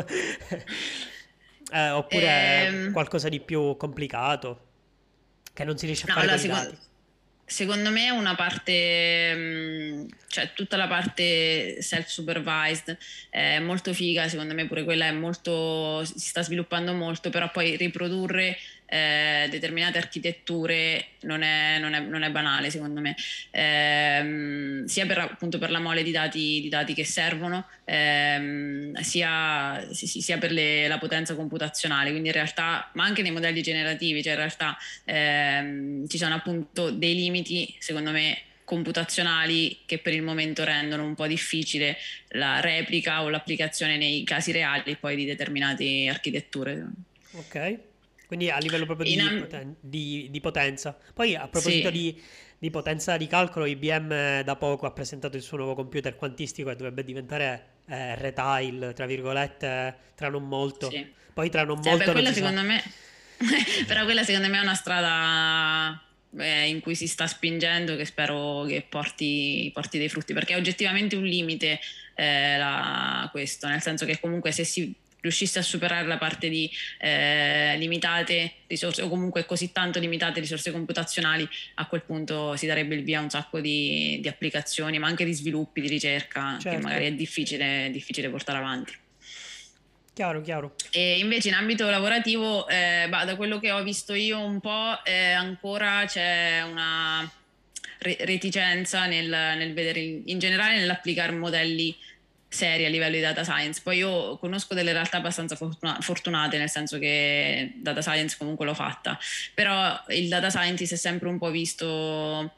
eh, 1.71 1.89
oppure 1.89 2.65
ehm... 2.65 2.91
qualcosa 2.91 3.29
di 3.29 3.39
più 3.39 3.75
complicato 3.77 4.65
che 5.53 5.63
non 5.63 5.77
si 5.77 5.85
riesce 5.87 6.03
a 6.03 6.07
no, 6.09 6.13
fare 6.13 6.31
allora, 6.31 6.47
con 6.47 6.55
secondo... 6.55 6.85
Secondo 7.49 7.91
me 7.91 8.09
una 8.09 8.35
parte, 8.35 9.33
mm, 9.33 10.07
cioè 10.27 10.51
tutta 10.53 10.75
la 10.75 10.85
parte 10.85 11.81
self-supervised 11.81 12.97
è 13.29 13.59
molto 13.59 13.93
figa, 13.93 14.27
secondo 14.27 14.53
me 14.53 14.67
pure 14.67 14.83
quella 14.83 15.05
è 15.05 15.11
molto, 15.13 16.03
si 16.03 16.27
sta 16.27 16.41
sviluppando 16.41 16.91
molto, 16.91 17.29
però 17.29 17.49
poi 17.49 17.77
riprodurre 17.77 18.57
eh, 18.87 19.47
determinate 19.49 19.97
architetture 19.97 21.07
non 21.21 21.41
è, 21.41 21.77
non, 21.79 21.93
è, 21.93 21.99
non 21.99 22.23
è, 22.23 22.31
banale 22.31 22.69
secondo 22.69 23.01
me, 23.01 23.15
eh, 23.51 24.83
sia 24.85 25.05
per, 25.05 25.17
appunto 25.19 25.57
per 25.57 25.71
la 25.71 25.79
mole 25.79 26.03
di 26.03 26.11
dati, 26.11 26.61
di 26.61 26.69
dati 26.69 26.93
che 26.93 27.03
servono, 27.03 27.67
eh, 27.83 28.91
sia, 29.01 29.85
sia, 29.91 30.37
per 30.37 30.51
le, 30.51 30.87
la 30.87 30.97
potenza 30.97 31.35
computazionale, 31.35 32.11
quindi 32.11 32.29
in 32.29 32.33
realtà, 32.33 32.89
ma 32.93 33.03
anche 33.03 33.21
nei 33.21 33.31
modelli 33.31 33.61
generativi, 33.61 34.23
cioè 34.23 34.33
in 34.33 34.39
realtà 34.39 34.77
ehm, 35.03 36.07
ci 36.07 36.17
sono 36.17 36.35
appunto 36.35 36.89
dei 36.89 37.15
limiti 37.15 37.75
secondo 37.79 38.11
me 38.11 38.41
computazionali 38.63 39.79
che 39.85 39.97
per 39.97 40.13
il 40.13 40.21
momento 40.21 40.65
rendono 40.65 41.05
un 41.05 41.15
po' 41.15 41.25
difficile 41.25 41.95
la 42.31 42.59
replica 42.59 43.23
o 43.23 43.29
l'applicazione 43.29 43.95
nei 43.95 44.25
casi 44.25 44.51
reali 44.51 44.97
poi 44.97 45.15
di 45.15 45.23
determinate 45.23 46.07
architetture. 46.09 46.85
Ok. 47.31 47.79
Quindi 48.27 48.49
a 48.49 48.57
livello 48.57 48.85
proprio 48.85 49.07
di, 49.09 49.19
am- 49.19 49.39
poten- 49.39 49.75
di, 49.79 50.27
di 50.29 50.39
potenza. 50.41 50.97
Poi 51.13 51.35
a 51.35 51.47
proposito 51.47 51.87
sì. 51.87 51.93
di, 51.93 52.21
di, 52.59 52.69
potenza 52.69 53.15
di 53.15 53.25
calcolo, 53.25 53.65
IBM 53.65 54.41
da 54.43 54.55
poco 54.57 54.85
ha 54.85 54.91
presentato 54.91 55.37
il 55.37 55.43
suo 55.43 55.57
nuovo 55.57 55.73
computer 55.75 56.15
quantistico 56.15 56.69
e 56.69 56.75
dovrebbe 56.75 57.03
diventare 57.03 57.77
eh, 57.87 58.15
retail, 58.15 58.91
tra 58.93 59.05
virgolette, 59.05 59.95
tra 60.15 60.29
non 60.29 60.45
molto. 60.45 60.89
Sì. 60.89 61.05
Poi 61.33 61.49
tra 61.49 61.63
non 61.63 61.81
sì, 61.81 61.89
molto... 61.89 62.05
Beh, 62.05 62.11
quella 62.11 62.33
secondo 62.33 62.61
me... 62.61 62.83
però 63.87 64.03
quella 64.03 64.23
secondo 64.23 64.49
me 64.49 64.57
è 64.57 64.61
una 64.61 64.73
strada 64.73 66.03
eh, 66.37 66.67
in 66.67 66.79
cui 66.81 66.95
si 66.95 67.07
sta 67.07 67.27
spingendo 67.27 67.95
che 67.95 68.05
spero 68.05 68.65
che 68.67 68.85
porti, 68.87 69.69
porti 69.73 69.97
dei 69.97 70.09
frutti, 70.09 70.33
perché 70.33 70.53
è 70.53 70.57
oggettivamente 70.57 71.15
un 71.15 71.23
limite 71.23 71.79
eh, 72.15 72.57
la, 72.57 73.27
questo, 73.31 73.67
nel 73.67 73.81
senso 73.81 74.05
che 74.05 74.19
comunque 74.19 74.51
se 74.51 74.63
si 74.63 74.93
riuscisse 75.21 75.59
a 75.59 75.61
superare 75.61 76.07
la 76.07 76.17
parte 76.17 76.49
di 76.49 76.69
eh, 76.99 77.75
limitate 77.77 78.53
risorse 78.67 79.01
o 79.01 79.09
comunque 79.09 79.45
così 79.45 79.71
tanto 79.71 79.99
limitate 79.99 80.39
risorse 80.39 80.71
computazionali, 80.71 81.47
a 81.75 81.87
quel 81.87 82.03
punto 82.03 82.55
si 82.55 82.65
darebbe 82.65 82.95
il 82.95 83.03
via 83.03 83.19
a 83.19 83.23
un 83.23 83.29
sacco 83.29 83.59
di, 83.59 84.19
di 84.21 84.27
applicazioni, 84.27 84.99
ma 84.99 85.07
anche 85.07 85.25
di 85.25 85.33
sviluppi, 85.33 85.81
di 85.81 85.87
ricerca 85.87 86.57
certo. 86.59 86.77
che 86.77 86.83
magari 86.83 87.07
è 87.07 87.13
difficile, 87.13 87.89
difficile 87.91 88.29
portare 88.29 88.57
avanti. 88.57 88.93
Chiaro, 90.13 90.41
chiaro. 90.41 90.73
E 90.89 91.19
invece 91.19 91.49
in 91.49 91.53
ambito 91.53 91.87
lavorativo, 91.87 92.67
eh, 92.67 93.05
bah, 93.07 93.23
da 93.23 93.35
quello 93.35 93.59
che 93.59 93.71
ho 93.71 93.83
visto 93.83 94.15
io 94.15 94.39
un 94.39 94.59
po', 94.59 95.03
eh, 95.03 95.31
ancora 95.31 96.05
c'è 96.07 96.63
una 96.63 97.31
reticenza 97.99 99.05
nel, 99.05 99.27
nel 99.27 99.73
vedere 99.73 99.99
in 99.99 100.39
generale 100.39 100.79
nell'applicare 100.79 101.33
modelli 101.33 101.95
seri 102.49 102.85
a 102.85 102.89
livello 102.89 103.15
di 103.15 103.21
data 103.21 103.43
science. 103.43 103.81
Poi 103.83 103.97
io 103.97 104.37
conosco 104.37 104.73
delle 104.73 104.93
realtà 104.93 105.17
abbastanza 105.17 105.55
fortunate, 105.55 106.57
nel 106.57 106.69
senso 106.69 106.97
che 106.99 107.73
data 107.75 108.01
science 108.01 108.35
comunque 108.37 108.65
l'ho 108.65 108.73
fatta, 108.73 109.17
però 109.53 110.01
il 110.09 110.29
data 110.29 110.49
scientist 110.49 110.93
è 110.93 110.97
sempre 110.97 111.29
un 111.29 111.37
po' 111.37 111.51
visto 111.51 112.53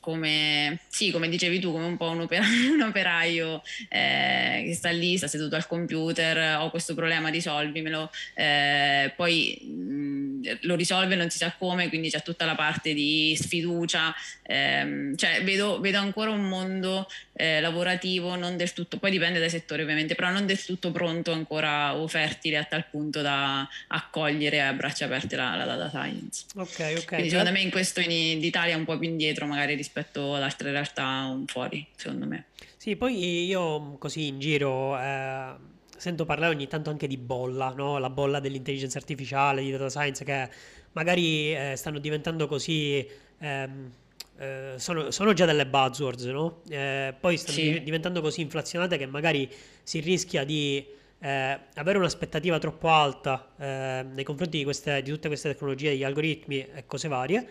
come, 0.00 0.80
sì, 0.88 1.10
come 1.10 1.28
dicevi 1.28 1.58
tu, 1.58 1.72
come 1.72 1.86
un 1.86 1.96
po' 1.96 2.10
un, 2.10 2.20
operaio, 2.20 2.72
un 2.74 2.82
operaio 2.82 3.62
eh, 3.88 4.62
che 4.66 4.74
sta 4.74 4.90
lì, 4.90 5.16
sta 5.16 5.26
seduto 5.26 5.56
al 5.56 5.66
computer, 5.66 6.60
ho 6.60 6.70
questo 6.70 6.94
problema, 6.94 7.28
risolvimelo. 7.28 8.10
Eh, 8.34 9.12
poi 9.16 9.58
mh, 9.62 10.58
lo 10.62 10.74
risolve 10.74 11.14
non 11.14 11.30
si 11.30 11.38
sa 11.38 11.54
come, 11.58 11.88
quindi 11.88 12.10
c'è 12.10 12.22
tutta 12.22 12.44
la 12.44 12.54
parte 12.54 12.94
di 12.94 13.36
sfiducia, 13.40 14.14
ehm, 14.42 15.16
cioè 15.16 15.42
vedo, 15.42 15.80
vedo, 15.80 15.98
ancora 15.98 16.30
un 16.30 16.48
mondo 16.48 17.08
eh, 17.34 17.60
lavorativo 17.60 18.36
non 18.36 18.56
del 18.56 18.72
tutto, 18.72 18.98
poi 18.98 19.10
dipende 19.10 19.38
dai 19.38 19.50
settori 19.50 19.82
ovviamente, 19.82 20.14
però 20.14 20.30
non 20.30 20.46
del 20.46 20.62
tutto 20.64 20.90
pronto 20.90 21.32
ancora 21.32 21.96
o 21.96 22.06
fertile 22.08 22.56
a 22.56 22.64
tal 22.64 22.86
punto 22.90 23.22
da 23.22 23.68
accogliere 23.88 24.62
a 24.62 24.72
braccia 24.72 25.06
aperte 25.06 25.36
la, 25.36 25.54
la 25.56 25.64
data 25.64 25.88
science. 25.88 26.44
Ok, 26.56 26.94
ok. 26.98 27.04
Quindi 27.06 27.30
secondo 27.30 27.52
me 27.52 27.60
in 27.60 27.70
questo 27.70 28.00
in, 28.00 28.38
l'Italia 28.38 28.74
è 28.74 28.76
un 28.76 28.84
po' 28.84 28.98
più 28.98 29.08
indietro 29.08 29.46
magari 29.46 29.75
rispetto 29.76 30.34
ad 30.34 30.42
altre 30.42 30.70
realtà 30.70 31.38
fuori, 31.46 31.86
secondo 31.94 32.26
me. 32.26 32.46
Sì, 32.76 32.96
poi 32.96 33.46
io 33.46 33.96
così 33.98 34.26
in 34.26 34.38
giro... 34.38 34.98
Eh 34.98 35.74
sento 35.96 36.24
parlare 36.24 36.54
ogni 36.54 36.68
tanto 36.68 36.90
anche 36.90 37.06
di 37.06 37.16
bolla, 37.16 37.72
no? 37.74 37.98
la 37.98 38.10
bolla 38.10 38.38
dell'intelligenza 38.38 38.98
artificiale, 38.98 39.62
di 39.62 39.70
data 39.70 39.88
science, 39.88 40.24
che 40.24 40.48
magari 40.92 41.54
eh, 41.54 41.74
stanno 41.76 41.98
diventando 41.98 42.46
così... 42.46 43.06
Ehm, 43.38 43.90
eh, 44.38 44.74
sono, 44.76 45.10
sono, 45.10 45.32
già 45.32 45.46
delle 45.46 45.66
buzzwords, 45.66 46.24
no? 46.24 46.60
Eh, 46.68 47.14
poi 47.18 47.38
stanno 47.38 47.56
sì. 47.56 47.82
diventando 47.82 48.20
così 48.20 48.42
inflazionate 48.42 48.98
che 48.98 49.06
magari 49.06 49.50
si 49.82 50.00
rischia 50.00 50.44
di 50.44 50.84
eh, 51.20 51.58
avere 51.74 51.96
un'aspettativa 51.96 52.58
troppo 52.58 52.90
alta 52.90 53.52
eh, 53.58 54.04
nei 54.12 54.24
confronti 54.24 54.58
di, 54.58 54.64
queste, 54.64 55.00
di, 55.00 55.10
tutte 55.10 55.28
queste 55.28 55.48
tecnologie, 55.48 55.88
degli 55.88 56.04
algoritmi 56.04 56.58
e 56.58 56.84
cose 56.86 57.08
varie, 57.08 57.48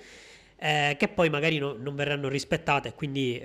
eh, 0.57 0.95
che 0.97 1.07
poi 1.07 1.29
magari 1.29 1.57
no, 1.57 1.73
non 1.73 1.95
verranno 1.95 2.27
rispettate 2.29 2.89
e 2.89 2.93
quindi 2.93 3.41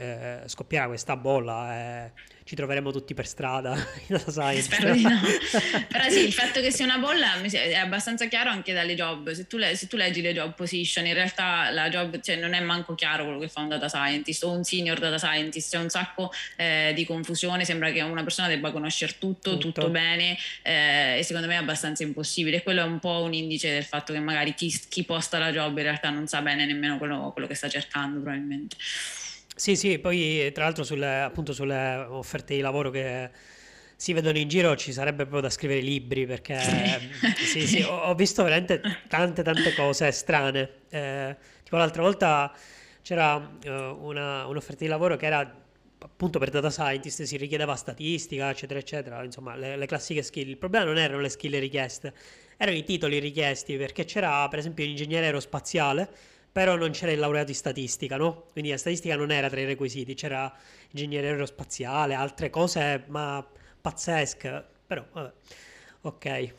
scoppierà 0.46 0.86
questa 0.86 1.16
bolla 1.16 2.10
ci 2.50 2.56
troveremo 2.56 2.90
tutti 2.90 3.14
per 3.14 3.28
strada 3.28 3.74
in 4.08 4.16
data 4.16 4.32
science. 4.32 4.62
Spero 4.62 4.92
di 4.92 5.02
no. 5.02 5.20
Però 5.86 6.08
sì, 6.08 6.24
il 6.24 6.32
fatto 6.32 6.60
che 6.60 6.72
sia 6.72 6.84
una 6.84 6.98
bolla 6.98 7.40
è 7.40 7.76
abbastanza 7.76 8.26
chiaro 8.26 8.50
anche 8.50 8.72
dalle 8.72 8.96
job. 8.96 9.30
Se 9.30 9.46
tu, 9.46 9.56
le, 9.56 9.76
se 9.76 9.86
tu 9.86 9.96
leggi 9.96 10.20
le 10.20 10.32
job 10.32 10.56
position, 10.56 11.06
in 11.06 11.14
realtà 11.14 11.70
la 11.70 11.88
job 11.88 12.18
cioè, 12.20 12.34
non 12.34 12.54
è 12.54 12.60
manco 12.60 12.96
chiaro 12.96 13.22
quello 13.22 13.38
che 13.38 13.46
fa 13.46 13.60
un 13.60 13.68
data 13.68 13.88
scientist 13.88 14.42
o 14.42 14.50
un 14.50 14.64
senior 14.64 14.98
data 14.98 15.16
scientist. 15.16 15.70
C'è 15.70 15.78
un 15.78 15.90
sacco 15.90 16.32
eh, 16.56 16.90
di 16.92 17.06
confusione. 17.06 17.64
Sembra 17.64 17.92
che 17.92 18.00
una 18.00 18.24
persona 18.24 18.48
debba 18.48 18.72
conoscere 18.72 19.14
tutto, 19.20 19.52
tutto, 19.52 19.82
tutto 19.82 19.90
bene 19.90 20.36
eh, 20.62 21.18
e 21.18 21.22
secondo 21.22 21.46
me 21.46 21.54
è 21.54 21.58
abbastanza 21.58 22.02
impossibile. 22.02 22.56
E 22.56 22.62
quello 22.64 22.80
è 22.80 22.84
un 22.84 22.98
po' 22.98 23.22
un 23.22 23.32
indice 23.32 23.70
del 23.70 23.84
fatto 23.84 24.12
che 24.12 24.18
magari 24.18 24.54
chi, 24.54 24.76
chi 24.88 25.04
posta 25.04 25.38
la 25.38 25.52
job 25.52 25.76
in 25.76 25.84
realtà 25.84 26.10
non 26.10 26.26
sa 26.26 26.42
bene 26.42 26.66
nemmeno 26.66 26.98
quello, 26.98 27.30
quello 27.30 27.46
che 27.46 27.54
sta 27.54 27.68
cercando 27.68 28.20
probabilmente. 28.20 28.74
Sì, 29.60 29.76
sì, 29.76 29.98
poi 29.98 30.50
tra 30.54 30.64
l'altro 30.64 30.84
sulle, 30.84 31.20
appunto 31.20 31.52
sulle 31.52 31.96
offerte 32.08 32.54
di 32.54 32.62
lavoro 32.62 32.88
che 32.88 33.28
si 33.94 34.14
vedono 34.14 34.38
in 34.38 34.48
giro 34.48 34.74
ci 34.74 34.90
sarebbe 34.90 35.24
proprio 35.24 35.42
da 35.42 35.50
scrivere 35.50 35.82
libri 35.82 36.24
perché 36.24 36.58
sì, 37.36 37.66
sì, 37.68 37.82
ho, 37.82 37.94
ho, 37.94 38.14
visto 38.14 38.42
veramente 38.42 38.80
tante 39.06 39.42
tante 39.42 39.74
cose 39.74 40.12
strane. 40.12 40.70
Eh, 40.88 41.36
tipo 41.62 41.76
l'altra 41.76 42.00
volta 42.00 42.50
c'era 43.02 43.36
uh, 43.36 43.70
una, 44.00 44.46
un'offerta 44.46 44.82
di 44.82 44.88
lavoro 44.88 45.16
che 45.16 45.26
era 45.26 45.40
appunto 45.98 46.38
per 46.38 46.48
data 46.48 46.70
scientist, 46.70 47.24
si 47.24 47.36
richiedeva 47.36 47.76
statistica, 47.76 48.48
eccetera, 48.48 48.78
eccetera, 48.80 49.22
insomma 49.22 49.56
le, 49.56 49.76
le 49.76 49.84
classiche 49.84 50.22
skill. 50.22 50.48
Il 50.48 50.56
problema 50.56 50.86
non 50.86 50.96
erano 50.96 51.20
le 51.20 51.28
skill 51.28 51.58
richieste, 51.58 52.14
erano 52.56 52.78
i 52.78 52.84
titoli 52.84 53.18
richiesti 53.18 53.76
perché 53.76 54.06
c'era 54.06 54.48
per 54.48 54.60
esempio 54.60 54.84
un 54.84 54.90
ingegnere 54.90 55.26
aerospaziale 55.26 56.38
però 56.52 56.76
non 56.76 56.90
c'era 56.90 57.12
il 57.12 57.18
laureato 57.18 57.50
in 57.50 57.56
statistica, 57.56 58.16
no? 58.16 58.46
Quindi 58.52 58.70
la 58.70 58.78
statistica 58.78 59.16
non 59.16 59.30
era 59.30 59.48
tra 59.48 59.60
i 59.60 59.64
requisiti, 59.64 60.14
c'era 60.14 60.52
ingegneria 60.90 61.30
aerospaziale, 61.30 62.14
altre 62.14 62.50
cose, 62.50 63.04
ma 63.06 63.46
pazzesche, 63.80 64.64
però 64.86 65.04
vabbè. 65.12 65.32
Ok. 66.02 66.24
Eh, 66.24 66.52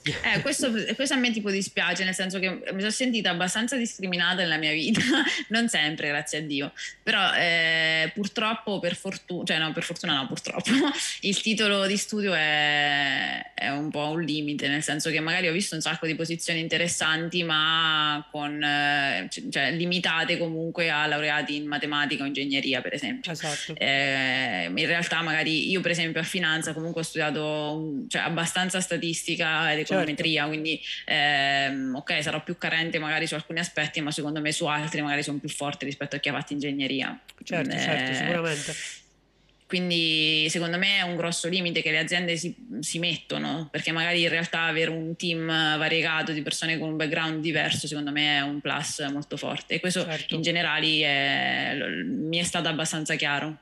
questo, 0.44 0.72
questo, 0.94 1.16
a 1.16 1.18
me 1.18 1.32
tipo 1.32 1.50
dispiace, 1.50 2.04
nel 2.04 2.14
senso 2.14 2.38
che 2.38 2.50
mi 2.50 2.80
sono 2.80 2.92
sentita 2.92 3.32
abbastanza 3.32 3.76
discriminata 3.76 4.36
nella 4.36 4.58
mia 4.58 4.72
vita, 4.72 5.02
non 5.50 5.68
sempre, 5.68 6.10
grazie 6.10 6.38
a 6.38 6.42
Dio, 6.42 6.72
però 7.02 7.34
eh, 7.34 8.12
purtroppo, 8.14 8.78
per 8.80 8.96
fortuna, 8.96 9.44
cioè 9.44 9.58
no, 9.58 9.72
per 9.74 9.82
fortuna 9.82 10.14
no, 10.14 10.28
purtroppo, 10.28 10.70
il 11.22 11.42
titolo 11.42 11.88
di 11.88 11.98
studio 11.98 12.36
è, 12.36 13.54
è, 13.56 13.70
un 13.70 13.90
po' 13.90 14.10
un 14.10 14.22
limite, 14.22 14.68
nel 14.68 14.84
senso 14.84 15.10
che 15.10 15.20
magari 15.20 15.48
ho 15.48 15.54
visto 15.54 15.74
un 15.74 15.82
sacco 15.82 16.06
di 16.06 16.14
posizioni 16.14 16.60
interessanti, 16.60 17.42
ma 17.42 18.24
con, 18.30 18.62
eh, 18.62 19.28
cioè, 19.50 19.72
limitate 19.72 20.38
comunque 20.38 20.92
a 20.92 21.08
laureati 21.08 21.56
in 21.56 21.66
matematica 21.66 22.22
o 22.22 22.28
ingegneria, 22.28 22.82
per 22.82 22.94
esempio. 22.94 23.32
Esatto. 23.32 23.74
Eh, 23.76 24.66
in 24.66 24.86
realtà 24.86 25.24
magari 25.24 25.72
io, 25.72 25.82
per 25.82 25.90
esempio, 25.90 26.22
a 26.22 26.26
finanza 26.26 26.74
comunque 26.74 27.02
ho 27.02 27.04
studiato 27.04 28.04
cioè, 28.08 28.22
abbastanza 28.22 28.80
statistica 28.80 29.30
statistica 29.32 29.72
ed 29.72 29.78
certo. 29.78 29.94
econometria, 29.94 30.42
certo. 30.42 30.50
quindi 30.50 30.82
ehm, 31.06 31.96
ok, 31.96 32.24
sarò 32.24 32.44
più 32.44 32.58
carente 32.58 33.00
magari 33.00 33.28
su 33.28 33.36
alcuni 33.36 33.60
aspetti, 33.60 34.02
ma 34.02 34.12
secondo 34.12 34.42
me 34.42 34.52
su 34.52 34.66
altri 34.66 35.02
magari 35.02 35.24
sono 35.24 35.40
più 35.40 35.50
forti 35.50 35.86
rispetto 35.86 36.16
a 36.16 36.20
chi 36.20 36.30
ha 36.30 36.34
fatto 36.34 36.54
ingegneria. 36.54 37.20
Certo, 37.44 37.72
certo 37.72 37.76
eh, 37.76 37.80
certo, 37.80 38.14
sicuramente. 38.14 38.76
Quindi 39.66 40.48
secondo 40.50 40.78
me 40.78 40.98
è 40.98 41.02
un 41.02 41.16
grosso 41.16 41.48
limite 41.48 41.82
che 41.82 41.92
le 41.92 42.00
aziende 42.00 42.36
si, 42.36 42.54
si, 42.82 43.00
mettono, 43.00 43.70
perché 43.72 43.94
magari 43.94 44.22
in 44.22 44.28
realtà 44.28 44.64
avere 44.64 44.92
un 44.92 45.16
team 45.16 45.48
variegato 45.48 46.34
di 46.34 46.42
persone 46.42 46.78
con 46.78 46.90
un 46.90 46.98
background 46.98 47.42
diverso 47.42 47.88
secondo 47.88 48.12
me 48.12 48.36
è 48.36 48.42
un 48.42 48.60
plus 48.60 49.00
molto 49.14 49.38
forte 49.38 49.76
e 49.76 49.80
questo 49.80 50.04
certo. 50.04 50.36
in 50.36 50.42
generale 50.42 52.04
mi 52.04 52.38
è 52.38 52.44
stato 52.44 52.68
abbastanza 52.68 53.16
chiaro. 53.16 53.58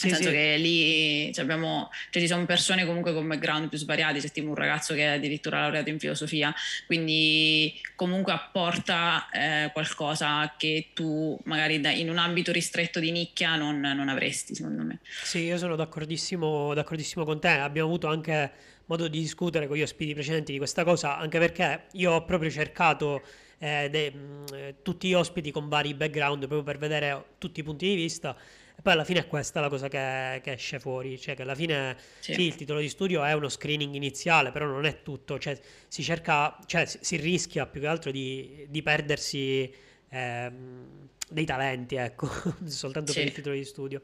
Sì, 0.00 0.06
Nel 0.06 0.16
senso 0.16 0.30
sì. 0.30 0.36
che 0.36 0.56
lì 0.56 1.34
cioè 1.34 1.44
abbiamo, 1.44 1.90
cioè 2.08 2.22
ci 2.22 2.28
sono 2.28 2.46
persone 2.46 2.86
comunque 2.86 3.12
con 3.12 3.28
background 3.28 3.68
più 3.68 3.76
svariati, 3.76 4.18
c'è 4.18 4.30
tipo 4.30 4.48
un 4.48 4.54
ragazzo 4.54 4.94
che 4.94 5.02
è 5.02 5.16
addirittura 5.16 5.60
laureato 5.60 5.90
in 5.90 5.98
filosofia, 5.98 6.54
quindi 6.86 7.78
comunque 7.96 8.32
apporta 8.32 9.28
eh, 9.30 9.70
qualcosa 9.74 10.54
che 10.56 10.88
tu 10.94 11.38
magari 11.44 11.80
da, 11.80 11.90
in 11.90 12.08
un 12.08 12.16
ambito 12.16 12.50
ristretto 12.50 12.98
di 12.98 13.10
nicchia 13.10 13.56
non, 13.56 13.78
non, 13.78 14.08
avresti, 14.08 14.54
secondo 14.54 14.84
me. 14.84 15.00
Sì, 15.22 15.40
io 15.40 15.58
sono 15.58 15.76
d'accordissimo, 15.76 16.72
d'accordissimo 16.72 17.26
con 17.26 17.38
te, 17.38 17.48
abbiamo 17.48 17.88
avuto 17.88 18.06
anche 18.06 18.50
modo 18.86 19.06
di 19.06 19.20
discutere 19.20 19.66
con 19.66 19.76
gli 19.76 19.82
ospiti 19.82 20.14
precedenti 20.14 20.52
di 20.52 20.58
questa 20.58 20.82
cosa, 20.82 21.18
anche 21.18 21.38
perché 21.38 21.88
io 21.92 22.12
ho 22.12 22.24
proprio 22.24 22.48
cercato 22.48 23.20
eh, 23.58 23.90
de, 23.90 24.10
mh, 24.10 24.74
tutti 24.82 25.08
gli 25.08 25.14
ospiti 25.14 25.50
con 25.50 25.68
vari 25.68 25.92
background 25.92 26.38
proprio 26.46 26.62
per 26.62 26.78
vedere 26.78 27.24
tutti 27.36 27.60
i 27.60 27.62
punti 27.62 27.86
di 27.86 27.94
vista 27.94 28.34
e 28.80 28.82
poi 28.82 28.94
alla 28.94 29.04
fine 29.04 29.20
è 29.20 29.26
questa 29.26 29.60
la 29.60 29.68
cosa 29.68 29.88
che, 29.88 30.40
che 30.42 30.52
esce 30.52 30.80
fuori, 30.80 31.20
cioè 31.20 31.36
che 31.36 31.42
alla 31.42 31.54
fine 31.54 31.98
sì. 32.18 32.32
sì. 32.32 32.42
il 32.44 32.54
titolo 32.54 32.80
di 32.80 32.88
studio 32.88 33.22
è 33.22 33.34
uno 33.34 33.50
screening 33.50 33.94
iniziale, 33.94 34.52
però 34.52 34.64
non 34.64 34.86
è 34.86 35.02
tutto, 35.02 35.38
cioè 35.38 35.60
si 35.86 36.02
cerca, 36.02 36.58
cioè 36.64 36.86
si 36.86 37.16
rischia 37.16 37.66
più 37.66 37.82
che 37.82 37.86
altro 37.86 38.10
di, 38.10 38.64
di 38.70 38.82
perdersi 38.82 39.70
ehm, 40.08 41.08
dei 41.28 41.44
talenti, 41.44 41.96
ecco, 41.96 42.26
soltanto 42.64 43.12
sì. 43.12 43.18
per 43.18 43.28
il 43.28 43.34
titolo 43.34 43.54
di 43.54 43.64
studio. 43.66 44.00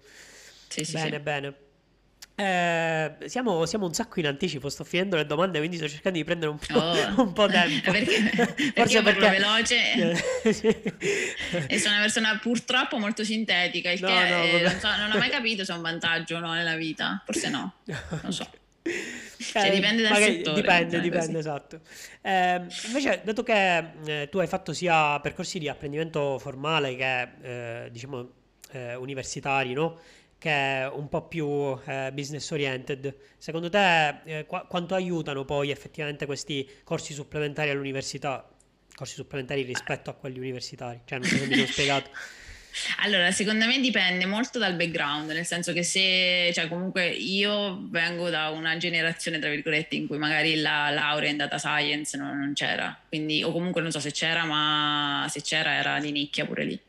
Sì, 0.68 0.87
bene, 0.93 1.20
bene. 1.20 1.55
Eh, 2.39 3.16
siamo, 3.24 3.64
siamo, 3.64 3.87
un 3.87 3.95
sacco 3.95 4.20
in 4.20 4.26
anticipo, 4.26 4.68
sto 4.68 4.84
finendo 4.84 5.16
le 5.16 5.24
domande, 5.24 5.57
quindi 5.57 5.78
sto 5.78 5.89
cercando 5.89 6.18
di 6.18 6.24
prendere 6.24 6.51
un 6.51 6.59
po', 6.59 6.78
oh. 6.78 7.14
un 7.24 7.32
po 7.32 7.47
tempo. 7.47 7.91
perché, 7.91 8.12
Forse 8.76 9.03
perché 9.03 9.20
parlo 9.20 9.28
veloce 9.30 9.76
e 11.66 11.78
sono 11.78 11.95
una 11.95 12.03
persona 12.03 12.39
purtroppo 12.39 12.99
molto 12.99 13.24
sintetica, 13.24 13.91
il 13.91 14.03
no, 14.03 14.09
che 14.09 14.28
no, 14.28 14.43
eh, 14.43 14.61
non, 14.61 14.78
so, 14.78 14.97
non, 14.99 15.12
ho 15.12 15.18
mai 15.18 15.30
capito 15.30 15.64
se 15.64 15.72
è 15.72 15.76
un 15.76 15.80
vantaggio 15.80 16.37
o 16.37 16.41
no 16.41 16.53
nella 16.53 16.76
vita, 16.76 17.22
forse 17.24 17.49
no, 17.49 17.72
non 18.20 18.32
so. 18.32 18.47
Cioè, 19.39 19.70
dipende 19.70 20.03
dal 20.03 20.12
magari, 20.12 20.34
settore. 20.34 20.61
Dipende, 20.61 21.01
dipende, 21.01 21.26
così. 21.26 21.39
esatto. 21.39 21.80
Eh, 22.20 22.62
invece, 22.87 23.22
dato 23.24 23.43
che 23.43 23.93
eh, 24.05 24.28
tu 24.30 24.39
hai 24.39 24.47
fatto 24.47 24.74
sia 24.74 25.18
percorsi 25.20 25.59
di 25.59 25.68
apprendimento 25.68 26.39
formale 26.39 26.95
che, 26.97 27.28
eh, 27.41 27.91
diciamo, 27.91 28.28
eh, 28.72 28.95
universitari, 28.95 29.72
no? 29.72 29.99
Che 30.47 30.53
è 30.53 30.88
un 30.88 31.09
po' 31.09 31.26
più 31.26 31.76
eh, 31.86 32.12
business 32.12 32.49
oriented. 32.53 33.16
Secondo 33.36 33.68
te 33.68 34.20
eh, 34.24 34.47
qu- 34.47 34.68
quanto 34.68 34.94
aiutano 34.94 35.44
poi 35.44 35.70
effettivamente 35.70 36.24
questi 36.24 36.68
corsi 36.84 37.12
supplementari 37.12 37.70
all'università? 37.70 38.49
Corsi 38.94 39.14
supplementari 39.14 39.62
rispetto 39.62 40.09
a 40.09 40.14
quelli 40.14 40.38
universitari? 40.38 41.01
Cioè, 41.05 41.18
non 41.18 41.26
so 41.26 41.36
se 41.36 41.47
mi 41.47 41.55
sono 41.55 41.66
spiegato. 41.66 42.11
Allora, 42.99 43.31
secondo 43.31 43.66
me 43.66 43.81
dipende 43.81 44.27
molto 44.27 44.59
dal 44.59 44.74
background, 44.74 45.31
nel 45.31 45.47
senso 45.47 45.72
che 45.72 45.83
se, 45.83 46.51
cioè 46.53 46.68
comunque 46.68 47.09
io 47.09 47.87
vengo 47.91 48.29
da 48.31 48.51
una 48.51 48.77
generazione, 48.77 49.39
tra 49.39 49.51
virgolette, 49.51 49.97
in 49.97 50.07
cui 50.07 50.18
magari 50.18 50.57
la 50.57 50.91
laurea 50.91 51.31
in 51.31 51.37
data 51.37 51.59
science 51.59 52.16
non, 52.16 52.39
non 52.39 52.53
c'era, 52.55 52.99
quindi, 53.09 53.43
o 53.43 53.53
comunque 53.53 53.83
non 53.83 53.91
so 53.91 54.01
se 54.01 54.12
c'era, 54.12 54.45
ma 54.45 55.27
se 55.31 55.43
c'era 55.43 55.74
era 55.74 56.01
di 56.01 56.12
nicchia 56.12 56.45
pure 56.45 56.64
lì. 56.64 56.81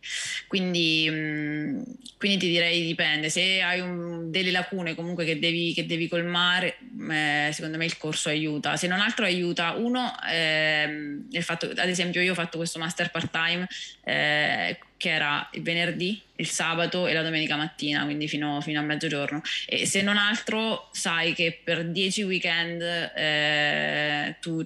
Quindi, 0.47 1.09
mh, 1.09 1.83
quindi 2.17 2.37
ti 2.37 2.47
direi 2.47 2.85
dipende, 2.85 3.29
se 3.29 3.61
hai 3.61 3.79
un, 3.79 4.31
delle 4.31 4.51
lacune 4.51 4.95
comunque 4.95 5.25
che 5.25 5.39
devi, 5.39 5.73
che 5.73 5.85
devi 5.85 6.07
colmare, 6.07 6.77
eh, 7.11 7.49
secondo 7.53 7.77
me 7.77 7.85
il 7.85 7.97
corso 7.97 8.29
aiuta. 8.29 8.75
Se 8.75 8.87
non 8.87 8.99
altro 8.99 9.25
aiuta, 9.25 9.73
uno, 9.73 10.15
eh, 10.29 10.87
il 11.29 11.43
fatto, 11.43 11.65
ad 11.69 11.89
esempio 11.89 12.21
io 12.21 12.31
ho 12.31 12.35
fatto 12.35 12.57
questo 12.57 12.79
master 12.79 13.11
part 13.11 13.29
time, 13.31 13.67
eh, 14.03 14.77
che 14.97 15.09
era 15.09 15.47
il 15.53 15.61
venerdì, 15.61 16.19
il 16.37 16.49
sabato 16.49 17.07
e 17.07 17.13
la 17.13 17.21
domenica 17.21 17.55
mattina, 17.55 18.03
quindi 18.03 18.27
fino, 18.27 18.59
fino 18.61 18.79
a 18.79 18.83
mezzogiorno. 18.83 19.41
E 19.65 19.85
se 19.85 20.01
non 20.01 20.17
altro 20.17 20.89
sai 20.91 21.33
che 21.33 21.59
per 21.63 21.85
dieci 21.85 22.23
weekend 22.23 22.81
eh, 22.81 24.35
tu 24.41 24.65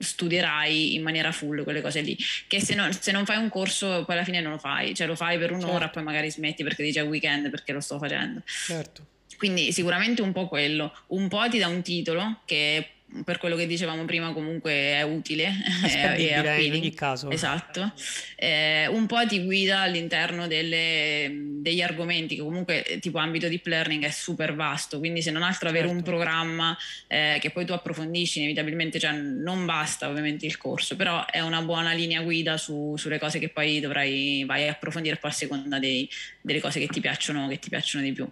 studierai 0.00 0.94
in 0.94 1.02
maniera 1.02 1.32
full 1.32 1.62
quelle 1.62 1.80
cose 1.80 2.00
lì. 2.00 2.16
Che 2.46 2.60
se, 2.60 2.74
no, 2.74 2.90
se, 2.92 3.12
non 3.12 3.24
fai 3.24 3.36
un 3.36 3.48
corso, 3.48 4.04
poi 4.04 4.16
alla 4.16 4.24
fine 4.24 4.40
non 4.40 4.52
lo 4.52 4.58
fai, 4.58 4.94
cioè 4.94 5.06
lo 5.06 5.14
fai 5.14 5.38
per 5.38 5.52
un'ora, 5.52 5.78
certo. 5.78 5.92
poi 5.94 6.02
magari 6.02 6.30
smetti 6.30 6.62
perché 6.62 6.82
dici 6.82 6.98
è 6.98 7.04
weekend 7.04 7.50
perché 7.50 7.72
lo 7.72 7.80
sto 7.80 7.98
facendo. 7.98 8.42
Certo. 8.44 9.06
Quindi 9.36 9.72
sicuramente 9.72 10.20
un 10.22 10.32
po' 10.32 10.48
quello, 10.48 10.94
un 11.08 11.28
po' 11.28 11.48
ti 11.48 11.58
dà 11.58 11.68
un 11.68 11.82
titolo 11.82 12.40
che 12.44 12.86
per 13.24 13.38
quello 13.38 13.56
che 13.56 13.66
dicevamo 13.66 14.04
prima 14.04 14.32
comunque 14.32 14.72
è 14.72 15.02
utile 15.02 15.52
è, 15.84 16.14
è 16.14 16.58
in 16.60 16.72
ogni 16.72 16.94
caso. 16.94 17.30
Esatto. 17.30 17.92
Eh, 18.36 18.86
un 18.86 19.06
po' 19.06 19.26
ti 19.26 19.42
guida 19.44 19.80
all'interno 19.80 20.46
delle, 20.46 21.30
degli 21.32 21.82
argomenti 21.82 22.36
che 22.36 22.42
comunque 22.42 22.84
eh, 22.84 22.98
tipo 22.98 23.18
ambito 23.18 23.48
deep 23.48 23.66
learning 23.66 24.04
è 24.04 24.10
super 24.10 24.54
vasto 24.54 24.98
quindi 24.98 25.22
se 25.22 25.30
non 25.30 25.42
altro 25.42 25.68
avere 25.68 25.86
certo. 25.88 25.98
un 25.98 26.04
programma 26.04 26.76
eh, 27.06 27.38
che 27.40 27.50
poi 27.50 27.64
tu 27.64 27.72
approfondisci 27.72 28.38
inevitabilmente 28.38 28.98
cioè 28.98 29.12
non 29.12 29.64
basta 29.64 30.08
ovviamente 30.08 30.46
il 30.46 30.56
corso 30.56 30.96
però 30.96 31.26
è 31.26 31.40
una 31.40 31.62
buona 31.62 31.92
linea 31.92 32.22
guida 32.22 32.56
su, 32.56 32.94
sulle 32.96 33.18
cose 33.18 33.38
che 33.38 33.48
poi 33.48 33.80
dovrai 33.80 34.44
vai 34.46 34.68
a 34.68 34.72
approfondire 34.72 35.16
poi 35.16 35.30
a 35.30 35.34
seconda 35.34 35.78
dei, 35.78 36.08
delle 36.40 36.60
cose 36.60 36.80
che 36.80 36.86
ti 36.86 37.00
piacciono 37.00 37.48
che 37.48 37.58
ti 37.58 37.68
piacciono 37.68 38.04
di 38.04 38.12
più 38.12 38.28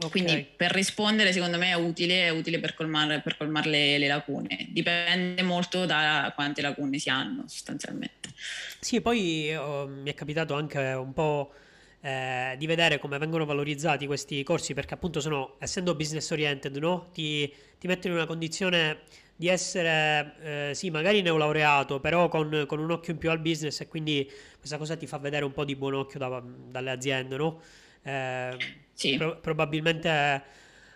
Okay. 0.00 0.10
Quindi 0.10 0.46
per 0.56 0.70
rispondere 0.70 1.32
secondo 1.32 1.58
me 1.58 1.70
è 1.70 1.74
utile, 1.74 2.26
è 2.26 2.28
utile 2.28 2.60
per 2.60 2.74
colmare, 2.74 3.20
per 3.20 3.36
colmare 3.36 3.68
le, 3.68 3.98
le, 3.98 4.06
lacune. 4.06 4.68
Dipende 4.70 5.42
molto 5.42 5.86
da 5.86 6.32
quante 6.36 6.62
lacune 6.62 6.98
si 6.98 7.10
hanno 7.10 7.44
sostanzialmente. 7.48 8.30
Sì, 8.78 9.00
poi 9.00 9.52
oh, 9.56 9.88
mi 9.88 10.08
è 10.08 10.14
capitato 10.14 10.54
anche 10.54 10.78
un 10.78 11.12
po' 11.12 11.52
eh, 12.00 12.54
di 12.56 12.66
vedere 12.66 12.98
come 12.98 13.18
vengono 13.18 13.44
valorizzati 13.44 14.06
questi 14.06 14.44
corsi 14.44 14.72
perché 14.72 14.94
appunto 14.94 15.18
sono, 15.18 15.56
essendo 15.58 15.96
business 15.96 16.30
oriented, 16.30 16.76
no? 16.76 17.08
ti, 17.12 17.52
ti 17.76 17.88
mettono 17.88 18.14
in 18.14 18.20
una 18.20 18.28
condizione 18.28 19.00
di 19.34 19.48
essere, 19.48 20.34
eh, 20.42 20.74
sì, 20.74 20.90
magari 20.90 21.22
neolaureato, 21.22 21.98
però 21.98 22.28
con, 22.28 22.64
con, 22.68 22.78
un 22.78 22.90
occhio 22.92 23.12
in 23.12 23.18
più 23.18 23.30
al 23.30 23.40
business 23.40 23.80
e 23.80 23.88
quindi 23.88 24.30
questa 24.58 24.78
cosa 24.78 24.96
ti 24.96 25.08
fa 25.08 25.18
vedere 25.18 25.44
un 25.44 25.52
po' 25.52 25.64
di 25.64 25.74
buon 25.74 25.94
occhio 25.94 26.20
da, 26.20 26.40
dalle 26.70 26.90
aziende, 26.90 27.36
no? 27.36 27.60
Eh, 28.02 28.86
sì. 28.98 29.16
pro- 29.16 29.38
probabilmente 29.38 30.42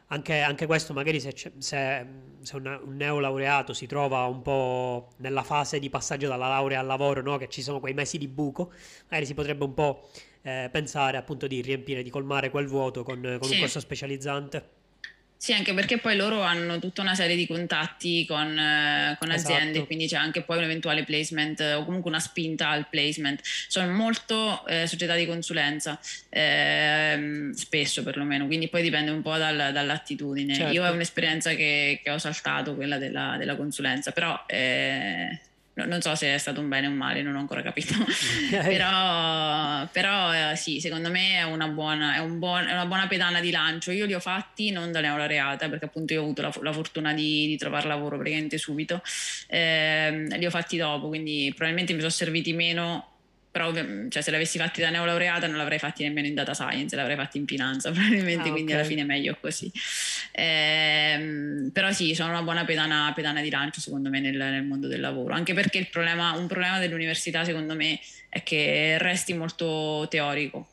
anche, 0.09 0.41
anche, 0.41 0.67
questo, 0.67 0.93
magari 0.93 1.21
se, 1.21 1.33
se, 1.37 2.07
se 2.41 2.57
un, 2.57 2.81
un 2.85 2.97
neolaureato 2.97 3.73
si 3.73 3.87
trova 3.87 4.25
un 4.25 4.43
po' 4.43 5.13
nella 5.19 5.43
fase 5.43 5.79
di 5.79 5.89
passaggio 5.89 6.29
dalla 6.29 6.49
laurea 6.49 6.81
al 6.81 6.87
lavoro, 6.87 7.23
no? 7.23 7.39
che 7.39 7.49
ci 7.49 7.63
sono 7.63 7.81
quei 7.81 7.95
mesi 7.95 8.19
di 8.19 8.29
buco, 8.29 8.73
magari 9.05 9.25
si 9.25 9.35
potrebbe 9.35 9.65
un 9.65 9.75
po' 9.75 10.11
eh, 10.43 10.69
pensare 10.71 11.17
appunto 11.17 11.47
di 11.47 11.63
riempire, 11.63 12.03
di 12.03 12.11
colmare 12.11 12.51
quel 12.51 12.67
vuoto 12.67 13.05
con, 13.05 13.21
con 13.39 13.49
sì. 13.49 13.55
un 13.55 13.61
corso 13.61 13.81
specializzante. 13.81 14.81
Sì, 15.43 15.53
anche 15.53 15.75
perché 15.75 15.99
poi 15.99 16.15
loro 16.15 16.43
hanno 16.43 16.79
tutta 16.79 17.03
una 17.03 17.17
serie 17.17 17.35
di 17.35 17.49
contatti 17.49 18.25
con, 18.27 18.57
eh, 18.57 19.17
con 19.19 19.29
aziende, 19.33 19.71
esatto. 19.71 19.87
quindi 19.87 20.07
c'è 20.07 20.15
anche 20.15 20.43
poi 20.43 20.59
un 20.59 20.63
eventuale 20.63 21.03
placement 21.03 21.59
eh, 21.59 21.75
o 21.75 21.85
comunque 21.85 22.11
una 22.11 22.21
spinta 22.21 22.69
al 22.69 22.87
placement. 22.89 23.41
Sono 23.43 23.93
molto 23.93 24.65
eh, 24.69 24.87
società 24.87 25.17
di 25.17 25.27
consulenza, 25.27 25.99
eh, 26.29 27.51
spesso 27.55 28.05
perlomeno, 28.05 28.47
quindi 28.47 28.69
poi 28.69 28.83
dipende 28.83 29.11
un 29.11 29.21
po' 29.21 29.37
dal, 29.37 29.73
dall'attitudine. 29.73 30.55
Certo. 30.55 30.73
Io 30.73 30.87
ho 30.87 30.93
un'esperienza 30.93 31.51
che, 31.55 32.01
che, 32.05 32.11
ho 32.13 32.19
saltato, 32.19 32.77
quella 32.77 32.99
della, 32.99 33.35
della 33.37 33.57
consulenza, 33.57 34.13
però 34.13 34.45
eh, 34.47 35.41
No, 35.75 35.87
non 35.87 36.03
so 36.03 36.15
se 36.15 36.35
è 36.35 36.37
stato 36.37 36.61
un 36.61 36.69
bene 36.69 36.87
o 36.87 36.91
un 36.91 36.97
male, 36.97 37.23
non 37.23 37.35
ho 37.35 37.39
ancora 37.39 37.63
capito. 37.63 37.95
però, 38.51 39.87
però 39.91 40.51
eh, 40.51 40.57
sì, 40.57 40.81
secondo 40.81 41.11
me 41.11 41.39
è 41.39 41.45
una, 41.45 41.69
buona, 41.69 42.17
è, 42.17 42.19
un 42.19 42.39
buon, 42.39 42.67
è 42.67 42.73
una, 42.73 42.87
buona, 42.87 43.07
pedana 43.07 43.41
di 43.41 43.51
lancio. 43.51 43.91
Io 43.91 44.05
li 44.05 44.15
ho 44.15 44.21
fatti 44.21 44.71
non 44.71 44.93
da 44.93 45.01
neolaureata, 45.01 45.69
perché 45.69 45.87
appunto 45.87 46.13
io 46.13 46.21
ho 46.21 46.25
avuto 46.25 46.43
la, 46.43 46.53
la 46.61 46.73
fortuna 46.73 47.15
di, 47.15 47.47
di, 47.47 47.57
trovare 47.57 47.89
lavoro 47.89 48.17
praticamente 48.17 48.59
subito. 48.59 49.03
Eh, 49.47 50.27
li 50.37 50.45
ho 50.45 50.51
fatti 50.51 50.77
dopo, 50.77 51.09
quindi 51.09 51.49
probabilmente 51.55 51.95
mi 51.95 52.01
sono 52.01 52.11
serviti 52.11 52.53
meno 52.53 53.12
però 53.53 53.71
cioè, 54.09 54.23
se 54.23 54.31
l'avessi 54.31 54.57
fatti 54.57 54.81
da 54.81 54.89
neolaureata 54.89 55.47
non 55.47 55.59
l'avrei 55.59 55.79
fatti 55.79 56.03
nemmeno 56.03 56.27
in 56.27 56.35
data 56.35 56.55
science, 56.55 56.97
l'avrei 56.97 57.17
fatti 57.17 57.37
in 57.37 57.47
finanza 57.47 57.91
probabilmente, 57.93 58.49
ah, 58.49 58.51
quindi 58.51 58.73
alla 58.73 58.83
fine 58.83 59.03
è 59.03 59.05
meglio 59.05 59.37
così. 59.39 59.71
Ehm, 60.33 61.69
però 61.71 61.93
sì, 61.93 62.15
sono 62.15 62.31
una 62.31 62.43
buona 62.43 62.65
pedana, 62.65 63.13
pedana 63.15 63.43
di 63.43 63.51
lancio 63.51 63.81
secondo 63.81 64.09
me 64.09 64.21
nel, 64.21 64.37
nel, 64.37 64.65
mondo 64.65 64.89
del 64.89 65.01
lavoro, 65.01 65.35
anche 65.35 65.53
perché 65.53 65.87
problema, 65.91 66.33
un 66.33 66.47
problema 66.47 66.79
dell'università 66.79 67.45
secondo 67.45 67.75
me 67.75 68.01
è 68.31 68.43
che 68.43 68.97
resti 68.99 69.35
molto 69.35 70.07
teorico. 70.09 70.67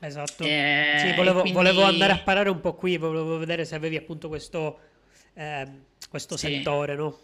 Esatto, 0.00 0.42
eh, 0.42 0.96
sì, 0.98 1.12
volevo, 1.14 1.40
quindi... 1.42 1.56
volevo, 1.56 1.84
andare 1.84 2.12
a 2.12 2.18
parare 2.18 2.50
un 2.50 2.60
po' 2.60 2.74
qui, 2.74 2.96
volevo 2.96 3.38
vedere 3.38 3.64
se 3.64 3.76
avevi 3.76 3.96
appunto 3.96 4.26
questo, 4.26 4.80
eh, 5.34 5.64
questo 6.10 6.36
sì. 6.36 6.48
settore, 6.48 6.96
no? 6.96 7.18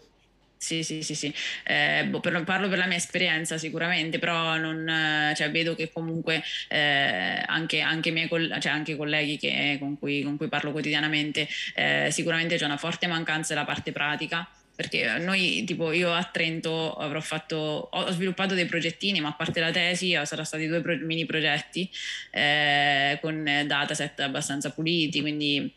Sì, 0.63 0.81
sì, 0.81 1.03
sì, 1.03 1.13
sì. 1.13 1.33
Eh, 1.65 2.05
boh, 2.05 2.21
per, 2.21 2.41
parlo 2.45 2.69
per 2.69 2.77
la 2.77 2.85
mia 2.85 2.95
esperienza 2.95 3.57
sicuramente, 3.57 4.17
però 4.17 4.55
non, 4.55 4.87
eh, 4.87 5.33
cioè, 5.35 5.51
vedo 5.51 5.75
che 5.75 5.91
comunque 5.91 6.41
eh, 6.69 7.43
anche, 7.45 7.81
anche, 7.81 8.11
miei 8.11 8.29
coll- 8.29 8.57
cioè, 8.59 8.71
anche 8.71 8.95
colleghi 8.95 9.37
che, 9.37 9.75
con, 9.77 9.99
cui, 9.99 10.23
con, 10.23 10.37
cui, 10.37 10.47
parlo 10.47 10.71
quotidianamente, 10.71 11.49
eh, 11.75 12.07
sicuramente 12.11 12.55
c'è 12.55 12.63
una 12.63 12.77
forte 12.77 13.07
mancanza 13.07 13.53
della 13.53 13.65
parte 13.65 13.91
pratica. 13.91 14.49
Perché 14.73 15.17
noi, 15.19 15.65
tipo, 15.65 15.91
io 15.91 16.13
a 16.13 16.23
Trento 16.23 16.93
avrò 16.93 17.19
fatto, 17.19 17.89
ho 17.91 18.11
sviluppato 18.11 18.55
dei 18.55 18.65
progettini, 18.65 19.19
ma 19.19 19.27
a 19.29 19.33
parte 19.33 19.59
la 19.59 19.69
tesi, 19.69 20.11
saranno 20.23 20.45
stati 20.45 20.65
due 20.65 20.79
pro- 20.81 20.95
mini 20.95 21.25
progetti 21.25 21.87
eh, 22.31 23.19
con 23.21 23.43
dataset 23.67 24.21
abbastanza 24.21 24.71
puliti, 24.71 25.19
quindi 25.19 25.71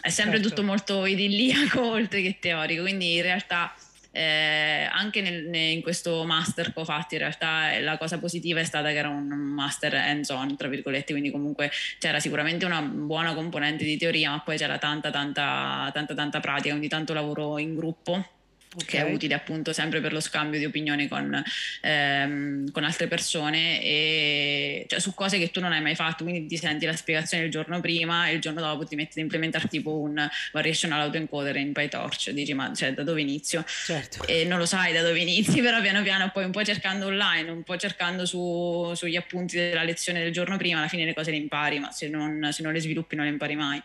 è 0.00 0.10
sempre 0.10 0.36
certo. 0.36 0.48
tutto 0.48 0.62
molto 0.62 1.04
idilliaco 1.06 1.84
oltre 1.90 2.22
che 2.22 2.38
teorico. 2.40 2.82
Quindi 2.82 3.16
in 3.16 3.22
realtà 3.22 3.74
eh, 4.18 4.88
anche 4.90 5.20
nel, 5.20 5.54
in 5.54 5.80
questo 5.80 6.24
master 6.24 6.72
che 6.72 6.80
ho 6.80 6.84
fatto 6.84 7.14
in 7.14 7.20
realtà 7.20 7.72
eh, 7.72 7.80
la 7.80 7.96
cosa 7.96 8.18
positiva 8.18 8.58
è 8.58 8.64
stata 8.64 8.88
che 8.88 8.96
era 8.96 9.08
un 9.08 9.28
master 9.28 9.94
hands 9.94 10.30
on 10.30 10.56
tra 10.56 10.66
virgolette 10.66 11.12
quindi 11.12 11.30
comunque 11.30 11.70
c'era 12.00 12.18
sicuramente 12.18 12.64
una 12.64 12.82
buona 12.82 13.32
componente 13.34 13.84
di 13.84 13.96
teoria 13.96 14.30
ma 14.30 14.40
poi 14.40 14.56
c'era 14.56 14.76
tanta 14.78 15.10
tanta 15.10 15.88
tanta 15.92 16.14
tanta 16.14 16.40
pratica 16.40 16.74
ogni 16.74 16.88
tanto 16.88 17.12
lavoro 17.12 17.58
in 17.58 17.76
gruppo 17.76 18.37
Okay. 18.74 18.86
che 18.86 18.98
è 18.98 19.10
utile 19.10 19.32
appunto 19.32 19.72
sempre 19.72 20.02
per 20.02 20.12
lo 20.12 20.20
scambio 20.20 20.58
di 20.58 20.66
opinioni 20.66 21.08
con, 21.08 21.42
ehm, 21.80 22.70
con 22.70 22.84
altre 22.84 23.08
persone 23.08 23.82
e 23.82 24.84
cioè, 24.86 25.00
su 25.00 25.14
cose 25.14 25.38
che 25.38 25.50
tu 25.50 25.60
non 25.60 25.72
hai 25.72 25.80
mai 25.80 25.94
fatto 25.94 26.24
quindi 26.24 26.46
ti 26.46 26.58
senti 26.58 26.84
la 26.84 26.94
spiegazione 26.94 27.44
il 27.44 27.50
giorno 27.50 27.80
prima 27.80 28.28
e 28.28 28.34
il 28.34 28.40
giorno 28.40 28.60
dopo 28.60 28.84
ti 28.84 28.94
metti 28.94 29.18
ad 29.18 29.24
implementare 29.24 29.68
tipo 29.68 29.98
un 29.98 30.28
variational 30.52 31.00
autoencoder 31.00 31.56
in 31.56 31.72
PyTorch 31.72 32.30
dici 32.30 32.52
ma 32.52 32.70
cioè, 32.74 32.92
da 32.92 33.02
dove 33.04 33.22
inizio 33.22 33.64
certo. 33.66 34.26
e 34.26 34.44
non 34.44 34.58
lo 34.58 34.66
sai 34.66 34.92
da 34.92 35.00
dove 35.00 35.18
inizi 35.18 35.60
però 35.62 35.80
piano 35.80 36.02
piano 36.02 36.30
poi 36.30 36.44
un 36.44 36.52
po' 36.52 36.62
cercando 36.62 37.06
online 37.06 37.50
un 37.50 37.62
po' 37.62 37.78
cercando 37.78 38.26
su, 38.26 38.92
sugli 38.94 39.16
appunti 39.16 39.56
della 39.56 39.82
lezione 39.82 40.20
del 40.20 40.32
giorno 40.32 40.58
prima 40.58 40.78
alla 40.78 40.88
fine 40.88 41.06
le 41.06 41.14
cose 41.14 41.30
le 41.30 41.38
impari 41.38 41.78
ma 41.78 41.90
se 41.90 42.08
non, 42.08 42.50
se 42.52 42.62
non 42.62 42.74
le 42.74 42.80
sviluppi 42.80 43.16
non 43.16 43.24
le 43.24 43.30
impari 43.30 43.56
mai 43.56 43.82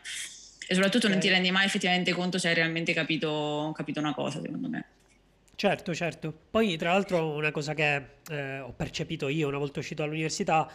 e 0.68 0.74
soprattutto 0.74 1.08
non 1.08 1.20
ti 1.20 1.30
rendi 1.30 1.52
mai 1.52 1.66
effettivamente 1.66 2.14
conto 2.14 2.38
se 2.38 2.50
hai 2.50 2.54
realmente 2.54 2.94
capito, 2.94 3.72
capito 3.76 4.00
una 4.00 4.14
cosa, 4.14 4.42
secondo 4.42 4.70
me. 4.70 4.86
Certo, 5.56 5.94
certo. 5.94 6.34
Poi, 6.50 6.76
tra 6.78 6.92
l'altro, 6.92 7.30
una 7.32 7.52
cosa 7.52 7.74
che 7.74 8.02
eh, 8.30 8.60
ho 8.60 8.74
percepito 8.74 9.28
io 9.28 9.48
una 9.48 9.58
volta 9.58 9.80
uscito 9.80 10.02
dall'università 10.02 10.70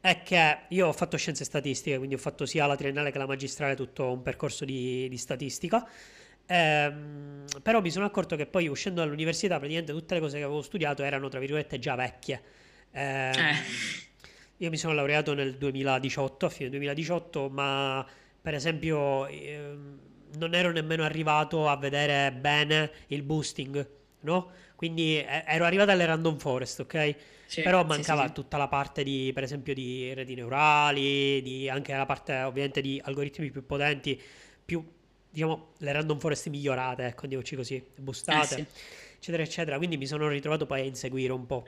è 0.00 0.22
che 0.22 0.58
io 0.68 0.88
ho 0.88 0.92
fatto 0.92 1.16
scienze 1.16 1.44
statistiche, 1.44 1.96
quindi 1.96 2.14
ho 2.14 2.18
fatto 2.18 2.44
sia 2.44 2.66
la 2.66 2.76
triennale 2.76 3.10
che 3.10 3.18
la 3.18 3.26
magistrale, 3.26 3.74
tutto 3.74 4.12
un 4.12 4.22
percorso 4.22 4.64
di, 4.64 5.08
di 5.08 5.16
statistica. 5.16 5.88
Ehm, 6.46 7.44
però 7.62 7.80
mi 7.80 7.90
sono 7.90 8.04
accorto 8.04 8.36
che 8.36 8.44
poi 8.46 8.66
uscendo 8.66 9.00
dall'università, 9.00 9.56
praticamente 9.56 9.92
tutte 9.92 10.14
le 10.14 10.20
cose 10.20 10.36
che 10.38 10.44
avevo 10.44 10.60
studiato 10.60 11.02
erano, 11.02 11.28
tra 11.28 11.40
virgolette, 11.40 11.78
già 11.78 11.94
vecchie. 11.94 12.42
Ehm, 12.92 13.32
eh. 13.34 13.54
Io 14.58 14.70
mi 14.70 14.76
sono 14.76 14.92
laureato 14.92 15.34
nel 15.34 15.56
2018, 15.56 16.46
a 16.46 16.48
fine 16.48 16.68
2018, 16.68 17.48
ma 17.48 18.06
per 18.44 18.54
esempio, 18.54 19.26
ehm, 19.26 19.98
non 20.36 20.54
ero 20.54 20.70
nemmeno 20.70 21.02
arrivato 21.02 21.68
a 21.68 21.76
vedere 21.76 22.30
bene 22.32 22.90
il 23.08 23.22
boosting, 23.22 23.88
no? 24.20 24.50
Quindi 24.76 25.18
eh, 25.18 25.44
ero 25.46 25.64
arrivato 25.64 25.90
alle 25.92 26.04
random 26.04 26.36
forest, 26.38 26.80
ok? 26.80 27.16
Sì, 27.46 27.62
Però 27.62 27.84
mancava 27.84 28.24
sì, 28.24 28.28
sì, 28.28 28.32
tutta 28.32 28.58
la 28.58 28.68
parte 28.68 29.02
di, 29.02 29.30
per 29.32 29.42
esempio, 29.44 29.72
di 29.72 30.12
reti 30.12 30.34
neurali, 30.34 31.40
di 31.42 31.68
anche 31.70 31.94
la 31.94 32.04
parte 32.04 32.42
ovviamente 32.42 32.82
di 32.82 33.00
algoritmi 33.02 33.50
più 33.50 33.64
potenti, 33.64 34.20
più, 34.64 34.84
diciamo, 35.30 35.72
le 35.78 35.92
random 35.92 36.18
forest 36.18 36.48
migliorate, 36.48 37.06
ecco, 37.06 37.22
andiamoci 37.22 37.56
così, 37.56 37.82
boostate, 37.96 38.56
eh, 38.56 38.66
eccetera, 39.16 39.42
eccetera. 39.42 39.76
Quindi 39.78 39.96
mi 39.96 40.06
sono 40.06 40.28
ritrovato 40.28 40.66
poi 40.66 40.80
a 40.82 40.84
inseguire 40.84 41.32
un 41.32 41.46
po'. 41.46 41.64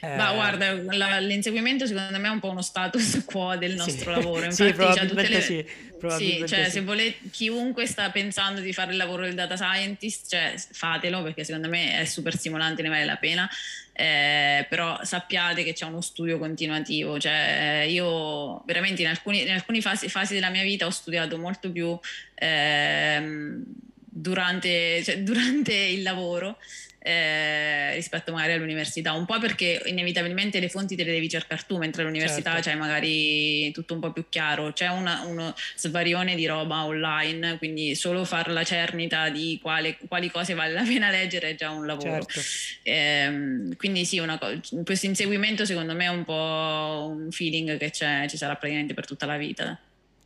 Eh... 0.00 0.16
Ma 0.16 0.32
guarda, 0.32 0.72
la, 0.96 1.18
l'inseguimento 1.18 1.86
secondo 1.86 2.18
me 2.18 2.28
è 2.28 2.30
un 2.30 2.38
po' 2.38 2.50
uno 2.50 2.62
status 2.62 3.24
quo 3.26 3.56
del 3.56 3.74
nostro 3.74 4.12
sì. 4.12 4.20
lavoro. 4.20 4.44
Infatti, 4.44 4.68
sì, 4.68 4.72
probabilmente 4.72 5.28
le... 5.28 5.40
sì. 5.40 5.66
Probabilmente 5.98 6.46
sì, 6.46 6.54
cioè, 6.54 6.64
sì. 6.66 6.70
se 6.70 6.82
volete, 6.82 7.18
chiunque 7.30 7.86
sta 7.86 8.08
pensando 8.10 8.60
di 8.60 8.72
fare 8.72 8.92
il 8.92 8.96
lavoro 8.96 9.22
del 9.22 9.34
data 9.34 9.56
scientist, 9.56 10.28
cioè, 10.28 10.54
fatelo 10.56 11.22
perché 11.22 11.42
secondo 11.42 11.68
me 11.68 11.98
è 11.98 12.04
super 12.04 12.36
stimolante, 12.36 12.82
ne 12.82 12.88
vale 12.88 13.04
la 13.04 13.16
pena. 13.16 13.50
Eh, 13.92 14.64
però 14.68 15.00
sappiate 15.02 15.64
che 15.64 15.72
c'è 15.72 15.84
uno 15.84 16.00
studio 16.00 16.38
continuativo, 16.38 17.18
cioè 17.18 17.84
io 17.88 18.62
veramente 18.64 19.02
in 19.02 19.08
alcuni, 19.08 19.42
in 19.42 19.50
alcune 19.50 19.80
fasi, 19.80 20.08
fasi, 20.08 20.34
della 20.34 20.50
mia 20.50 20.62
vita 20.62 20.86
ho 20.86 20.90
studiato 20.90 21.36
molto 21.36 21.72
più 21.72 21.98
ehm, 22.36 23.64
durante, 23.96 25.02
cioè, 25.02 25.18
durante 25.22 25.74
il 25.74 26.02
lavoro 26.02 26.58
eh, 27.00 27.94
rispetto 27.94 28.32
magari 28.32 28.52
all'università, 28.52 29.12
un 29.12 29.24
po' 29.24 29.38
perché 29.38 29.82
inevitabilmente 29.86 30.58
le 30.60 30.68
fonti 30.68 30.96
te 30.96 31.04
le 31.04 31.12
devi 31.12 31.28
cercare 31.28 31.62
tu, 31.66 31.78
mentre 31.78 32.02
all'università 32.02 32.54
certo. 32.54 32.68
c'è 32.68 32.74
magari 32.74 33.70
tutto 33.72 33.94
un 33.94 34.00
po' 34.00 34.12
più 34.12 34.26
chiaro, 34.28 34.72
c'è 34.72 34.88
una, 34.88 35.22
uno 35.26 35.54
svarione 35.76 36.34
di 36.34 36.46
roba 36.46 36.84
online, 36.84 37.58
quindi 37.58 37.94
solo 37.94 38.24
fare 38.24 38.52
la 38.52 38.64
cernita 38.64 39.28
di 39.28 39.58
quale, 39.62 39.96
quali 40.08 40.30
cose 40.30 40.54
vale 40.54 40.72
la 40.72 40.82
pena 40.82 41.10
leggere 41.10 41.50
è 41.50 41.54
già 41.54 41.70
un 41.70 41.86
lavoro. 41.86 42.24
Certo. 42.24 42.40
Eh, 42.82 43.76
quindi 43.76 44.04
sì, 44.04 44.18
una, 44.18 44.38
questo 44.84 45.06
inseguimento 45.06 45.64
secondo 45.64 45.94
me 45.94 46.04
è 46.04 46.08
un 46.08 46.24
po' 46.24 47.14
un 47.16 47.30
feeling 47.30 47.76
che 47.78 47.90
ci 47.90 48.36
sarà 48.36 48.56
praticamente 48.56 48.94
per 48.94 49.06
tutta 49.06 49.26
la 49.26 49.36
vita. 49.36 49.78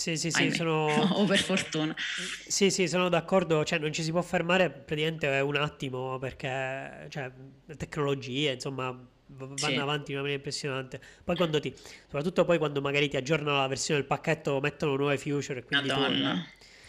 Sì, 0.02 0.16
sì, 0.16 0.32
sì, 0.32 0.50
sono... 0.50 0.86
o 1.14 1.24
per 1.26 1.38
fortuna. 1.38 1.94
Sì, 1.96 2.72
sì, 2.72 2.88
sono 2.88 3.08
d'accordo, 3.08 3.62
cioè 3.64 3.78
non 3.78 3.92
ci 3.92 4.02
si 4.02 4.10
può 4.10 4.20
fermare 4.20 4.68
praticamente 4.68 5.28
un 5.28 5.54
attimo 5.54 6.18
perché 6.18 7.06
cioè, 7.08 7.30
le 7.66 7.76
tecnologie, 7.76 8.54
insomma, 8.54 8.86
vanno 9.26 9.56
sì. 9.56 9.76
avanti 9.76 10.10
in 10.10 10.16
una 10.16 10.22
maniera 10.22 10.34
impressionante. 10.38 11.00
Poi 11.22 11.36
quando 11.36 11.60
ti, 11.60 11.72
soprattutto 12.06 12.44
poi 12.44 12.58
quando 12.58 12.80
magari 12.80 13.08
ti 13.08 13.16
aggiornano 13.16 13.58
la 13.58 13.68
versione 13.68 14.00
del 14.00 14.08
pacchetto, 14.08 14.58
mettono 14.58 14.96
nuove 14.96 15.18
future 15.18 15.60
e 15.60 15.64
quindi 15.64 15.86
Madonna. 15.86 16.46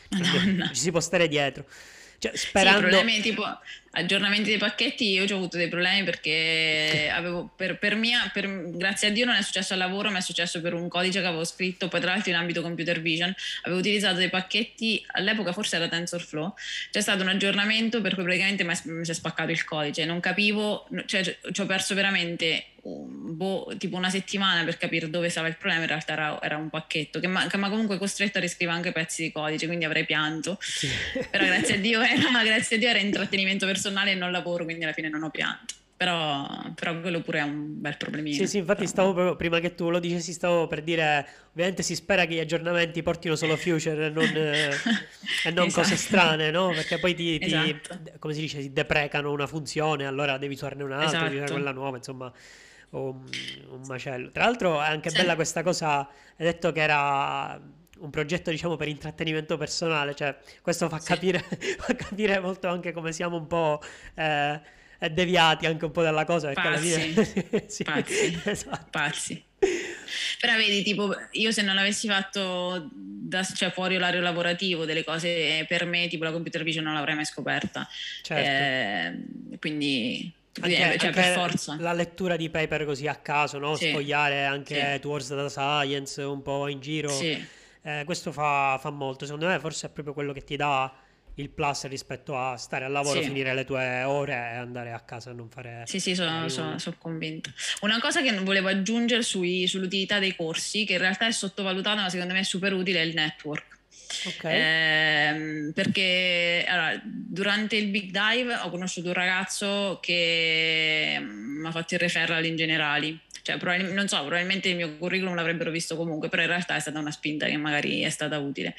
Tu, 0.09 0.17
Madonna. 0.17 0.67
ci 0.69 0.81
si 0.81 0.89
può 0.89 0.99
stare 0.99 1.27
dietro. 1.27 1.65
Cioè, 2.17 2.35
sperando... 2.35 2.79
Sì, 2.79 2.95
problemi 2.95 3.21
tipo 3.21 3.43
aggiornamenti 3.95 4.49
dei 4.49 4.57
pacchetti, 4.57 5.09
io 5.09 5.23
ho 5.23 5.37
avuto 5.37 5.57
dei 5.57 5.67
problemi 5.67 6.03
perché 6.03 7.11
avevo, 7.13 7.51
per, 7.55 7.77
per 7.77 7.95
mia, 7.95 8.29
per, 8.33 8.71
grazie 8.71 9.09
a 9.09 9.11
Dio 9.11 9.25
non 9.25 9.35
è 9.35 9.41
successo 9.41 9.73
al 9.73 9.79
lavoro, 9.79 10.09
ma 10.09 10.17
è 10.17 10.21
successo 10.21 10.61
per 10.61 10.73
un 10.73 10.87
codice 10.87 11.21
che 11.21 11.27
avevo 11.27 11.43
scritto, 11.43 11.87
poi 11.87 11.99
tra 11.99 12.11
l'altro 12.11 12.31
in 12.31 12.37
ambito 12.37 12.61
computer 12.61 13.01
vision, 13.01 13.33
avevo 13.63 13.79
utilizzato 13.79 14.17
dei 14.17 14.29
pacchetti, 14.29 15.03
all'epoca 15.11 15.53
forse 15.53 15.75
era 15.75 15.87
TensorFlow, 15.87 16.53
c'è 16.91 17.01
stato 17.01 17.21
un 17.21 17.29
aggiornamento 17.29 18.01
per 18.01 18.15
cui 18.15 18.23
praticamente 18.23 18.63
mi 18.63 19.05
si 19.05 19.11
è 19.11 19.13
spaccato 19.13 19.51
il 19.51 19.63
codice, 19.63 20.05
non 20.05 20.19
capivo, 20.19 20.87
cioè 21.05 21.37
ci 21.51 21.61
ho 21.61 21.65
perso 21.65 21.93
veramente 21.93 22.65
boh, 22.85 23.73
tipo 23.77 23.95
una 23.95 24.09
settimana 24.09 24.63
per 24.65 24.77
capire 24.77 25.09
dove 25.09 25.29
stava 25.29 25.47
il 25.47 25.55
problema, 25.55 25.83
in 25.83 25.87
realtà 25.87 26.13
era, 26.13 26.41
era 26.41 26.57
un 26.57 26.69
pacchetto 26.69 27.19
che 27.19 27.27
mi 27.27 27.37
ha 27.37 27.47
comunque 27.47 27.97
costretto 27.97 28.39
a 28.39 28.41
riscrivere 28.41 28.75
anche 28.77 28.91
pezzi 28.91 29.23
di 29.23 29.31
codice, 29.31 29.67
quindi 29.67 29.85
avrei 29.85 30.05
pianto, 30.05 30.57
sì. 30.59 30.89
però 31.29 31.45
grazie 31.45 31.75
a 31.75 31.77
Dio 31.77 32.01
era, 32.01 32.43
grazie 32.43 32.75
a 32.75 32.79
Dio 32.79 32.89
era 32.89 32.99
intrattenimento 32.99 33.65
personale 33.65 33.81
e 33.89 34.15
non 34.15 34.31
lavoro, 34.31 34.63
quindi 34.63 34.83
alla 34.83 34.93
fine 34.93 35.09
non 35.09 35.23
ho 35.23 35.29
pianto. 35.29 35.73
Però, 35.95 36.45
però, 36.75 36.99
quello 36.99 37.21
pure 37.21 37.39
è 37.39 37.43
un 37.43 37.79
bel 37.79 37.95
problemino. 37.95 38.35
Sì, 38.35 38.47
sì, 38.47 38.57
infatti 38.57 38.79
però... 38.79 38.89
stavo 38.89 39.13
proprio, 39.13 39.35
prima 39.37 39.59
che 39.59 39.73
tu 39.73 39.89
lo 39.89 39.99
dicessi, 39.99 40.33
stavo 40.33 40.67
per 40.67 40.81
dire, 40.81 41.25
ovviamente 41.51 41.81
si 41.81 41.95
spera 41.95 42.25
che 42.25 42.33
gli 42.33 42.39
aggiornamenti 42.39 43.01
portino 43.01 43.35
solo 43.35 43.55
future 43.55 44.07
e 44.07 44.09
non, 44.09 44.23
e 44.25 45.51
non 45.51 45.67
esatto. 45.67 45.81
cose 45.81 45.95
strane, 45.95 46.51
no? 46.51 46.69
Perché 46.69 46.99
poi 46.99 47.13
ti, 47.13 47.39
ti 47.39 47.45
esatto. 47.45 47.99
come 48.19 48.33
si 48.33 48.41
dice, 48.41 48.61
si 48.61 48.73
deprecano 48.73 49.31
una 49.31 49.47
funzione, 49.47 50.05
allora 50.05 50.37
devi 50.37 50.55
usarne 50.55 50.83
un'altra, 50.83 51.07
esatto. 51.07 51.33
usare 51.35 51.51
quella 51.51 51.71
nuova, 51.71 51.95
insomma 51.95 52.33
un, 52.89 53.21
un 53.69 53.81
macello. 53.87 54.31
Tra 54.31 54.43
l'altro 54.45 54.81
è 54.81 54.87
anche 54.87 55.09
sì. 55.09 55.17
bella 55.17 55.35
questa 55.35 55.63
cosa, 55.63 55.99
hai 55.99 56.45
detto 56.45 56.71
che 56.71 56.81
era 56.81 57.61
un 58.03 58.09
progetto 58.09 58.49
diciamo 58.49 58.75
per 58.75 58.87
intrattenimento 58.87 59.57
personale, 59.57 60.13
cioè 60.13 60.35
questo 60.61 60.89
fa, 60.89 60.99
sì. 60.99 61.07
capire, 61.07 61.39
fa 61.79 61.95
capire 61.95 62.39
molto 62.39 62.67
anche 62.67 62.91
come 62.91 63.11
siamo 63.13 63.37
un 63.37 63.47
po' 63.47 63.81
eh, 64.15 64.59
deviati 65.11 65.65
anche 65.65 65.85
un 65.85 65.91
po' 65.91 66.01
dalla 66.01 66.25
cosa. 66.25 66.51
Perché 66.51 66.69
pazzi, 66.69 66.93
alla 66.93 67.25
fine... 67.25 67.65
sì, 67.67 67.83
pazzi, 67.83 68.41
esatto. 68.43 68.87
pazzi. 68.89 69.43
Però 70.39 70.55
vedi, 70.57 70.83
tipo, 70.83 71.15
io 71.31 71.51
se 71.51 71.61
non 71.61 71.77
avessi 71.77 72.07
fatto 72.07 72.89
da, 72.93 73.43
cioè, 73.43 73.71
fuori 73.71 73.95
orario 73.95 74.19
lavorativo 74.19 74.83
delle 74.83 75.05
cose 75.05 75.65
per 75.67 75.85
me, 75.85 76.07
tipo 76.07 76.25
la 76.25 76.31
computer 76.31 76.63
vision 76.63 76.83
non 76.83 76.93
l'avrei 76.93 77.15
mai 77.15 77.25
scoperta. 77.25 77.87
Certo. 78.21 78.49
Eh, 78.49 79.57
quindi 79.59 80.33
anche, 80.61 80.75
cioè, 80.75 80.83
anche 80.83 81.09
per 81.09 81.33
forza. 81.33 81.77
La 81.79 81.93
lettura 81.93 82.35
di 82.35 82.49
paper 82.49 82.83
così 82.85 83.07
a 83.07 83.15
caso, 83.15 83.57
no? 83.57 83.75
sì. 83.75 83.89
sfogliare 83.89 84.43
anche 84.43 84.93
sì. 84.93 84.99
Towards 84.99 85.33
Data 85.33 85.49
Science 85.49 86.21
un 86.21 86.41
po' 86.41 86.67
in 86.67 86.81
giro. 86.81 87.09
Sì. 87.09 87.61
Eh, 87.83 88.03
questo 88.05 88.31
fa, 88.31 88.77
fa, 88.79 88.89
molto. 88.89 89.25
Secondo 89.25 89.47
me, 89.47 89.59
forse 89.59 89.87
è 89.87 89.89
proprio 89.89 90.13
quello 90.13 90.31
che 90.33 90.43
ti 90.43 90.55
dà 90.55 90.91
il 91.35 91.49
plus 91.49 91.87
rispetto 91.87 92.37
a 92.37 92.55
stare 92.57 92.85
al 92.85 92.91
lavoro, 92.91 93.19
sì. 93.19 93.27
finire 93.27 93.53
le 93.53 93.65
tue 93.65 94.03
ore 94.03 94.33
e 94.33 94.55
andare 94.55 94.91
a 94.93 95.01
casa 95.01 95.31
a 95.31 95.33
non 95.33 95.49
fare. 95.49 95.83
Sì, 95.85 95.99
sì, 95.99 96.15
sono, 96.15 96.47
sono, 96.47 96.77
sono 96.79 96.95
convinta. 96.97 97.51
Una 97.81 97.99
cosa 97.99 98.21
che 98.21 98.31
volevo 98.39 98.69
aggiungere 98.69 99.21
sui, 99.21 99.67
sull'utilità 99.67 100.19
dei 100.19 100.35
corsi, 100.35 100.85
che 100.85 100.93
in 100.93 100.99
realtà 100.99 101.27
è 101.27 101.31
sottovalutata, 101.31 102.01
ma 102.01 102.09
secondo 102.09 102.33
me 102.33 102.39
è 102.39 102.43
super 102.43 102.73
utile, 102.73 103.01
è 103.01 103.05
il 103.05 103.13
network. 103.13 103.81
Okay. 104.25 104.59
Eh, 104.59 105.71
perché 105.73 106.65
allora, 106.67 107.01
durante 107.03 107.75
il 107.75 107.87
big 107.87 108.11
dive 108.11 108.55
ho 108.55 108.69
conosciuto 108.69 109.07
un 109.07 109.13
ragazzo 109.13 109.99
che 110.01 111.17
mm, 111.19 111.61
mi 111.61 111.67
ha 111.67 111.71
fatto 111.71 111.93
il 111.93 111.99
referral 111.99 112.45
in 112.45 112.55
generali. 112.55 113.19
Cioè, 113.43 113.57
non 113.91 114.07
so, 114.07 114.19
probabilmente 114.21 114.69
il 114.69 114.77
mio 114.77 114.95
curriculum 114.95 115.35
l'avrebbero 115.35 115.69
visto 115.69 115.97
comunque, 115.97 116.29
però 116.29 116.43
in 116.43 116.47
realtà 116.47 116.77
è 116.77 116.79
stata 116.79 116.97
una 116.97 117.11
spinta 117.11 117.45
che 117.45 117.57
magari 117.57 118.01
è 118.01 118.09
stata 118.09 118.39
utile. 118.39 118.73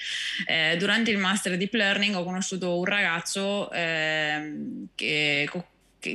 Eh, 0.47 0.77
durante 0.79 1.11
il 1.11 1.19
master 1.19 1.59
deep 1.59 1.75
learning 1.75 2.15
ho 2.15 2.25
conosciuto 2.25 2.79
un 2.79 2.85
ragazzo 2.87 3.71
eh, 3.73 4.55
che, 4.95 5.47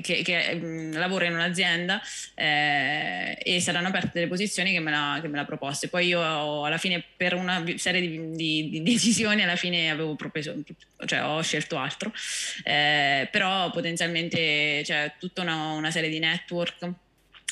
che, 0.02 0.22
che, 0.22 0.56
mh, 0.56 0.66
mm, 0.66 0.94
lavora 0.94 1.26
in 1.26 1.34
un'azienda 1.34 2.02
eh, 2.36 3.38
e 3.42 3.60
saranno 3.60 3.88
aperte 3.88 4.12
delle 4.14 4.28
posizioni 4.28 4.72
che 4.72 4.80
me, 4.80 4.92
l'ha, 4.92 5.20
che 5.22 5.28
me 5.28 5.38
l'ha 5.38 5.46
proposte. 5.46 5.88
Poi 5.88 6.08
io 6.08 6.20
ho, 6.22 6.66
alla 6.66 6.78
fine 6.78 7.04
per 7.18 7.34
una 7.34 7.64
serie 7.76 8.02
di, 8.02 8.32
di, 8.32 8.70
di 8.70 8.84
decisioni 8.90 9.42
alla 9.42 9.56
fine 9.56 9.90
avevo 9.90 10.16
propeso, 10.16 10.56
cioè 11.06 11.24
ho 11.24 11.42
scelto 11.42 11.78
altro, 11.78 12.12
eh, 12.64 13.28
però 13.32 13.70
potenzialmente 13.72 14.38
c'è 14.38 14.84
cioè, 14.84 15.14
tutta 15.20 15.42
una, 15.42 15.72
una 15.72 15.92
serie 15.92 16.10
di 16.10 16.20
network 16.20 16.94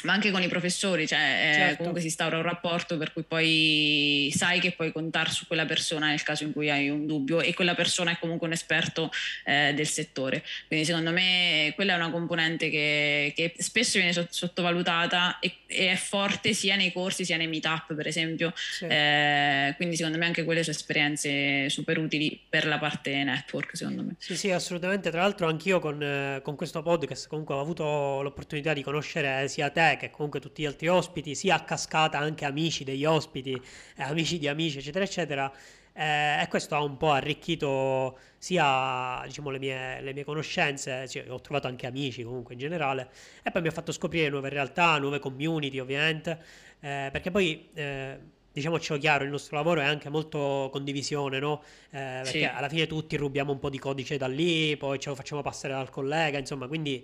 ma 0.04 0.14
anche 0.14 0.32
con 0.32 0.42
i 0.42 0.48
professori, 0.48 1.08
cioè 1.08 1.20
eh, 1.20 1.54
certo. 1.54 1.78
comunque 1.78 2.02
si 2.02 2.08
instaura 2.08 2.38
un 2.38 2.44
rapporto 2.44 2.98
per 2.98 3.14
cui 3.14 3.24
poi 3.24 4.32
sai 4.36 4.60
che 4.60 4.72
puoi 4.72 4.92
contare 4.92 5.32
su 5.32 5.48
quella 5.48 5.66
persona 5.66 6.08
nel 6.08 6.22
caso 6.22 6.44
in 6.44 6.54
cui 6.54 6.70
hai 6.70 6.90
un 6.90 7.08
dubbio 7.08 7.42
e 7.42 7.54
quella 7.54 7.74
persona 7.74 8.12
è 8.12 8.18
comunque 8.20 8.46
un 8.48 8.54
esperto 8.54 9.10
eh, 9.46 9.74
del 9.74 9.88
settore. 9.88 10.44
Quindi 10.68 10.86
secondo 10.86 11.12
me 11.12 11.72
quella 11.76 11.94
è 11.94 11.96
una 11.96 12.12
componente 12.12 12.70
che, 12.70 13.34
che 13.36 13.56
spesso 13.58 13.98
viene 13.98 14.28
sottovalutata 14.30 15.40
e, 15.40 15.56
e, 15.66 15.92
è 15.92 15.96
forte 15.96 16.54
sia 16.54 16.76
nei 16.76 16.92
corsi 16.92 17.26
sia 17.26 17.38
nei 17.38 17.48
meetup 17.48 17.96
per 17.96 18.08
esempio. 18.08 18.54
Sì. 18.56 18.86
Eh, 18.86 19.74
quindi 19.78 19.96
secondo 19.96 20.18
me 20.18 20.26
anche 20.26 20.44
quelle 20.44 20.64
sono 20.64 20.76
esperienze 20.76 21.70
super 21.70 21.98
utili 21.98 22.40
per 22.48 22.68
la 22.68 22.78
parte 22.78 23.24
network 23.24 23.76
secondo 23.76 24.04
me. 24.04 24.16
Sì, 24.20 24.36
sì, 24.38 24.52
assolutamente. 24.52 25.10
Tra 25.10 25.22
l'altro 25.22 25.48
anch'io 25.48 25.80
con, 25.80 26.02
eh, 26.02 26.42
con 26.44 26.56
questo 26.56 26.84
podcast 26.84 27.28
comunque 27.28 27.56
ho 27.56 27.62
avuto 27.62 28.22
l'opportunità 28.22 28.74
di 28.74 28.84
conoscere 28.84 29.48
sia 29.48 29.70
te 29.70 29.87
che 29.96 30.10
comunque 30.10 30.42
tutti 30.42 30.64
gli 30.64 30.66
altri 30.66 30.90
ospiti, 30.90 31.36
sia 31.36 31.56
a 31.56 31.64
cascata 31.64 32.18
anche 32.18 32.44
amici 32.44 32.84
degli 32.84 33.06
ospiti, 33.06 33.54
eh, 33.54 34.04
amici 34.04 34.38
di 34.38 34.50
amici, 34.50 34.80
eccetera, 34.80 35.06
eccetera. 35.06 35.54
Eh, 35.94 36.42
e 36.42 36.48
questo 36.48 36.76
ha 36.76 36.84
un 36.84 36.96
po' 36.98 37.12
arricchito 37.12 38.20
sia 38.38 39.24
diciamo, 39.26 39.50
le, 39.50 39.58
mie, 39.58 40.02
le 40.02 40.14
mie 40.14 40.24
conoscenze, 40.24 41.08
sì, 41.08 41.18
ho 41.28 41.42
trovato 41.42 41.68
anche 41.68 41.88
amici 41.88 42.22
comunque 42.24 42.54
in 42.54 42.60
generale, 42.60 43.10
e 43.42 43.50
poi 43.50 43.62
mi 43.64 43.70
ha 43.70 43.72
fatto 43.72 43.92
scoprire 43.92 44.30
nuove 44.30 44.50
realtà, 44.50 45.00
nuove 45.00 45.18
community 45.18 45.80
ovviamente, 45.80 46.40
eh, 46.82 47.10
perché 47.12 47.32
poi 47.32 47.70
eh, 47.74 48.20
diciamocelo 48.52 49.00
chiaro, 49.00 49.24
il 49.24 49.32
nostro 49.32 49.56
lavoro 49.56 49.82
è 49.82 49.86
anche 49.86 50.10
molto 50.10 50.70
condivisione, 50.72 51.40
no? 51.40 51.64
Eh, 51.90 52.22
perché 52.24 52.30
sì. 52.30 52.44
alla 52.44 52.70
fine 52.70 52.86
tutti 52.86 53.16
rubiamo 53.16 53.52
un 53.52 53.60
po' 53.60 53.70
di 53.70 53.80
codice 53.80 54.18
da 54.18 54.28
lì, 54.28 54.78
poi 54.78 55.00
ce 55.00 55.10
lo 55.10 55.16
facciamo 55.16 55.42
passare 55.42 55.74
dal 55.74 55.90
collega, 55.90 56.38
insomma, 56.38 56.68
quindi 56.68 57.04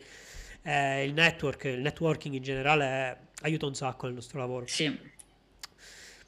eh, 0.63 1.03
il 1.03 1.13
network, 1.13 1.65
il 1.65 1.81
networking 1.81 2.33
in 2.35 2.41
generale 2.41 3.27
aiuta 3.41 3.65
un 3.65 3.75
sacco 3.75 4.05
nel 4.05 4.15
nostro 4.15 4.39
lavoro. 4.39 4.65
Sì. 4.67 5.11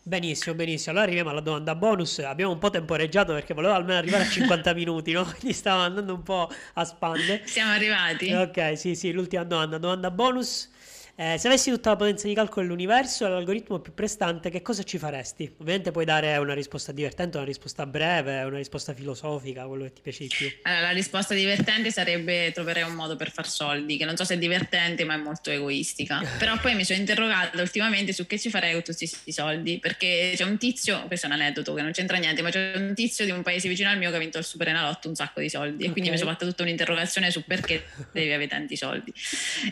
Benissimo, 0.08 0.54
benissimo. 0.54 0.92
Allora 0.92 1.06
arriviamo 1.06 1.32
alla 1.32 1.40
domanda 1.40 1.74
bonus. 1.74 2.20
Abbiamo 2.20 2.52
un 2.52 2.60
po' 2.60 2.70
temporeggiato 2.70 3.34
perché 3.34 3.56
volevo 3.56 3.74
almeno 3.74 3.98
arrivare 3.98 4.26
a 4.26 4.30
50 4.30 4.74
minuti, 4.76 5.12
no? 5.14 5.24
Quindi 5.24 5.54
stavo 5.54 5.82
andando 5.82 6.14
un 6.14 6.22
po' 6.22 6.48
a 6.74 6.86
spande. 6.86 7.42
Siamo 7.46 7.72
arrivati. 7.72 8.32
Ok, 8.32 8.78
sì, 8.78 8.94
sì, 8.94 9.12
l'ultima 9.12 9.44
domanda. 9.44 9.80
Domanda 9.80 10.12
bonus. 10.12 10.70
Eh, 11.18 11.38
se 11.38 11.48
avessi 11.48 11.72
tutta 11.72 11.92
la 11.92 11.96
potenza 11.96 12.28
di 12.28 12.34
calcolo 12.34 12.66
dell'universo 12.66 13.26
e 13.26 13.30
l'algoritmo 13.30 13.80
più 13.80 13.94
prestante, 13.94 14.50
che 14.50 14.62
cosa 14.62 14.84
ci 14.84 14.98
faresti? 14.98 15.50
Ovviamente 15.60 15.92
puoi 15.92 16.04
dare 16.04 16.36
una 16.36 16.54
risposta 16.54 16.92
divertente, 16.92 17.38
una 17.38 17.46
risposta 17.46 17.86
breve, 17.86 18.44
una 18.44 18.58
risposta 18.58 18.94
filosofica, 18.94 19.64
quello 19.66 19.86
che 19.86 19.94
ti 19.94 20.02
piace 20.02 20.24
di 20.24 20.28
più. 20.36 20.52
Allora, 20.64 20.82
la 20.82 20.92
risposta 20.92 21.34
divertente 21.34 21.90
sarebbe 21.90 22.52
troverei 22.52 22.84
un 22.84 22.96
modo 22.96 23.16
per 23.16 23.32
far 23.32 23.48
soldi, 23.48 23.96
che 23.96 24.04
non 24.04 24.18
so 24.18 24.26
se 24.26 24.34
è 24.34 24.38
divertente, 24.38 25.06
ma 25.06 25.14
è 25.14 25.18
molto 25.18 25.52
egoistica. 25.52 26.22
Però 26.38 26.58
poi 26.60 26.76
mi 26.76 26.84
sono 26.84 27.00
interrogata 27.00 27.62
ultimamente 27.62 28.12
su 28.12 28.28
che 28.28 28.38
ci 28.38 28.50
farei 28.50 28.74
con 28.74 28.84
tutti 28.84 29.08
questi 29.08 29.32
soldi, 29.32 29.80
perché 29.80 30.34
c'è 30.36 30.44
un 30.44 30.58
tizio, 30.58 31.06
questo 31.08 31.28
è 31.28 31.30
un 31.30 31.40
aneddoto 31.40 31.74
che 31.74 31.82
non 31.82 31.94
c'entra 31.94 32.18
niente, 32.18 32.42
ma 32.42 32.50
c'è 32.50 32.74
un 32.76 32.94
tizio 32.94 33.24
di 33.24 33.32
un 33.32 33.42
paese 33.42 33.70
vicino 33.70 33.90
al 33.90 33.98
mio 33.98 34.10
che 34.10 34.18
ha 34.18 34.20
vinto 34.20 34.38
il 34.38 34.44
Super 34.44 34.68
Enalotto 34.68 35.08
un 35.08 35.16
sacco 35.16 35.40
di 35.40 35.48
soldi 35.48 35.76
okay. 35.76 35.88
e 35.88 35.92
quindi 35.92 36.10
mi 36.10 36.18
sono 36.18 36.32
fatta 36.32 36.46
tutta 36.46 36.64
un'interrogazione 36.64 37.32
su 37.32 37.46
perché 37.46 37.86
devi 38.12 38.34
avere 38.34 38.50
tanti 38.50 38.76
soldi. 38.76 39.14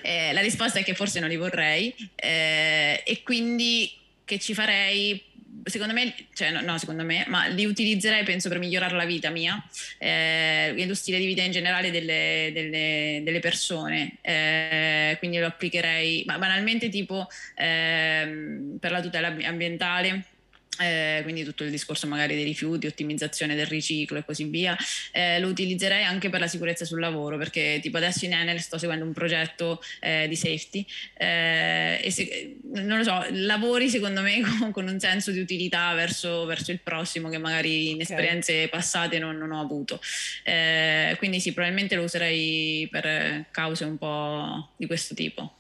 Eh, 0.02 0.32
la 0.32 0.40
risposta 0.40 0.80
è 0.80 0.84
che 0.86 0.94
forse 0.94 1.20
non 1.20 1.32
li 1.34 1.38
vorrei 1.38 1.94
eh, 2.16 3.02
e 3.06 3.22
quindi 3.24 3.92
che 4.26 4.40
ci 4.40 4.54
farei 4.54 5.32
secondo 5.66 5.94
me, 5.94 6.14
cioè 6.34 6.52
no, 6.52 6.62
no, 6.62 6.78
secondo 6.78 7.04
me, 7.04 7.26
ma 7.28 7.46
li 7.48 7.66
utilizzerei 7.66 8.24
penso 8.24 8.50
per 8.50 8.60
migliorare 8.60 8.96
la 8.96 9.06
vita 9.06 9.30
mia 9.30 9.64
eh, 9.98 10.74
e 10.76 10.86
lo 10.86 10.96
stile 10.96 11.20
di 11.20 11.26
vita 11.26 11.42
in 11.42 11.52
generale 11.52 11.92
delle, 11.92 12.52
delle, 12.54 13.22
delle 13.24 13.40
persone. 13.40 14.18
Eh, 14.22 15.16
quindi 15.20 15.38
lo 15.38 15.48
applicherei, 15.48 16.24
ma 16.26 16.38
banalmente 16.38 16.90
tipo 16.90 17.28
eh, 17.56 18.76
per 18.80 18.92
la 18.92 19.02
tutela 19.02 19.36
ambientale 19.44 20.26
eh, 20.80 21.20
quindi 21.24 21.44
tutto 21.44 21.64
il 21.64 21.70
discorso 21.70 22.08
magari 22.08 22.36
dei 22.36 22.44
rifiuti, 22.44 22.88
ottimizzazione 22.88 23.56
del 23.56 23.68
riciclo 23.68 24.18
e 24.18 24.26
così 24.26 24.46
via, 24.46 24.76
eh, 25.12 25.40
lo 25.40 25.48
utilizzerei 25.48 26.04
anche 26.04 26.30
per 26.30 26.40
la 26.40 26.48
sicurezza 26.48 26.86
sul 26.86 27.00
lavoro, 27.00 27.38
perché 27.38 27.80
tipo 27.82 27.98
adesso 27.98 28.26
in 28.26 28.34
Enel 28.34 28.60
sto 28.60 28.78
seguendo 28.78 29.06
un 29.06 29.14
progetto 29.14 29.82
eh, 30.00 30.28
di 30.28 30.36
safety 30.36 30.86
eh, 31.18 32.00
e 32.02 32.12
se, 32.12 32.58
non 32.74 32.98
lo 32.98 33.04
so, 33.04 33.26
lavori 33.32 33.90
secondo 33.90 34.22
me 34.22 34.42
con, 34.60 34.72
con 34.72 34.88
un 34.88 35.00
senso 35.00 35.32
di 35.32 35.40
utilità 35.40 35.94
verso, 35.94 36.46
verso, 36.46 36.72
il 36.72 36.80
prossimo 36.80 37.30
che 37.30 37.38
magari 37.38 37.92
in 37.92 38.02
esperienze 38.02 38.54
okay. 38.54 38.70
passate 38.70 39.20
non, 39.20 39.38
non, 39.38 39.52
ho 39.52 39.62
avuto. 39.62 40.02
Eh, 40.44 41.16
quindi 41.18 41.40
sì, 41.40 41.54
probabilmente 41.54 41.96
lo 41.96 42.04
userei 42.04 42.88
per 42.90 43.46
cause 43.52 43.84
un 43.84 43.98
po' 43.98 44.72
di 44.76 44.88
questo 44.88 45.14
tipo. 45.14 45.56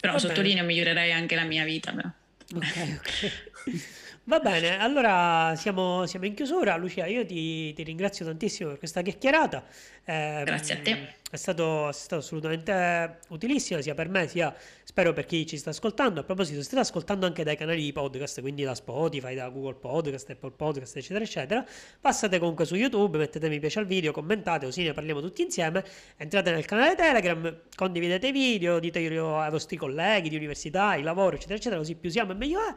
Però 0.00 0.14
Va 0.14 0.18
sottolineo, 0.18 0.62
bene. 0.62 0.66
migliorerei 0.66 1.12
anche 1.12 1.34
la 1.34 1.44
mia 1.44 1.64
vita. 1.64 1.92
Però. 1.92 2.08
Ok, 2.54 2.98
ok. 2.98 3.92
Va 4.26 4.38
bene, 4.38 4.78
allora 4.78 5.54
siamo, 5.54 6.06
siamo 6.06 6.24
in 6.24 6.32
chiusura. 6.32 6.76
Lucia, 6.76 7.04
io 7.04 7.26
ti, 7.26 7.74
ti, 7.74 7.82
ringrazio 7.82 8.24
tantissimo 8.24 8.70
per 8.70 8.78
questa 8.78 9.02
chiacchierata. 9.02 9.62
Eh, 10.02 10.42
Grazie 10.46 10.74
a 10.76 10.78
te. 10.78 11.14
È 11.30 11.36
stato, 11.36 11.90
è 11.90 11.92
stato, 11.92 12.16
assolutamente 12.16 13.18
utilissimo 13.28 13.82
sia 13.82 13.92
per 13.92 14.08
me 14.08 14.26
sia 14.26 14.54
spero 14.82 15.12
per 15.12 15.26
chi 15.26 15.44
ci 15.46 15.58
sta 15.58 15.70
ascoltando. 15.70 16.20
A 16.20 16.22
proposito, 16.22 16.62
state 16.62 16.80
ascoltando 16.80 17.26
anche 17.26 17.44
dai 17.44 17.54
canali 17.56 17.82
di 17.82 17.92
podcast, 17.92 18.40
quindi 18.40 18.62
da 18.62 18.74
Spotify, 18.74 19.34
da 19.34 19.50
Google 19.50 19.74
Podcast, 19.74 20.30
Apple 20.30 20.52
Podcast, 20.52 20.96
eccetera, 20.96 21.22
eccetera. 21.22 21.66
Passate 22.00 22.38
comunque 22.38 22.64
su 22.64 22.76
YouTube, 22.76 23.18
mettete 23.18 23.50
mi 23.50 23.58
piace 23.58 23.80
al 23.80 23.86
video, 23.86 24.12
commentate, 24.12 24.64
così 24.64 24.84
ne 24.84 24.94
parliamo 24.94 25.20
tutti 25.20 25.42
insieme. 25.42 25.84
Entrate 26.16 26.50
nel 26.50 26.64
canale 26.64 26.94
Telegram, 26.94 27.60
condividete 27.74 28.28
i 28.28 28.32
video, 28.32 28.78
ditelo 28.78 29.38
ai 29.38 29.50
vostri 29.50 29.76
colleghi 29.76 30.30
di 30.30 30.36
università, 30.36 30.96
di 30.96 31.02
lavoro, 31.02 31.36
eccetera, 31.36 31.56
eccetera, 31.56 31.76
così 31.76 31.94
più 31.94 32.08
siamo 32.08 32.32
e 32.32 32.36
meglio 32.36 32.60
è. 32.60 32.74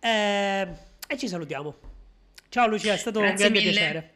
Eh, 0.00 0.68
e 1.08 1.16
ci 1.18 1.28
salutiamo. 1.28 1.74
Ciao 2.48 2.66
Lucia, 2.68 2.94
è 2.94 2.96
stato 2.96 3.20
Grazie 3.20 3.46
un 3.46 3.52
grande 3.52 3.68
mille. 3.68 3.80
piacere. 3.80 4.10